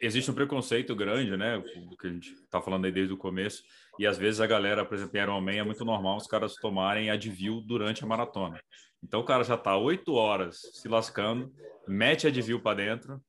existe 0.00 0.30
um 0.30 0.34
preconceito 0.34 0.94
grande, 0.94 1.36
né? 1.36 1.56
O 1.56 1.96
que 1.96 2.06
a 2.06 2.10
gente 2.10 2.32
está 2.32 2.62
falando 2.62 2.84
aí 2.84 2.92
desde 2.92 3.12
o 3.12 3.18
começo, 3.18 3.64
e 3.98 4.06
às 4.06 4.18
vezes 4.18 4.40
a 4.40 4.46
galera, 4.46 4.84
por 4.84 4.94
exemplo, 4.94 5.16
em 5.16 5.22
Ironman 5.22 5.58
é 5.58 5.62
muito 5.62 5.84
normal 5.84 6.16
os 6.16 6.26
caras 6.26 6.54
tomarem 6.56 7.10
Advil 7.10 7.60
durante 7.60 8.02
a 8.04 8.06
maratona. 8.06 8.60
Então 9.02 9.20
o 9.20 9.24
cara 9.24 9.44
já 9.44 9.54
está 9.54 9.76
oito 9.76 10.14
horas 10.14 10.60
se 10.72 10.88
lascando, 10.88 11.52
mete 11.86 12.26
Advil 12.26 12.60
para 12.60 12.76
dentro, 12.76 13.20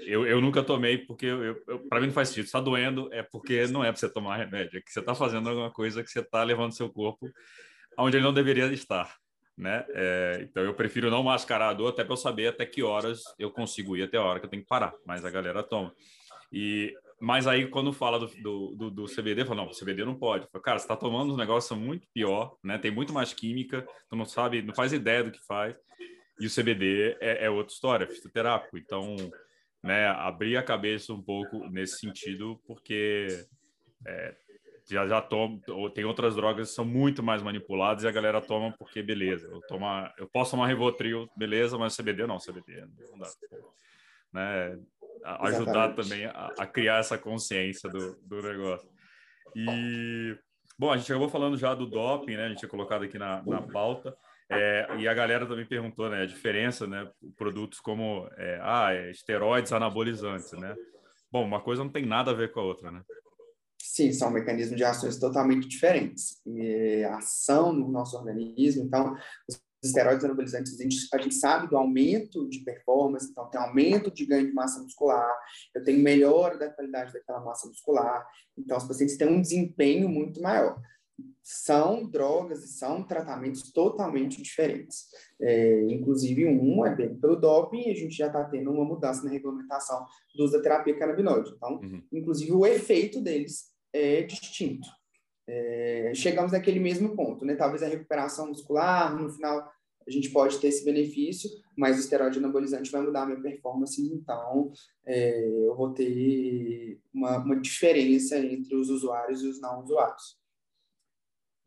eu, 0.00 0.26
eu 0.26 0.40
nunca 0.40 0.62
tomei 0.62 0.98
porque 0.98 1.28
para 1.88 2.00
mim 2.00 2.06
não 2.06 2.14
faz 2.14 2.28
sentido. 2.28 2.46
Está 2.46 2.60
doendo 2.60 3.12
é 3.12 3.22
porque 3.22 3.66
não 3.66 3.84
é 3.84 3.90
para 3.90 4.00
você 4.00 4.08
tomar 4.08 4.36
remédio, 4.36 4.78
é 4.78 4.80
que 4.80 4.90
você 4.90 5.00
está 5.00 5.14
fazendo 5.14 5.48
alguma 5.48 5.70
coisa 5.70 6.02
que 6.02 6.10
você 6.10 6.20
está 6.20 6.42
levando 6.42 6.72
seu 6.72 6.88
corpo 6.88 7.30
aonde 7.96 8.16
ele 8.16 8.24
não 8.24 8.32
deveria 8.32 8.66
estar, 8.72 9.14
né? 9.56 9.84
É, 9.90 10.40
então 10.42 10.62
eu 10.62 10.74
prefiro 10.74 11.10
não 11.10 11.22
mascarar 11.22 11.68
a 11.68 11.74
dor 11.74 11.88
até 11.88 12.02
para 12.02 12.12
eu 12.12 12.16
saber 12.16 12.48
até 12.48 12.64
que 12.64 12.82
horas 12.82 13.22
eu 13.38 13.50
consigo 13.50 13.96
ir 13.96 14.04
até 14.04 14.16
a 14.16 14.22
hora 14.22 14.40
que 14.40 14.46
eu 14.46 14.50
tenho 14.50 14.62
que 14.62 14.68
parar. 14.68 14.94
Mas 15.04 15.24
a 15.24 15.30
galera 15.30 15.62
toma. 15.62 15.92
E 16.52 16.94
mas 17.20 17.46
aí 17.46 17.66
quando 17.68 17.92
fala 17.92 18.18
do, 18.18 18.26
do, 18.42 18.74
do, 18.76 18.90
do 18.90 19.04
CBD, 19.04 19.44
fala 19.44 19.64
não, 19.64 19.70
CBD 19.70 20.04
não 20.04 20.14
pode. 20.14 20.46
Falo, 20.50 20.64
cara, 20.64 20.78
você 20.78 20.84
está 20.84 20.96
tomando 20.96 21.34
um 21.34 21.36
negócio 21.36 21.76
muito 21.76 22.06
pior, 22.14 22.56
né? 22.64 22.78
Tem 22.78 22.90
muito 22.90 23.12
mais 23.12 23.32
química, 23.32 23.86
tu 24.08 24.16
não 24.16 24.24
sabe, 24.24 24.62
não 24.62 24.74
faz 24.74 24.92
ideia 24.92 25.22
do 25.24 25.30
que 25.30 25.44
faz. 25.46 25.76
E 26.40 26.46
o 26.46 26.50
CBD 26.50 27.16
é, 27.20 27.44
é 27.44 27.50
outra 27.50 27.72
história, 27.72 28.04
é 28.04 28.08
fitoterápico. 28.08 28.78
Então 28.78 29.16
né, 29.82 30.06
abrir 30.08 30.56
a 30.56 30.62
cabeça 30.62 31.12
um 31.12 31.22
pouco 31.22 31.68
nesse 31.68 31.98
sentido, 31.98 32.60
porque 32.66 33.26
é, 34.06 34.34
já 34.88 35.06
já 35.06 35.20
tomo, 35.20 35.60
tem 35.90 36.04
outras 36.04 36.34
drogas 36.34 36.68
que 36.68 36.74
são 36.74 36.84
muito 36.84 37.22
mais 37.22 37.42
manipuladas 37.42 38.04
e 38.04 38.08
a 38.08 38.12
galera 38.12 38.40
toma 38.40 38.74
porque 38.78 39.02
beleza, 39.02 39.46
eu 39.46 39.60
toma, 39.62 40.12
eu 40.18 40.28
posso 40.28 40.52
tomar 40.52 40.66
Rivotril, 40.66 41.28
beleza, 41.36 41.78
mas 41.78 41.96
CBD 41.96 42.26
não, 42.26 42.38
CBD 42.38 42.84
não 43.10 43.18
dá. 43.18 43.30
Né, 44.32 44.78
ajudar 45.24 45.94
também 45.94 46.26
a, 46.26 46.52
a, 46.58 46.66
criar 46.66 46.98
essa 46.98 47.18
consciência 47.18 47.88
do, 47.88 48.16
do 48.22 48.42
negócio. 48.42 48.88
E 49.54 50.36
bom, 50.78 50.90
a 50.90 50.96
gente 50.96 51.10
acabou 51.10 51.28
falando 51.28 51.56
já 51.56 51.74
do 51.74 51.86
doping, 51.86 52.36
né? 52.36 52.46
A 52.46 52.48
gente 52.48 52.58
tinha 52.58 52.68
colocado 52.68 53.04
aqui 53.04 53.18
na, 53.18 53.42
na 53.44 53.62
pauta. 53.62 54.16
É, 54.52 54.88
e 54.98 55.06
a 55.06 55.14
galera 55.14 55.46
também 55.46 55.64
perguntou, 55.64 56.10
né, 56.10 56.22
a 56.22 56.26
diferença, 56.26 56.84
né, 56.84 57.08
produtos 57.36 57.78
como 57.78 58.28
é, 58.36 58.58
ah, 58.60 58.92
é, 58.92 59.08
esteroides 59.12 59.72
anabolizantes, 59.72 60.50
né? 60.52 60.74
Bom, 61.30 61.44
uma 61.44 61.60
coisa 61.60 61.84
não 61.84 61.90
tem 61.90 62.04
nada 62.04 62.32
a 62.32 62.34
ver 62.34 62.50
com 62.50 62.58
a 62.58 62.64
outra, 62.64 62.90
né? 62.90 63.00
Sim, 63.80 64.12
são 64.12 64.30
mecanismos 64.30 64.76
de 64.76 64.84
ações 64.84 65.18
totalmente 65.18 65.68
diferentes. 65.68 66.40
E 66.44 67.04
a 67.04 67.18
ação 67.18 67.72
no 67.72 67.88
nosso 67.88 68.16
organismo, 68.16 68.84
então, 68.84 69.16
os 69.48 69.60
esteroides 69.82 70.24
anabolizantes, 70.24 70.78
a 70.78 70.82
gente, 70.82 71.08
a 71.12 71.18
gente 71.18 71.34
sabe 71.34 71.68
do 71.68 71.76
aumento 71.76 72.48
de 72.48 72.60
performance, 72.60 73.30
então 73.30 73.48
tem 73.48 73.60
aumento 73.60 74.10
de 74.10 74.26
ganho 74.26 74.46
de 74.46 74.52
massa 74.52 74.82
muscular, 74.82 75.34
eu 75.74 75.82
tenho 75.82 76.02
melhora 76.02 76.58
da 76.58 76.70
qualidade 76.70 77.12
daquela 77.12 77.40
massa 77.40 77.66
muscular, 77.66 78.26
então 78.58 78.76
os 78.76 78.84
pacientes 78.84 79.16
têm 79.16 79.28
um 79.28 79.40
desempenho 79.40 80.08
muito 80.08 80.40
maior 80.40 80.80
são 81.42 82.08
drogas 82.08 82.64
e 82.64 82.68
são 82.68 83.02
tratamentos 83.02 83.72
totalmente 83.72 84.40
diferentes. 84.40 85.08
É, 85.40 85.82
inclusive, 85.90 86.46
um 86.46 86.84
é 86.84 86.94
pego 86.94 87.20
pelo 87.20 87.36
doping 87.36 87.88
e 87.88 87.90
a 87.90 87.94
gente 87.94 88.14
já 88.14 88.28
está 88.28 88.44
tendo 88.44 88.70
uma 88.70 88.84
mudança 88.84 89.24
na 89.24 89.30
regulamentação 89.30 90.06
do 90.34 90.44
uso 90.44 90.52
da 90.52 90.62
terapia 90.62 90.98
canabinoide. 90.98 91.52
Então, 91.56 91.80
uhum. 91.82 92.02
inclusive, 92.12 92.52
o 92.52 92.66
efeito 92.66 93.20
deles 93.20 93.70
é 93.92 94.22
distinto. 94.22 94.88
É, 95.52 96.12
chegamos 96.14 96.52
naquele 96.52 96.78
mesmo 96.78 97.16
ponto, 97.16 97.44
né? 97.44 97.56
Talvez 97.56 97.82
a 97.82 97.88
recuperação 97.88 98.46
muscular, 98.46 99.20
no 99.20 99.28
final, 99.28 99.68
a 100.06 100.10
gente 100.10 100.30
pode 100.30 100.60
ter 100.60 100.68
esse 100.68 100.84
benefício, 100.84 101.50
mas 101.76 101.96
o 101.96 102.00
esteroide 102.00 102.38
anabolizante 102.38 102.90
vai 102.90 103.02
mudar 103.02 103.22
a 103.22 103.26
minha 103.26 103.40
performance, 103.40 104.00
então 104.00 104.70
é, 105.04 105.44
eu 105.66 105.74
vou 105.74 105.92
ter 105.92 107.00
uma, 107.12 107.38
uma 107.38 107.60
diferença 107.60 108.38
entre 108.38 108.76
os 108.76 108.90
usuários 108.90 109.42
e 109.42 109.48
os 109.48 109.60
não 109.60 109.82
usuários. 109.82 110.38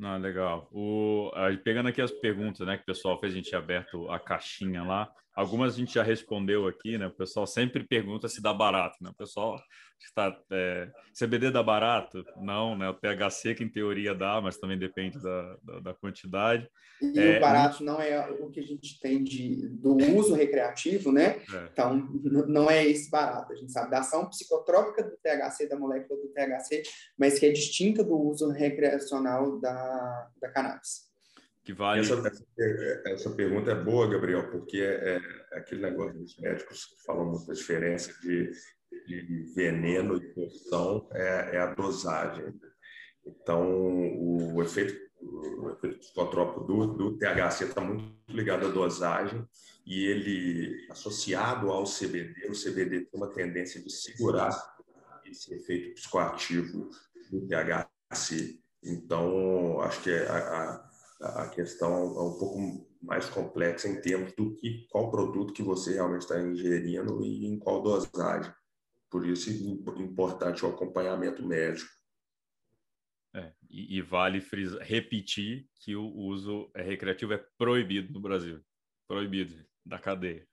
Ah, 0.01 0.17
legal. 0.17 0.69
O, 0.71 1.31
pegando 1.63 1.89
aqui 1.89 2.01
as 2.01 2.11
perguntas, 2.11 2.65
né, 2.65 2.77
que 2.77 2.83
o 2.83 2.87
pessoal 2.87 3.19
fez, 3.19 3.33
a 3.33 3.35
gente 3.35 3.55
aberto 3.55 4.09
a 4.09 4.19
caixinha 4.19 4.83
lá. 4.83 5.13
Algumas 5.35 5.73
a 5.73 5.77
gente 5.77 5.95
já 5.95 6.03
respondeu 6.03 6.67
aqui, 6.67 6.97
né? 6.97 7.07
O 7.07 7.11
pessoal 7.11 7.47
sempre 7.47 7.83
pergunta 7.83 8.29
se 8.29 8.41
dá 8.41 8.53
barato, 8.53 8.97
né? 9.01 9.09
O 9.09 9.15
pessoal 9.15 9.59
está 9.99 10.37
é, 10.51 10.91
CBD 11.17 11.49
dá 11.49 11.63
barato? 11.63 12.23
Não, 12.37 12.77
né? 12.77 12.89
O 12.89 12.93
THC 12.93 13.55
que 13.55 13.63
em 13.63 13.69
teoria 13.69 14.13
dá, 14.13 14.39
mas 14.39 14.57
também 14.57 14.77
depende 14.77 15.19
da, 15.19 15.57
da, 15.63 15.79
da 15.79 15.93
quantidade. 15.93 16.69
E 17.01 17.19
é, 17.19 17.37
o 17.37 17.41
barato 17.41 17.83
não 17.83 17.99
é 17.99 18.29
o 18.29 18.49
que 18.51 18.59
a 18.59 18.63
gente 18.63 18.99
tem 18.99 19.23
de, 19.23 19.67
do 19.69 19.95
uso 20.15 20.35
recreativo, 20.35 21.11
né? 21.11 21.41
É. 21.51 21.69
Então, 21.71 21.95
não 22.47 22.69
é 22.69 22.85
esse 22.85 23.09
barato. 23.09 23.53
A 23.53 23.55
gente 23.55 23.71
sabe 23.71 23.89
da 23.89 23.99
ação 23.99 24.29
psicotrópica 24.29 25.03
do 25.03 25.17
THC, 25.17 25.67
da 25.67 25.79
molécula 25.79 26.19
do 26.21 26.27
THC, 26.27 26.83
mas 27.17 27.39
que 27.39 27.47
é 27.47 27.51
distinta 27.51 28.03
do 28.03 28.15
uso 28.15 28.49
recreacional 28.49 29.59
da, 29.59 30.29
da 30.39 30.49
cannabis 30.49 31.12
que 31.63 31.73
vale. 31.73 32.01
Essa, 32.01 32.21
essa, 33.05 33.29
pergunta 33.31 33.71
é 33.71 33.75
boa, 33.75 34.09
Gabriel, 34.09 34.49
porque 34.51 34.77
é, 34.81 35.21
é 35.51 35.57
aquele 35.57 35.81
negócio 35.81 36.19
dos 36.19 36.37
médicos 36.37 36.85
que 36.85 37.03
falam 37.05 37.29
muito 37.29 37.45
da 37.45 37.53
diferença 37.53 38.13
de, 38.21 38.51
de 39.07 39.53
veneno 39.55 40.17
e 40.17 40.33
poção 40.33 41.07
é, 41.13 41.55
é, 41.55 41.59
a 41.59 41.73
dosagem. 41.73 42.53
Então, 43.25 43.63
o 44.19 44.61
efeito 44.61 45.03
o 45.25 45.69
efeito 45.69 45.99
psicotrópico 45.99 46.65
do, 46.65 46.87
do 46.87 47.17
THC 47.17 47.65
está 47.65 47.81
muito 47.81 48.13
ligado 48.27 48.65
à 48.65 48.69
dosagem 48.69 49.47
e 49.85 50.05
ele, 50.05 50.87
associado 50.89 51.71
ao 51.71 51.85
CBD, 51.85 52.49
o 52.49 52.53
CBD 52.53 53.05
tem 53.05 53.09
uma 53.13 53.31
tendência 53.31 53.81
de 53.81 53.89
segurar 53.89 54.51
esse 55.25 55.53
efeito 55.53 55.95
psicoativo 55.95 56.89
do 57.31 57.47
THC. 57.47 58.59
Então, 58.83 59.79
acho 59.81 60.01
que 60.03 60.11
a, 60.11 60.37
a, 60.37 60.89
a 61.23 61.49
questão 61.49 61.93
é 61.93 62.21
um 62.21 62.37
pouco 62.37 62.87
mais 63.01 63.29
complexa 63.29 63.87
em 63.87 64.01
termos 64.01 64.33
do 64.33 64.55
que 64.55 64.85
qual 64.89 65.09
produto 65.09 65.53
que 65.53 65.63
você 65.63 65.93
realmente 65.93 66.21
está 66.21 66.39
ingerindo 66.41 67.23
e 67.23 67.45
em 67.45 67.57
qual 67.57 67.81
dosagem. 67.81 68.53
Por 69.09 69.27
isso 69.27 69.49
é 69.49 70.01
importante 70.01 70.65
o 70.65 70.69
acompanhamento 70.69 71.45
médico. 71.45 71.89
É, 73.35 73.51
e, 73.69 73.97
e, 73.97 74.01
vale 74.01 74.41
frisar, 74.41 74.81
repetir 74.81 75.67
que 75.79 75.95
o 75.95 76.05
uso 76.05 76.69
recreativo 76.75 77.33
é 77.33 77.43
proibido 77.57 78.13
no 78.13 78.19
Brasil. 78.19 78.61
Proibido 79.07 79.55
da 79.85 79.97
cadeia. 79.97 80.47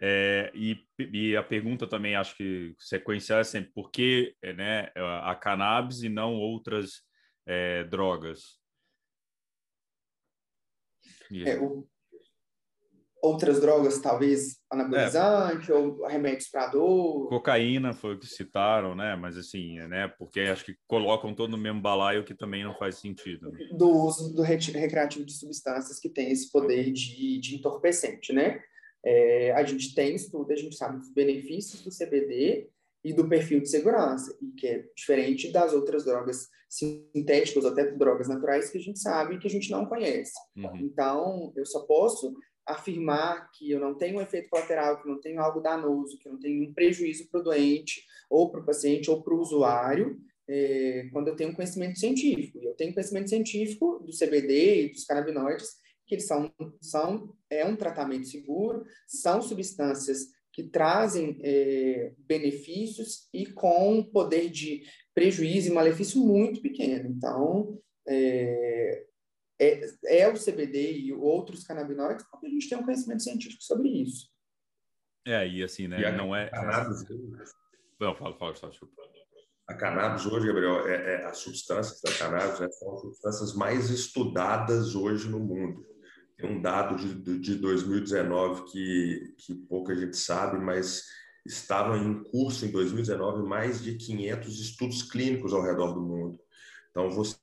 É, 0.00 0.50
e, 0.54 0.86
e, 0.98 1.36
a 1.36 1.42
pergunta 1.42 1.86
também, 1.86 2.14
acho 2.14 2.36
que 2.36 2.74
sequencial 2.78 3.40
é 3.40 3.44
sempre 3.44 3.72
por 3.72 3.90
que 3.90 4.34
né, 4.56 4.90
a 5.22 5.34
cannabis 5.34 6.02
e 6.02 6.08
não 6.08 6.34
outras 6.34 7.02
é, 7.46 7.84
drogas? 7.84 8.63
É, 11.32 11.58
o, 11.58 11.86
outras 13.24 13.58
drogas, 13.58 13.98
talvez 14.00 14.58
anabolizante 14.70 15.72
é. 15.72 15.74
ou 15.74 16.06
remédios 16.06 16.48
para 16.48 16.66
dor. 16.66 17.28
Cocaína 17.28 17.94
foi 17.94 18.14
o 18.14 18.18
que 18.18 18.26
citaram, 18.26 18.94
né? 18.94 19.16
Mas 19.16 19.38
assim, 19.38 19.78
né? 19.88 20.08
Porque 20.18 20.40
acho 20.40 20.64
que 20.64 20.76
colocam 20.86 21.34
todo 21.34 21.50
no 21.50 21.58
mesmo 21.58 21.80
balaio 21.80 22.24
que 22.24 22.34
também 22.34 22.62
não 22.62 22.74
faz 22.74 22.96
sentido. 22.96 23.50
Né? 23.50 23.68
Do 23.72 23.88
uso 23.88 24.34
do 24.34 24.42
recreativo 24.42 25.24
de 25.24 25.32
substâncias 25.32 25.98
que 25.98 26.10
tem 26.10 26.30
esse 26.30 26.52
poder 26.52 26.92
de, 26.92 27.40
de 27.40 27.54
entorpecente, 27.56 28.32
né? 28.32 28.60
É, 29.04 29.52
a 29.52 29.64
gente 29.64 29.94
tem 29.94 30.14
estudo, 30.14 30.52
a 30.52 30.56
gente 30.56 30.76
sabe 30.76 30.98
dos 30.98 31.12
benefícios 31.12 31.82
do 31.82 31.90
CBD 31.90 32.68
e 33.04 33.12
do 33.12 33.28
perfil 33.28 33.60
de 33.60 33.68
segurança, 33.68 34.36
e 34.40 34.52
que 34.52 34.66
é 34.66 34.84
diferente 34.96 35.52
das 35.52 35.74
outras 35.74 36.04
drogas 36.04 36.48
sintéticas 36.68 37.64
ou 37.64 37.70
até 37.70 37.92
drogas 37.92 38.28
naturais 38.28 38.70
que 38.70 38.78
a 38.78 38.80
gente 38.80 38.98
sabe 38.98 39.38
que 39.38 39.46
a 39.46 39.50
gente 39.50 39.70
não 39.70 39.84
conhece. 39.86 40.32
Uhum. 40.56 40.76
Então, 40.76 41.52
eu 41.54 41.66
só 41.66 41.80
posso 41.80 42.34
afirmar 42.66 43.50
que 43.52 43.70
eu 43.70 43.78
não 43.78 43.94
tenho 43.94 44.16
um 44.16 44.22
efeito 44.22 44.48
colateral, 44.48 45.00
que 45.00 45.08
não 45.08 45.20
tenho 45.20 45.40
algo 45.40 45.60
danoso, 45.60 46.18
que 46.18 46.28
não 46.28 46.38
tenho 46.38 46.68
um 46.68 46.72
prejuízo 46.72 47.28
para 47.30 47.40
o 47.40 47.44
doente, 47.44 48.02
ou 48.30 48.50
para 48.50 48.60
o 48.60 48.64
paciente, 48.64 49.10
ou 49.10 49.22
para 49.22 49.34
o 49.34 49.40
usuário, 49.40 50.18
é, 50.48 51.08
quando 51.12 51.28
eu 51.28 51.36
tenho 51.36 51.50
um 51.50 51.54
conhecimento 51.54 51.98
científico. 51.98 52.58
E 52.58 52.64
eu 52.64 52.74
tenho 52.74 52.94
conhecimento 52.94 53.28
científico 53.28 54.02
do 54.04 54.12
CBD 54.12 54.86
e 54.86 54.92
dos 54.92 55.04
canabinoides, 55.04 55.74
que 56.06 56.14
eles 56.14 56.26
são, 56.26 56.52
são 56.80 57.34
é 57.50 57.64
um 57.64 57.76
tratamento 57.76 58.26
seguro, 58.26 58.84
são 59.06 59.40
substâncias 59.40 60.28
que 60.54 60.62
trazem 60.62 61.40
é, 61.42 62.12
benefícios 62.16 63.28
e 63.34 63.44
com 63.44 64.04
poder 64.04 64.48
de 64.48 64.84
prejuízo 65.12 65.68
e 65.68 65.74
malefício 65.74 66.24
muito 66.24 66.62
pequeno. 66.62 67.10
Então, 67.10 67.76
é, 68.06 69.04
é, 69.60 69.80
é 70.06 70.28
o 70.28 70.34
CBD 70.34 70.92
e 70.92 71.12
outros 71.12 71.64
canabinoides 71.64 72.24
porque 72.30 72.46
a 72.46 72.50
gente 72.50 72.68
tem 72.68 72.78
um 72.78 72.84
conhecimento 72.84 73.24
científico 73.24 73.62
sobre 73.64 73.88
isso. 73.88 74.30
É, 75.26 75.46
e 75.48 75.64
assim, 75.64 75.88
né? 75.88 76.00
E 76.00 76.16
não 76.16 76.34
é. 76.36 76.48
Cannabis... 76.50 77.04
Não, 78.00 78.14
fala, 78.14 78.36
fala, 78.38 78.54
fala, 78.54 78.70
desculpa. 78.70 79.02
A 79.66 79.74
cannabis 79.74 80.26
hoje, 80.26 80.46
Gabriel, 80.46 80.86
é, 80.86 81.14
é 81.14 81.24
as 81.24 81.38
substâncias 81.38 82.00
da 82.00 82.12
cannabis 82.12 82.60
né, 82.60 82.68
são 82.70 82.94
as 82.94 83.00
substâncias 83.00 83.54
mais 83.54 83.90
estudadas 83.90 84.94
hoje 84.94 85.28
no 85.28 85.40
mundo. 85.40 85.84
Tem 86.36 86.50
um 86.50 86.60
dado 86.60 86.96
de, 86.96 87.38
de 87.38 87.54
2019 87.56 88.64
que, 88.64 89.34
que 89.38 89.54
pouca 89.54 89.94
gente 89.94 90.16
sabe, 90.16 90.58
mas 90.58 91.04
estavam 91.46 91.96
em 91.96 92.22
curso 92.24 92.64
em 92.64 92.70
2019 92.70 93.46
mais 93.46 93.82
de 93.82 93.94
500 93.94 94.60
estudos 94.60 95.02
clínicos 95.02 95.52
ao 95.52 95.62
redor 95.62 95.92
do 95.92 96.00
mundo. 96.00 96.38
Então, 96.90 97.10
você 97.10 97.36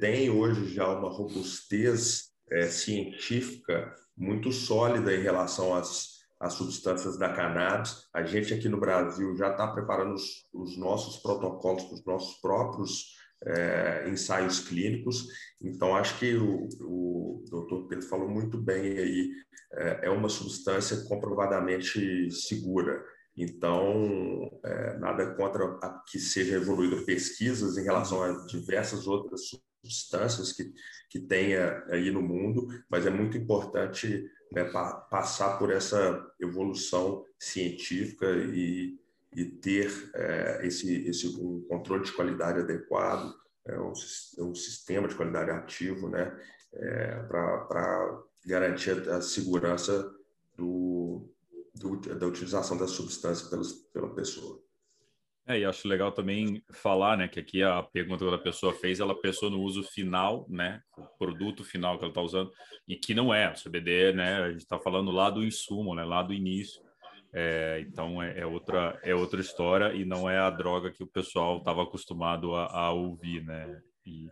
tem 0.00 0.30
hoje 0.30 0.74
já 0.74 0.88
uma 0.88 1.10
robustez 1.10 2.32
é, 2.50 2.66
científica 2.66 3.94
muito 4.16 4.52
sólida 4.52 5.14
em 5.14 5.22
relação 5.22 5.74
às, 5.74 6.20
às 6.38 6.54
substâncias 6.54 7.18
da 7.18 7.32
cannabis. 7.32 8.08
A 8.12 8.22
gente 8.22 8.54
aqui 8.54 8.68
no 8.68 8.80
Brasil 8.80 9.36
já 9.36 9.50
está 9.50 9.68
preparando 9.68 10.14
os, 10.14 10.46
os, 10.52 10.76
nossos 10.76 11.16
protocolos 11.18 11.84
para 11.84 11.94
os 11.94 12.04
nossos 12.04 12.40
próprios 12.40 13.14
é, 13.46 14.08
ensaios 14.08 14.60
clínicos. 14.60 15.26
Então, 15.60 15.94
acho 15.94 16.18
que 16.18 16.34
o, 16.34 16.68
o 16.80 17.44
doutor 17.50 17.86
Pedro 17.88 18.06
falou 18.06 18.28
muito 18.28 18.58
bem 18.58 18.98
aí, 18.98 19.30
é, 19.72 20.06
é 20.06 20.10
uma 20.10 20.28
substância 20.28 21.04
comprovadamente 21.08 22.30
segura. 22.30 23.04
Então, 23.36 24.50
é, 24.64 24.98
nada 24.98 25.34
contra 25.34 25.78
que 26.08 26.18
seja 26.18 26.56
evoluído 26.56 27.04
pesquisas 27.04 27.76
em 27.76 27.82
relação 27.82 28.22
a 28.22 28.46
diversas 28.46 29.06
outras 29.06 29.50
substâncias 29.82 30.52
que, 30.52 30.72
que 31.10 31.20
tenha 31.20 31.84
aí 31.90 32.10
no 32.10 32.22
mundo, 32.22 32.68
mas 32.88 33.06
é 33.06 33.10
muito 33.10 33.36
importante 33.36 34.24
né, 34.52 34.64
pa, 34.64 34.94
passar 35.10 35.58
por 35.58 35.70
essa 35.72 36.24
evolução 36.40 37.24
científica 37.38 38.26
e, 38.30 38.96
e 39.34 39.44
ter 39.44 40.10
é, 40.14 40.66
esse, 40.66 41.06
esse 41.08 41.28
um 41.40 41.62
controle 41.68 42.04
de 42.04 42.12
qualidade 42.12 42.60
adequado, 42.60 43.34
é, 43.66 43.78
um, 43.78 43.92
um 44.38 44.54
sistema 44.54 45.08
de 45.08 45.14
qualidade 45.14 45.50
ativo, 45.50 46.08
né, 46.08 46.38
é, 46.72 47.22
para 47.24 48.22
garantir 48.44 49.08
a 49.08 49.20
segurança 49.20 50.12
do, 50.56 51.28
do, 51.74 51.96
da 51.96 52.26
utilização 52.26 52.76
da 52.76 52.86
substância 52.86 53.48
pelas, 53.48 53.72
pela 53.72 54.14
pessoa. 54.14 54.62
É, 55.46 55.58
e 55.58 55.64
acho 55.64 55.86
legal 55.86 56.10
também 56.10 56.64
falar, 56.72 57.18
né, 57.18 57.28
que 57.28 57.38
aqui 57.38 57.62
a 57.62 57.82
pergunta 57.82 58.24
que 58.26 58.34
a 58.34 58.38
pessoa 58.38 58.72
fez, 58.72 58.98
ela 58.98 59.14
pensou 59.14 59.50
no 59.50 59.60
uso 59.60 59.82
final, 59.82 60.46
né, 60.48 60.80
o 60.96 61.02
produto 61.18 61.62
final 61.62 61.98
que 61.98 62.04
ela 62.04 62.10
está 62.10 62.22
usando, 62.22 62.50
e 62.88 62.96
que 62.96 63.12
não 63.14 63.32
é, 63.32 63.50
o 63.50 63.62
CBD, 63.62 64.14
né, 64.14 64.42
a 64.42 64.50
gente 64.50 64.62
está 64.62 64.78
falando 64.78 65.10
lá 65.10 65.28
do 65.28 65.44
insumo, 65.44 65.94
né, 65.94 66.02
lá 66.02 66.22
do 66.22 66.32
início, 66.32 66.82
é, 67.34 67.84
então 67.88 68.22
é, 68.22 68.38
é, 68.40 68.46
outra 68.46 68.98
é 69.02 69.14
outra 69.14 69.40
história 69.40 69.92
e 69.92 70.04
não 70.04 70.30
é 70.30 70.38
a 70.38 70.50
droga 70.50 70.92
que 70.92 71.02
o 71.02 71.06
pessoal 71.06 71.58
estava 71.58 71.82
acostumado 71.82 72.54
a, 72.54 72.66
a, 72.66 72.92
ouvir, 72.92 73.44
né, 73.44 73.80
e 74.06 74.28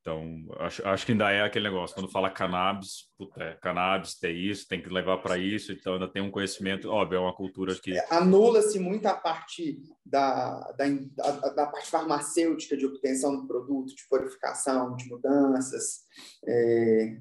então, 0.00 0.46
acho, 0.60 0.86
acho 0.88 1.04
que 1.04 1.12
ainda 1.12 1.30
é 1.30 1.42
aquele 1.42 1.68
negócio, 1.68 1.94
quando 1.94 2.10
fala 2.10 2.30
cannabis, 2.30 3.10
puta, 3.18 3.42
é, 3.42 3.54
cannabis 3.60 4.14
tem 4.14 4.34
isso, 4.34 4.66
tem 4.66 4.82
que 4.82 4.88
levar 4.88 5.18
para 5.18 5.36
isso, 5.36 5.72
então 5.72 5.94
ainda 5.94 6.08
tem 6.08 6.22
um 6.22 6.30
conhecimento, 6.30 6.88
óbvio, 6.88 7.18
é 7.18 7.20
uma 7.20 7.36
cultura 7.36 7.74
que... 7.74 7.92
É, 7.92 8.06
Anula-se 8.10 8.78
muito 8.78 9.04
a 9.04 9.14
parte 9.14 9.78
da, 10.04 10.58
da, 10.72 10.86
da, 10.88 11.48
da, 11.50 11.66
parte 11.66 11.90
farmacêutica 11.90 12.78
de 12.78 12.86
obtenção 12.86 13.42
do 13.42 13.46
produto, 13.46 13.94
de 13.94 14.08
purificação, 14.08 14.96
de 14.96 15.06
mudanças. 15.06 16.00
É, 16.48 17.18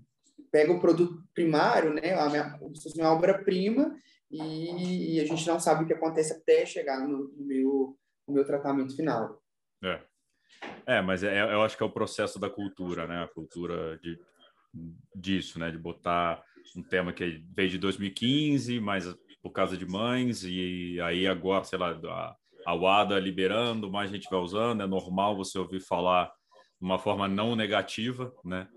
pega 0.49 0.71
o 0.71 0.79
produto 0.79 1.21
primário, 1.33 1.93
né, 1.93 2.13
a 2.13 2.29
minha, 2.29 2.59
minha 2.95 3.11
obra-prima, 3.11 3.93
e, 4.31 5.15
e, 5.15 5.19
a 5.19 5.25
gente 5.25 5.47
não 5.47 5.59
sabe 5.59 5.83
o 5.83 5.87
que 5.87 5.93
acontece 5.93 6.33
até 6.33 6.65
chegar 6.65 6.99
no, 7.07 7.29
no 7.29 7.45
meu, 7.45 7.97
no 8.27 8.33
meu 8.33 8.45
tratamento 8.45 8.95
final. 8.95 9.41
É. 9.83 10.01
É, 10.85 11.01
mas 11.01 11.23
é, 11.23 11.41
eu 11.41 11.61
acho 11.61 11.77
que 11.77 11.83
é 11.83 11.85
o 11.85 11.91
processo 11.91 12.39
da 12.39 12.49
cultura, 12.49 13.07
né? 13.07 13.23
A 13.23 13.27
cultura 13.27 13.97
de, 13.99 14.19
disso, 15.15 15.59
né? 15.59 15.71
De 15.71 15.77
botar 15.77 16.43
um 16.75 16.83
tema 16.83 17.13
que 17.13 17.43
veio 17.55 17.69
de 17.69 17.77
2015, 17.77 18.79
mas 18.79 19.05
por 19.41 19.51
causa 19.51 19.77
de 19.77 19.85
mães, 19.85 20.43
e 20.43 20.99
aí 21.01 21.25
agora, 21.25 21.63
sei 21.63 21.79
lá, 21.79 21.91
a, 21.91 22.35
a 22.65 22.75
WADA 22.75 23.19
liberando, 23.19 23.89
mais 23.89 24.11
gente 24.11 24.29
vai 24.29 24.39
usando, 24.39 24.83
é 24.83 24.87
normal 24.87 25.35
você 25.35 25.57
ouvir 25.57 25.79
falar 25.79 26.25
de 26.79 26.85
uma 26.85 26.99
forma 26.99 27.27
não 27.27 27.55
negativa, 27.55 28.33
né? 28.43 28.67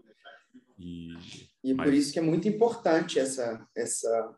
E, 0.79 1.15
e 1.63 1.75
mas... 1.75 1.87
por 1.87 1.95
isso 1.95 2.13
que 2.13 2.19
é 2.19 2.23
muito 2.23 2.49
importante 2.49 3.19
essa, 3.19 3.67
essa, 3.77 4.35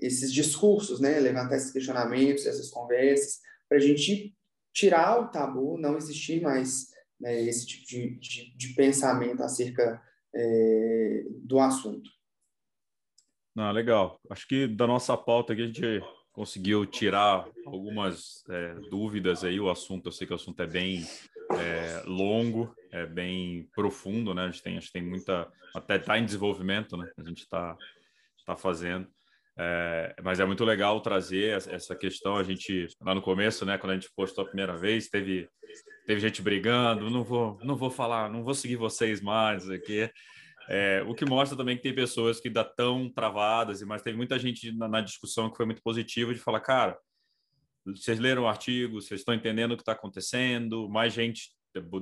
esses 0.00 0.32
discursos, 0.32 1.00
né? 1.00 1.18
Levantar 1.20 1.56
esses 1.56 1.72
questionamentos, 1.72 2.46
essas 2.46 2.70
conversas, 2.70 3.40
para 3.68 3.78
a 3.78 3.80
gente 3.80 4.34
tirar 4.72 5.20
o 5.20 5.28
tabu, 5.28 5.78
não 5.78 5.96
existir 5.96 6.40
mais 6.40 6.88
né, 7.20 7.42
esse 7.42 7.66
tipo 7.66 7.86
de, 7.86 8.18
de, 8.18 8.56
de 8.56 8.74
pensamento 8.74 9.42
acerca 9.42 10.02
é, 10.34 11.24
do 11.42 11.58
assunto. 11.58 12.10
Ah, 13.56 13.72
legal. 13.72 14.18
Acho 14.30 14.46
que 14.46 14.66
da 14.66 14.86
nossa 14.86 15.16
pauta 15.16 15.52
aqui 15.52 15.62
a 15.62 15.66
gente 15.66 16.02
conseguiu 16.32 16.86
tirar 16.86 17.46
algumas 17.66 18.44
é, 18.48 18.74
dúvidas 18.88 19.44
aí. 19.44 19.60
O 19.60 19.68
assunto, 19.68 20.06
eu 20.06 20.12
sei 20.12 20.26
que 20.26 20.32
o 20.32 20.36
assunto 20.36 20.62
é 20.62 20.66
bem 20.66 21.04
é, 21.50 22.02
longo, 22.06 22.74
é 22.90 23.04
bem 23.04 23.68
profundo, 23.74 24.32
né? 24.32 24.44
A 24.44 24.50
gente 24.50 24.62
tem, 24.62 24.76
a 24.76 24.80
gente 24.80 24.92
tem 24.92 25.02
muita, 25.02 25.50
até 25.74 25.96
está 25.96 26.18
em 26.18 26.24
desenvolvimento, 26.24 26.96
né? 26.96 27.10
A 27.18 27.22
gente 27.22 27.42
está 27.42 27.76
tá 28.46 28.56
fazendo. 28.56 29.08
É, 29.62 30.14
mas 30.22 30.40
é 30.40 30.46
muito 30.46 30.64
legal 30.64 30.98
trazer 31.02 31.62
essa 31.68 31.94
questão. 31.94 32.34
A 32.34 32.42
gente, 32.42 32.88
lá 32.98 33.14
no 33.14 33.20
começo, 33.20 33.66
né, 33.66 33.76
quando 33.76 33.90
a 33.90 33.94
gente 33.94 34.10
postou 34.16 34.42
a 34.42 34.46
primeira 34.46 34.74
vez, 34.74 35.08
teve, 35.10 35.46
teve 36.06 36.18
gente 36.18 36.40
brigando, 36.40 37.10
não 37.10 37.22
vou, 37.22 37.58
não 37.62 37.76
vou 37.76 37.90
falar, 37.90 38.30
não 38.30 38.42
vou 38.42 38.54
seguir 38.54 38.76
vocês 38.76 39.20
mais 39.20 39.68
aqui. 39.68 40.10
É, 40.66 41.04
o 41.06 41.14
que 41.14 41.26
mostra 41.26 41.58
também 41.58 41.76
que 41.76 41.82
tem 41.82 41.94
pessoas 41.94 42.40
que 42.40 42.48
ainda 42.48 42.62
estão 42.62 43.10
travadas, 43.12 43.82
mas 43.82 44.00
teve 44.00 44.16
muita 44.16 44.38
gente 44.38 44.72
na, 44.72 44.88
na, 44.88 45.02
discussão 45.02 45.50
que 45.50 45.58
foi 45.58 45.66
muito 45.66 45.82
positiva 45.82 46.32
de 46.32 46.40
falar, 46.40 46.60
cara, 46.60 46.98
vocês 47.84 48.18
leram 48.18 48.44
o 48.44 48.48
artigo, 48.48 49.02
vocês 49.02 49.20
estão 49.20 49.34
entendendo 49.34 49.72
o 49.72 49.76
que 49.76 49.82
está 49.82 49.92
acontecendo, 49.92 50.88
mais 50.88 51.12
gente 51.12 51.50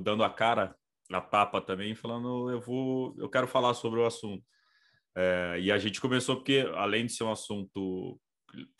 dando 0.01 0.23
a 0.23 0.29
cara, 0.29 0.73
a 1.11 1.19
tapa 1.19 1.59
também, 1.59 1.93
falando, 1.93 2.49
eu 2.51 2.61
vou, 2.61 3.15
eu 3.17 3.27
quero 3.27 3.47
falar 3.47 3.73
sobre 3.73 3.99
o 3.99 4.05
assunto. 4.05 4.45
É, 5.15 5.57
e 5.59 5.71
a 5.71 5.77
gente 5.77 5.99
começou 5.99 6.37
porque, 6.37 6.67
além 6.75 7.05
de 7.05 7.13
ser 7.13 7.23
um 7.23 7.31
assunto 7.31 8.19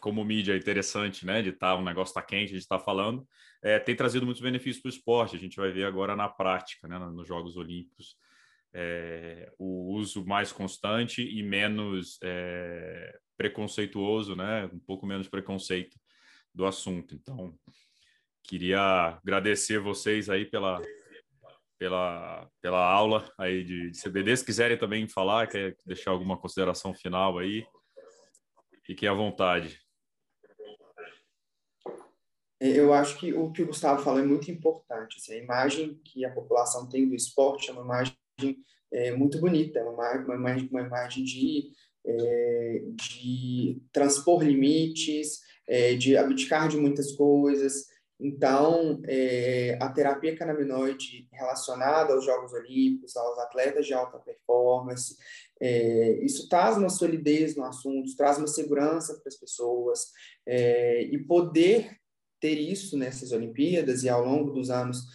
como 0.02 0.24
mídia 0.24 0.56
interessante, 0.56 1.26
né, 1.26 1.42
de 1.42 1.50
estar 1.50 1.76
tá, 1.76 1.76
um 1.76 1.84
negócio 1.84 2.14
tá 2.14 2.22
quente, 2.22 2.52
de 2.52 2.58
estar 2.58 2.80
tá 2.80 2.84
falando, 2.84 3.28
é, 3.62 3.78
tem 3.78 3.96
trazido 3.96 4.26
muitos 4.26 4.42
benefícios 4.42 4.82
para 4.82 4.90
o 4.90 4.94
esporte. 4.94 5.36
A 5.36 5.40
gente 5.40 5.58
vai 5.58 5.72
ver 5.72 5.86
agora 5.86 6.16
na 6.16 6.28
prática, 6.28 6.88
né, 6.88 6.98
nos 6.98 7.28
Jogos 7.28 7.58
Olímpicos, 7.58 8.16
é, 8.74 9.52
o 9.58 9.94
uso 9.96 10.26
mais 10.26 10.52
constante 10.52 11.22
e 11.22 11.42
menos 11.44 12.18
é, 12.24 13.18
preconceituoso, 13.38 14.36
né, 14.36 14.66
um 14.74 14.80
pouco 14.80 15.06
menos 15.06 15.28
preconceito 15.28 15.98
do 16.54 16.66
assunto. 16.66 17.16
Então, 17.16 17.54
queria 18.44 19.20
agradecer 19.24 19.80
vocês 19.80 20.30
aí 20.30 20.46
pela 20.46 20.82
pela, 21.80 22.48
pela 22.62 22.86
aula 22.86 23.32
aí 23.38 23.64
de, 23.64 23.90
de 23.90 24.02
CBD. 24.02 24.36
Se 24.36 24.46
quiserem 24.46 24.78
também 24.78 25.08
falar, 25.08 25.48
quer 25.48 25.76
deixar 25.86 26.12
alguma 26.12 26.38
consideração 26.38 26.94
final 26.94 27.40
aí, 27.40 27.66
fiquem 28.84 29.08
à 29.08 29.14
vontade. 29.14 29.80
Eu 32.60 32.94
acho 32.94 33.18
que 33.18 33.34
o 33.34 33.50
que 33.52 33.64
o 33.64 33.68
Gustavo 33.68 34.04
falou 34.04 34.20
é 34.20 34.26
muito 34.26 34.52
importante. 34.52 35.16
Assim, 35.18 35.36
a 35.36 35.44
imagem 35.44 35.98
que 36.04 36.26
a 36.26 36.34
população 36.34 36.90
tem 36.90 37.08
do 37.08 37.16
esporte 37.16 37.70
é 37.70 37.74
uma 37.74 37.84
imagem 37.84 38.14
é, 38.92 39.16
muito 39.16 39.40
bonita, 39.40 39.80
é 39.80 39.84
uma, 39.84 40.12
uma, 40.18 40.36
imagem, 40.36 40.70
uma 40.70 40.82
imagem 40.82 41.24
de, 41.24 41.72
é, 42.06 42.84
de 42.96 43.82
transpor 43.94 44.44
limites, 44.44 45.40
é, 45.66 45.94
de 45.96 46.18
abdicar 46.18 46.68
de 46.68 46.76
muitas 46.76 47.14
coisas, 47.14 47.86
então, 48.20 49.02
é, 49.08 49.78
a 49.82 49.88
terapia 49.90 50.36
canabinoide 50.36 51.28
relacionada 51.32 52.14
aos 52.14 52.26
Jogos 52.26 52.52
Olímpicos, 52.52 53.16
aos 53.16 53.40
atletas 53.40 53.86
de 53.86 53.94
alta 53.94 54.20
performance, 54.20 55.16
é, 55.62 56.20
isso 56.24 56.50
traz 56.50 56.76
uma 56.76 56.90
solidez 56.90 57.56
no 57.56 57.64
assunto, 57.64 58.16
traz 58.18 58.38
uma 58.38 58.48
segurança 58.48 59.14
para 59.14 59.30
as 59.30 59.38
pessoas, 59.38 60.12
é, 60.46 61.04
e 61.04 61.18
poder 61.18 61.96
ter 62.42 62.56
isso 62.56 62.98
nessas 62.98 63.32
Olimpíadas 63.32 64.04
e 64.04 64.10
ao 64.10 64.24
longo 64.24 64.52
dos 64.52 64.70
anos, 64.70 65.06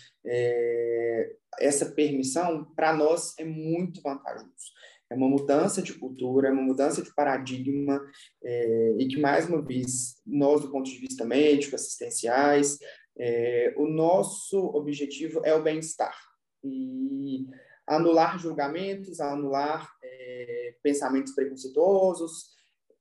essa 1.58 1.86
permissão, 1.92 2.64
para 2.74 2.94
nós 2.94 3.34
é 3.38 3.44
muito 3.44 4.00
vantajoso. 4.00 4.72
É 5.14 5.16
uma 5.16 5.28
mudança 5.28 5.80
de 5.80 5.94
cultura, 5.94 6.48
é 6.48 6.50
uma 6.50 6.62
mudança 6.62 7.00
de 7.00 7.14
paradigma, 7.14 8.04
é, 8.42 8.96
e 8.98 9.06
que, 9.06 9.20
mais 9.20 9.48
uma 9.48 9.62
vez, 9.62 10.20
nós, 10.26 10.60
do 10.60 10.72
ponto 10.72 10.90
de 10.90 10.98
vista 10.98 11.24
médico, 11.24 11.76
assistenciais, 11.76 12.78
é, 13.16 13.72
o 13.76 13.86
nosso 13.86 14.58
objetivo 14.58 15.40
é 15.44 15.54
o 15.54 15.62
bem-estar. 15.62 16.18
E 16.64 17.46
anular 17.86 18.40
julgamentos, 18.40 19.20
anular 19.20 19.88
é, 20.02 20.74
pensamentos 20.82 21.32
preconceituosos, 21.32 22.48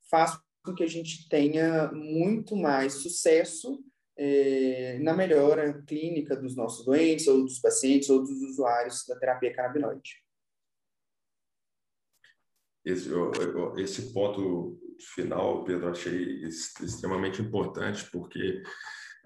faz 0.07 0.37
com 0.63 0.75
que 0.75 0.83
a 0.83 0.87
gente 0.87 1.27
tenha 1.29 1.91
muito 1.91 2.55
mais 2.55 2.93
sucesso 2.93 3.83
é, 4.15 4.99
na 5.01 5.15
melhora 5.15 5.81
clínica 5.87 6.35
dos 6.35 6.55
nossos 6.55 6.85
doentes, 6.85 7.27
ou 7.27 7.41
dos 7.41 7.59
pacientes, 7.59 8.07
ou 8.11 8.19
dos 8.19 8.39
usuários 8.43 9.03
da 9.07 9.17
terapia 9.17 9.51
canabinoide 9.51 10.22
esse, 12.85 13.09
esse 13.77 14.13
ponto 14.13 14.77
final, 15.15 15.63
Pedro, 15.63 15.89
achei 15.89 16.43
extremamente 16.45 17.41
importante, 17.41 18.09
porque 18.11 18.61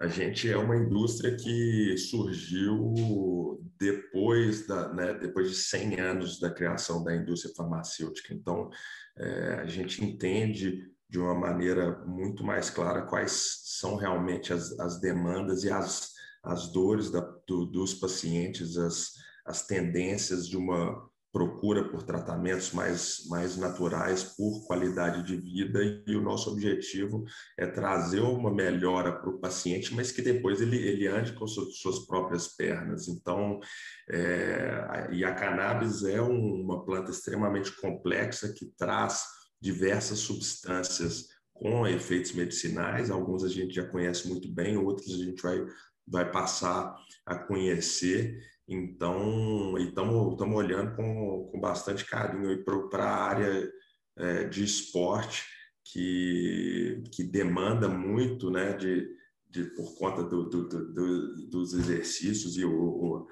a 0.00 0.06
gente 0.06 0.48
é 0.48 0.56
uma 0.56 0.76
indústria 0.76 1.36
que 1.36 1.96
surgiu 1.98 3.60
depois, 3.78 4.66
da, 4.66 4.92
né, 4.92 5.14
depois 5.14 5.50
de 5.50 5.56
100 5.56 6.00
anos 6.00 6.40
da 6.40 6.50
criação 6.50 7.02
da 7.02 7.14
indústria 7.14 7.54
farmacêutica. 7.56 8.32
Então, 8.32 8.70
é, 9.16 9.54
a 9.54 9.66
gente 9.66 10.04
entende 10.04 10.88
de 11.08 11.18
uma 11.18 11.34
maneira 11.34 12.04
muito 12.06 12.44
mais 12.44 12.70
clara 12.70 13.06
quais 13.06 13.62
são 13.64 13.96
realmente 13.96 14.52
as, 14.52 14.78
as 14.78 15.00
demandas 15.00 15.64
e 15.64 15.70
as, 15.70 16.12
as 16.44 16.70
dores 16.70 17.10
da, 17.10 17.20
do, 17.46 17.66
dos 17.66 17.94
pacientes, 17.94 18.76
as, 18.76 19.14
as 19.44 19.66
tendências 19.66 20.46
de 20.46 20.56
uma 20.56 21.08
procura 21.32 21.88
por 21.88 22.02
tratamentos 22.02 22.72
mais, 22.72 23.26
mais 23.28 23.56
naturais, 23.56 24.24
por 24.24 24.66
qualidade 24.66 25.22
de 25.22 25.36
vida, 25.36 25.80
e 26.06 26.16
o 26.16 26.22
nosso 26.22 26.50
objetivo 26.50 27.24
é 27.58 27.66
trazer 27.66 28.20
uma 28.20 28.52
melhora 28.52 29.12
para 29.12 29.30
o 29.30 29.38
paciente, 29.38 29.94
mas 29.94 30.10
que 30.10 30.22
depois 30.22 30.60
ele, 30.60 30.78
ele 30.78 31.06
ande 31.06 31.32
com 31.34 31.46
suas, 31.46 32.06
próprias 32.06 32.48
pernas. 32.48 33.08
Então, 33.08 33.60
é, 34.10 35.08
e 35.12 35.24
a 35.24 35.34
cannabis 35.34 36.02
é 36.02 36.20
um, 36.22 36.62
uma 36.62 36.84
planta 36.84 37.10
extremamente 37.10 37.72
complexa 37.72 38.52
que 38.52 38.66
traz 38.76 39.24
diversas 39.60 40.20
substâncias 40.20 41.26
com 41.52 41.86
efeitos 41.86 42.32
medicinais, 42.32 43.10
alguns 43.10 43.42
a 43.44 43.48
gente 43.48 43.74
já 43.74 43.84
conhece 43.84 44.28
muito 44.28 44.48
bem, 44.52 44.76
outros 44.76 45.12
a 45.12 45.24
gente 45.24 45.42
vai, 45.42 45.66
vai 46.06 46.30
passar 46.30 46.96
a 47.26 47.36
conhecer, 47.36 48.38
então, 48.68 49.78
estamos 49.78 50.54
olhando 50.54 50.94
com, 50.94 51.48
com 51.50 51.58
bastante 51.58 52.04
carinho 52.04 52.62
para 52.90 53.04
a 53.04 53.22
área 53.22 53.72
é, 54.18 54.44
de 54.44 54.62
esporte, 54.62 55.42
que, 55.84 57.02
que 57.10 57.24
demanda 57.24 57.88
muito 57.88 58.50
né, 58.50 58.74
de, 58.74 59.08
de, 59.48 59.64
por 59.74 59.96
conta 59.96 60.22
do, 60.22 60.50
do, 60.50 60.68
do, 60.68 61.48
dos 61.48 61.72
exercícios, 61.72 62.58
e 62.58 62.64
o, 62.66 62.78
o 62.78 63.26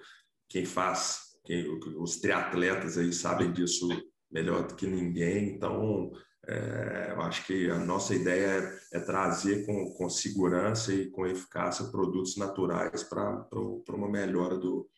quem 0.49 0.65
faz, 0.65 1.21
quem, 1.45 1.69
os 1.99 2.17
triatletas 2.17 2.97
aí 2.97 3.13
sabem 3.13 3.53
disso 3.53 3.87
melhor 4.31 4.67
do 4.67 4.75
que 4.75 4.87
ninguém. 4.87 5.51
Então, 5.51 6.13
é, 6.47 7.13
eu 7.15 7.21
acho 7.21 7.47
que 7.47 7.69
a 7.71 7.79
nossa 7.79 8.15
ideia 8.15 8.81
é, 8.93 8.99
é 8.99 9.01
trazer 9.01 9.67
com, 9.67 9.93
com 9.93 10.09
segurança 10.09 10.95
e 10.95 11.11
com 11.11 11.27
eficácia 11.27 11.91
produtos 11.91 12.39
naturais 12.39 13.03
para 13.03 13.47
uma 13.91 14.09
melhora 14.09 14.57
do, 14.57 14.89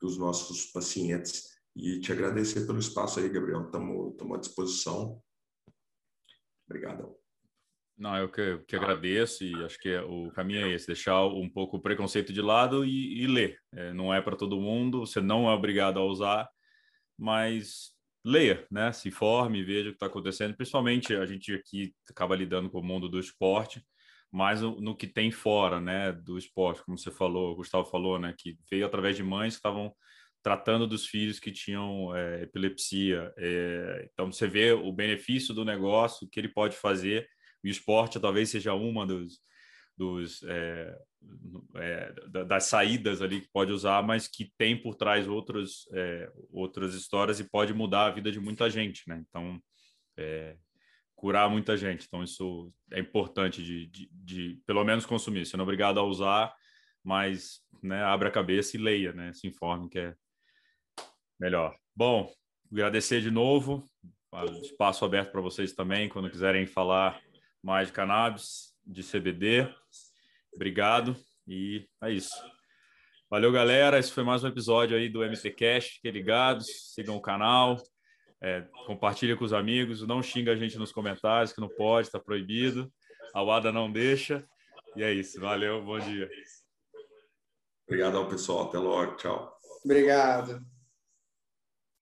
dos 0.00 0.18
nossos 0.18 0.66
pacientes. 0.66 1.56
E 1.74 2.00
te 2.00 2.12
agradecer 2.12 2.66
pelo 2.66 2.78
espaço 2.78 3.20
aí, 3.20 3.28
Gabriel. 3.28 3.64
Estamos 3.64 4.36
à 4.36 4.40
disposição. 4.40 5.22
Obrigado. 6.68 7.14
Não, 7.98 8.14
eu 8.16 8.30
que, 8.30 8.58
que 8.68 8.76
agradeço 8.76 9.42
e 9.42 9.54
acho 9.64 9.78
que 9.78 9.96
o 9.96 10.30
caminho 10.32 10.66
é 10.66 10.74
esse, 10.74 10.86
deixar 10.86 11.24
um 11.26 11.48
pouco 11.48 11.78
o 11.78 11.80
preconceito 11.80 12.30
de 12.30 12.42
lado 12.42 12.84
e, 12.84 13.22
e 13.22 13.26
ler. 13.26 13.58
É, 13.72 13.92
não 13.92 14.12
é 14.12 14.20
para 14.20 14.36
todo 14.36 14.60
mundo, 14.60 15.00
você 15.00 15.20
não 15.20 15.48
é 15.48 15.54
obrigado 15.54 15.98
a 15.98 16.04
usar, 16.04 16.46
mas 17.18 17.94
leia, 18.22 18.66
né? 18.70 18.92
Se 18.92 19.08
informe, 19.08 19.64
veja 19.64 19.88
o 19.88 19.92
que 19.92 19.96
está 19.96 20.06
acontecendo. 20.06 20.54
Principalmente 20.54 21.14
a 21.14 21.24
gente 21.24 21.54
aqui 21.54 21.94
acaba 22.10 22.36
lidando 22.36 22.68
com 22.68 22.80
o 22.80 22.84
mundo 22.84 23.08
do 23.08 23.18
esporte, 23.18 23.82
mais 24.36 24.60
no, 24.60 24.94
que 24.94 25.06
tem 25.06 25.30
fora, 25.30 25.80
né, 25.80 26.12
do 26.12 26.36
esporte, 26.36 26.84
como 26.84 26.98
você 26.98 27.10
falou, 27.10 27.52
o 27.52 27.56
Gustavo 27.56 27.88
falou, 27.88 28.18
né, 28.18 28.34
que 28.36 28.58
veio 28.70 28.84
através 28.84 29.16
de 29.16 29.22
mães 29.22 29.54
que 29.54 29.60
estavam 29.60 29.94
tratando 30.42 30.86
dos 30.86 31.06
filhos 31.06 31.40
que 31.40 31.50
tinham 31.50 32.14
é, 32.14 32.42
epilepsia. 32.42 33.32
É, 33.38 34.08
então 34.12 34.30
você 34.30 34.46
vê 34.46 34.72
o 34.72 34.92
benefício 34.92 35.54
do 35.54 35.64
negócio 35.64 36.28
que 36.30 36.38
ele 36.38 36.48
pode 36.48 36.76
fazer. 36.76 37.26
E 37.64 37.68
o 37.68 37.70
esporte 37.70 38.20
talvez 38.20 38.50
seja 38.50 38.74
uma 38.74 39.06
dos, 39.06 39.40
dos 39.96 40.42
é, 40.44 40.96
das 42.46 42.64
saídas 42.64 43.22
ali 43.22 43.40
que 43.40 43.48
pode 43.50 43.72
usar, 43.72 44.02
mas 44.02 44.28
que 44.28 44.52
tem 44.58 44.80
por 44.80 44.94
trás 44.94 45.26
outros, 45.26 45.88
outras 46.52 46.94
histórias 46.94 47.40
e 47.40 47.50
pode 47.50 47.74
mudar 47.74 48.06
a 48.06 48.10
vida 48.10 48.30
de 48.30 48.38
muita 48.38 48.70
gente, 48.70 49.02
né? 49.08 49.20
Então 49.26 49.60
curar 51.16 51.48
muita 51.50 51.76
gente. 51.76 52.06
Então, 52.06 52.22
isso 52.22 52.72
é 52.92 53.00
importante 53.00 53.64
de, 53.64 53.86
de, 53.86 54.08
de 54.12 54.62
pelo 54.66 54.84
menos 54.84 55.06
consumir. 55.06 55.46
Você 55.46 55.56
não 55.56 55.62
é 55.62 55.66
obrigado 55.66 55.98
a 55.98 56.04
usar, 56.04 56.54
mas 57.02 57.62
né, 57.82 58.04
abre 58.04 58.28
a 58.28 58.30
cabeça 58.30 58.76
e 58.76 58.80
leia, 58.80 59.12
né? 59.12 59.32
Se 59.32 59.46
informe 59.48 59.88
que 59.88 59.98
é 59.98 60.14
melhor. 61.40 61.74
Bom, 61.94 62.30
agradecer 62.70 63.20
de 63.22 63.30
novo. 63.30 63.88
Espaço 64.62 65.04
aberto 65.04 65.32
para 65.32 65.40
vocês 65.40 65.72
também, 65.72 66.08
quando 66.10 66.30
quiserem 66.30 66.66
falar 66.66 67.18
mais 67.62 67.88
de 67.88 67.94
cannabis, 67.94 68.74
de 68.84 69.02
CBD. 69.02 69.66
Obrigado 70.52 71.16
e 71.48 71.88
é 72.02 72.12
isso. 72.12 72.34
Valeu, 73.30 73.50
galera. 73.50 73.98
Esse 73.98 74.12
foi 74.12 74.22
mais 74.22 74.44
um 74.44 74.48
episódio 74.48 74.96
aí 74.96 75.08
do 75.08 75.24
MT 75.24 75.50
Cash. 75.52 75.86
Fiquem 75.94 76.12
ligados, 76.12 76.92
sigam 76.94 77.16
o 77.16 77.20
canal. 77.20 77.76
É, 78.42 78.62
compartilha 78.86 79.36
com 79.36 79.44
os 79.44 79.52
amigos, 79.52 80.06
não 80.06 80.22
xinga 80.22 80.52
a 80.52 80.56
gente 80.56 80.78
nos 80.78 80.92
comentários, 80.92 81.52
que 81.52 81.60
não 81.60 81.68
pode, 81.68 82.08
está 82.08 82.20
proibido. 82.20 82.92
A 83.34 83.42
UADA 83.42 83.72
não 83.72 83.90
deixa. 83.90 84.46
E 84.94 85.02
é 85.02 85.12
isso. 85.12 85.40
Valeu, 85.40 85.82
bom 85.82 85.98
dia. 85.98 86.28
Obrigado 87.86 88.16
ao 88.16 88.28
pessoal. 88.28 88.68
Até 88.68 88.78
logo. 88.78 89.16
Tchau. 89.16 89.56
Obrigado. 89.84 90.64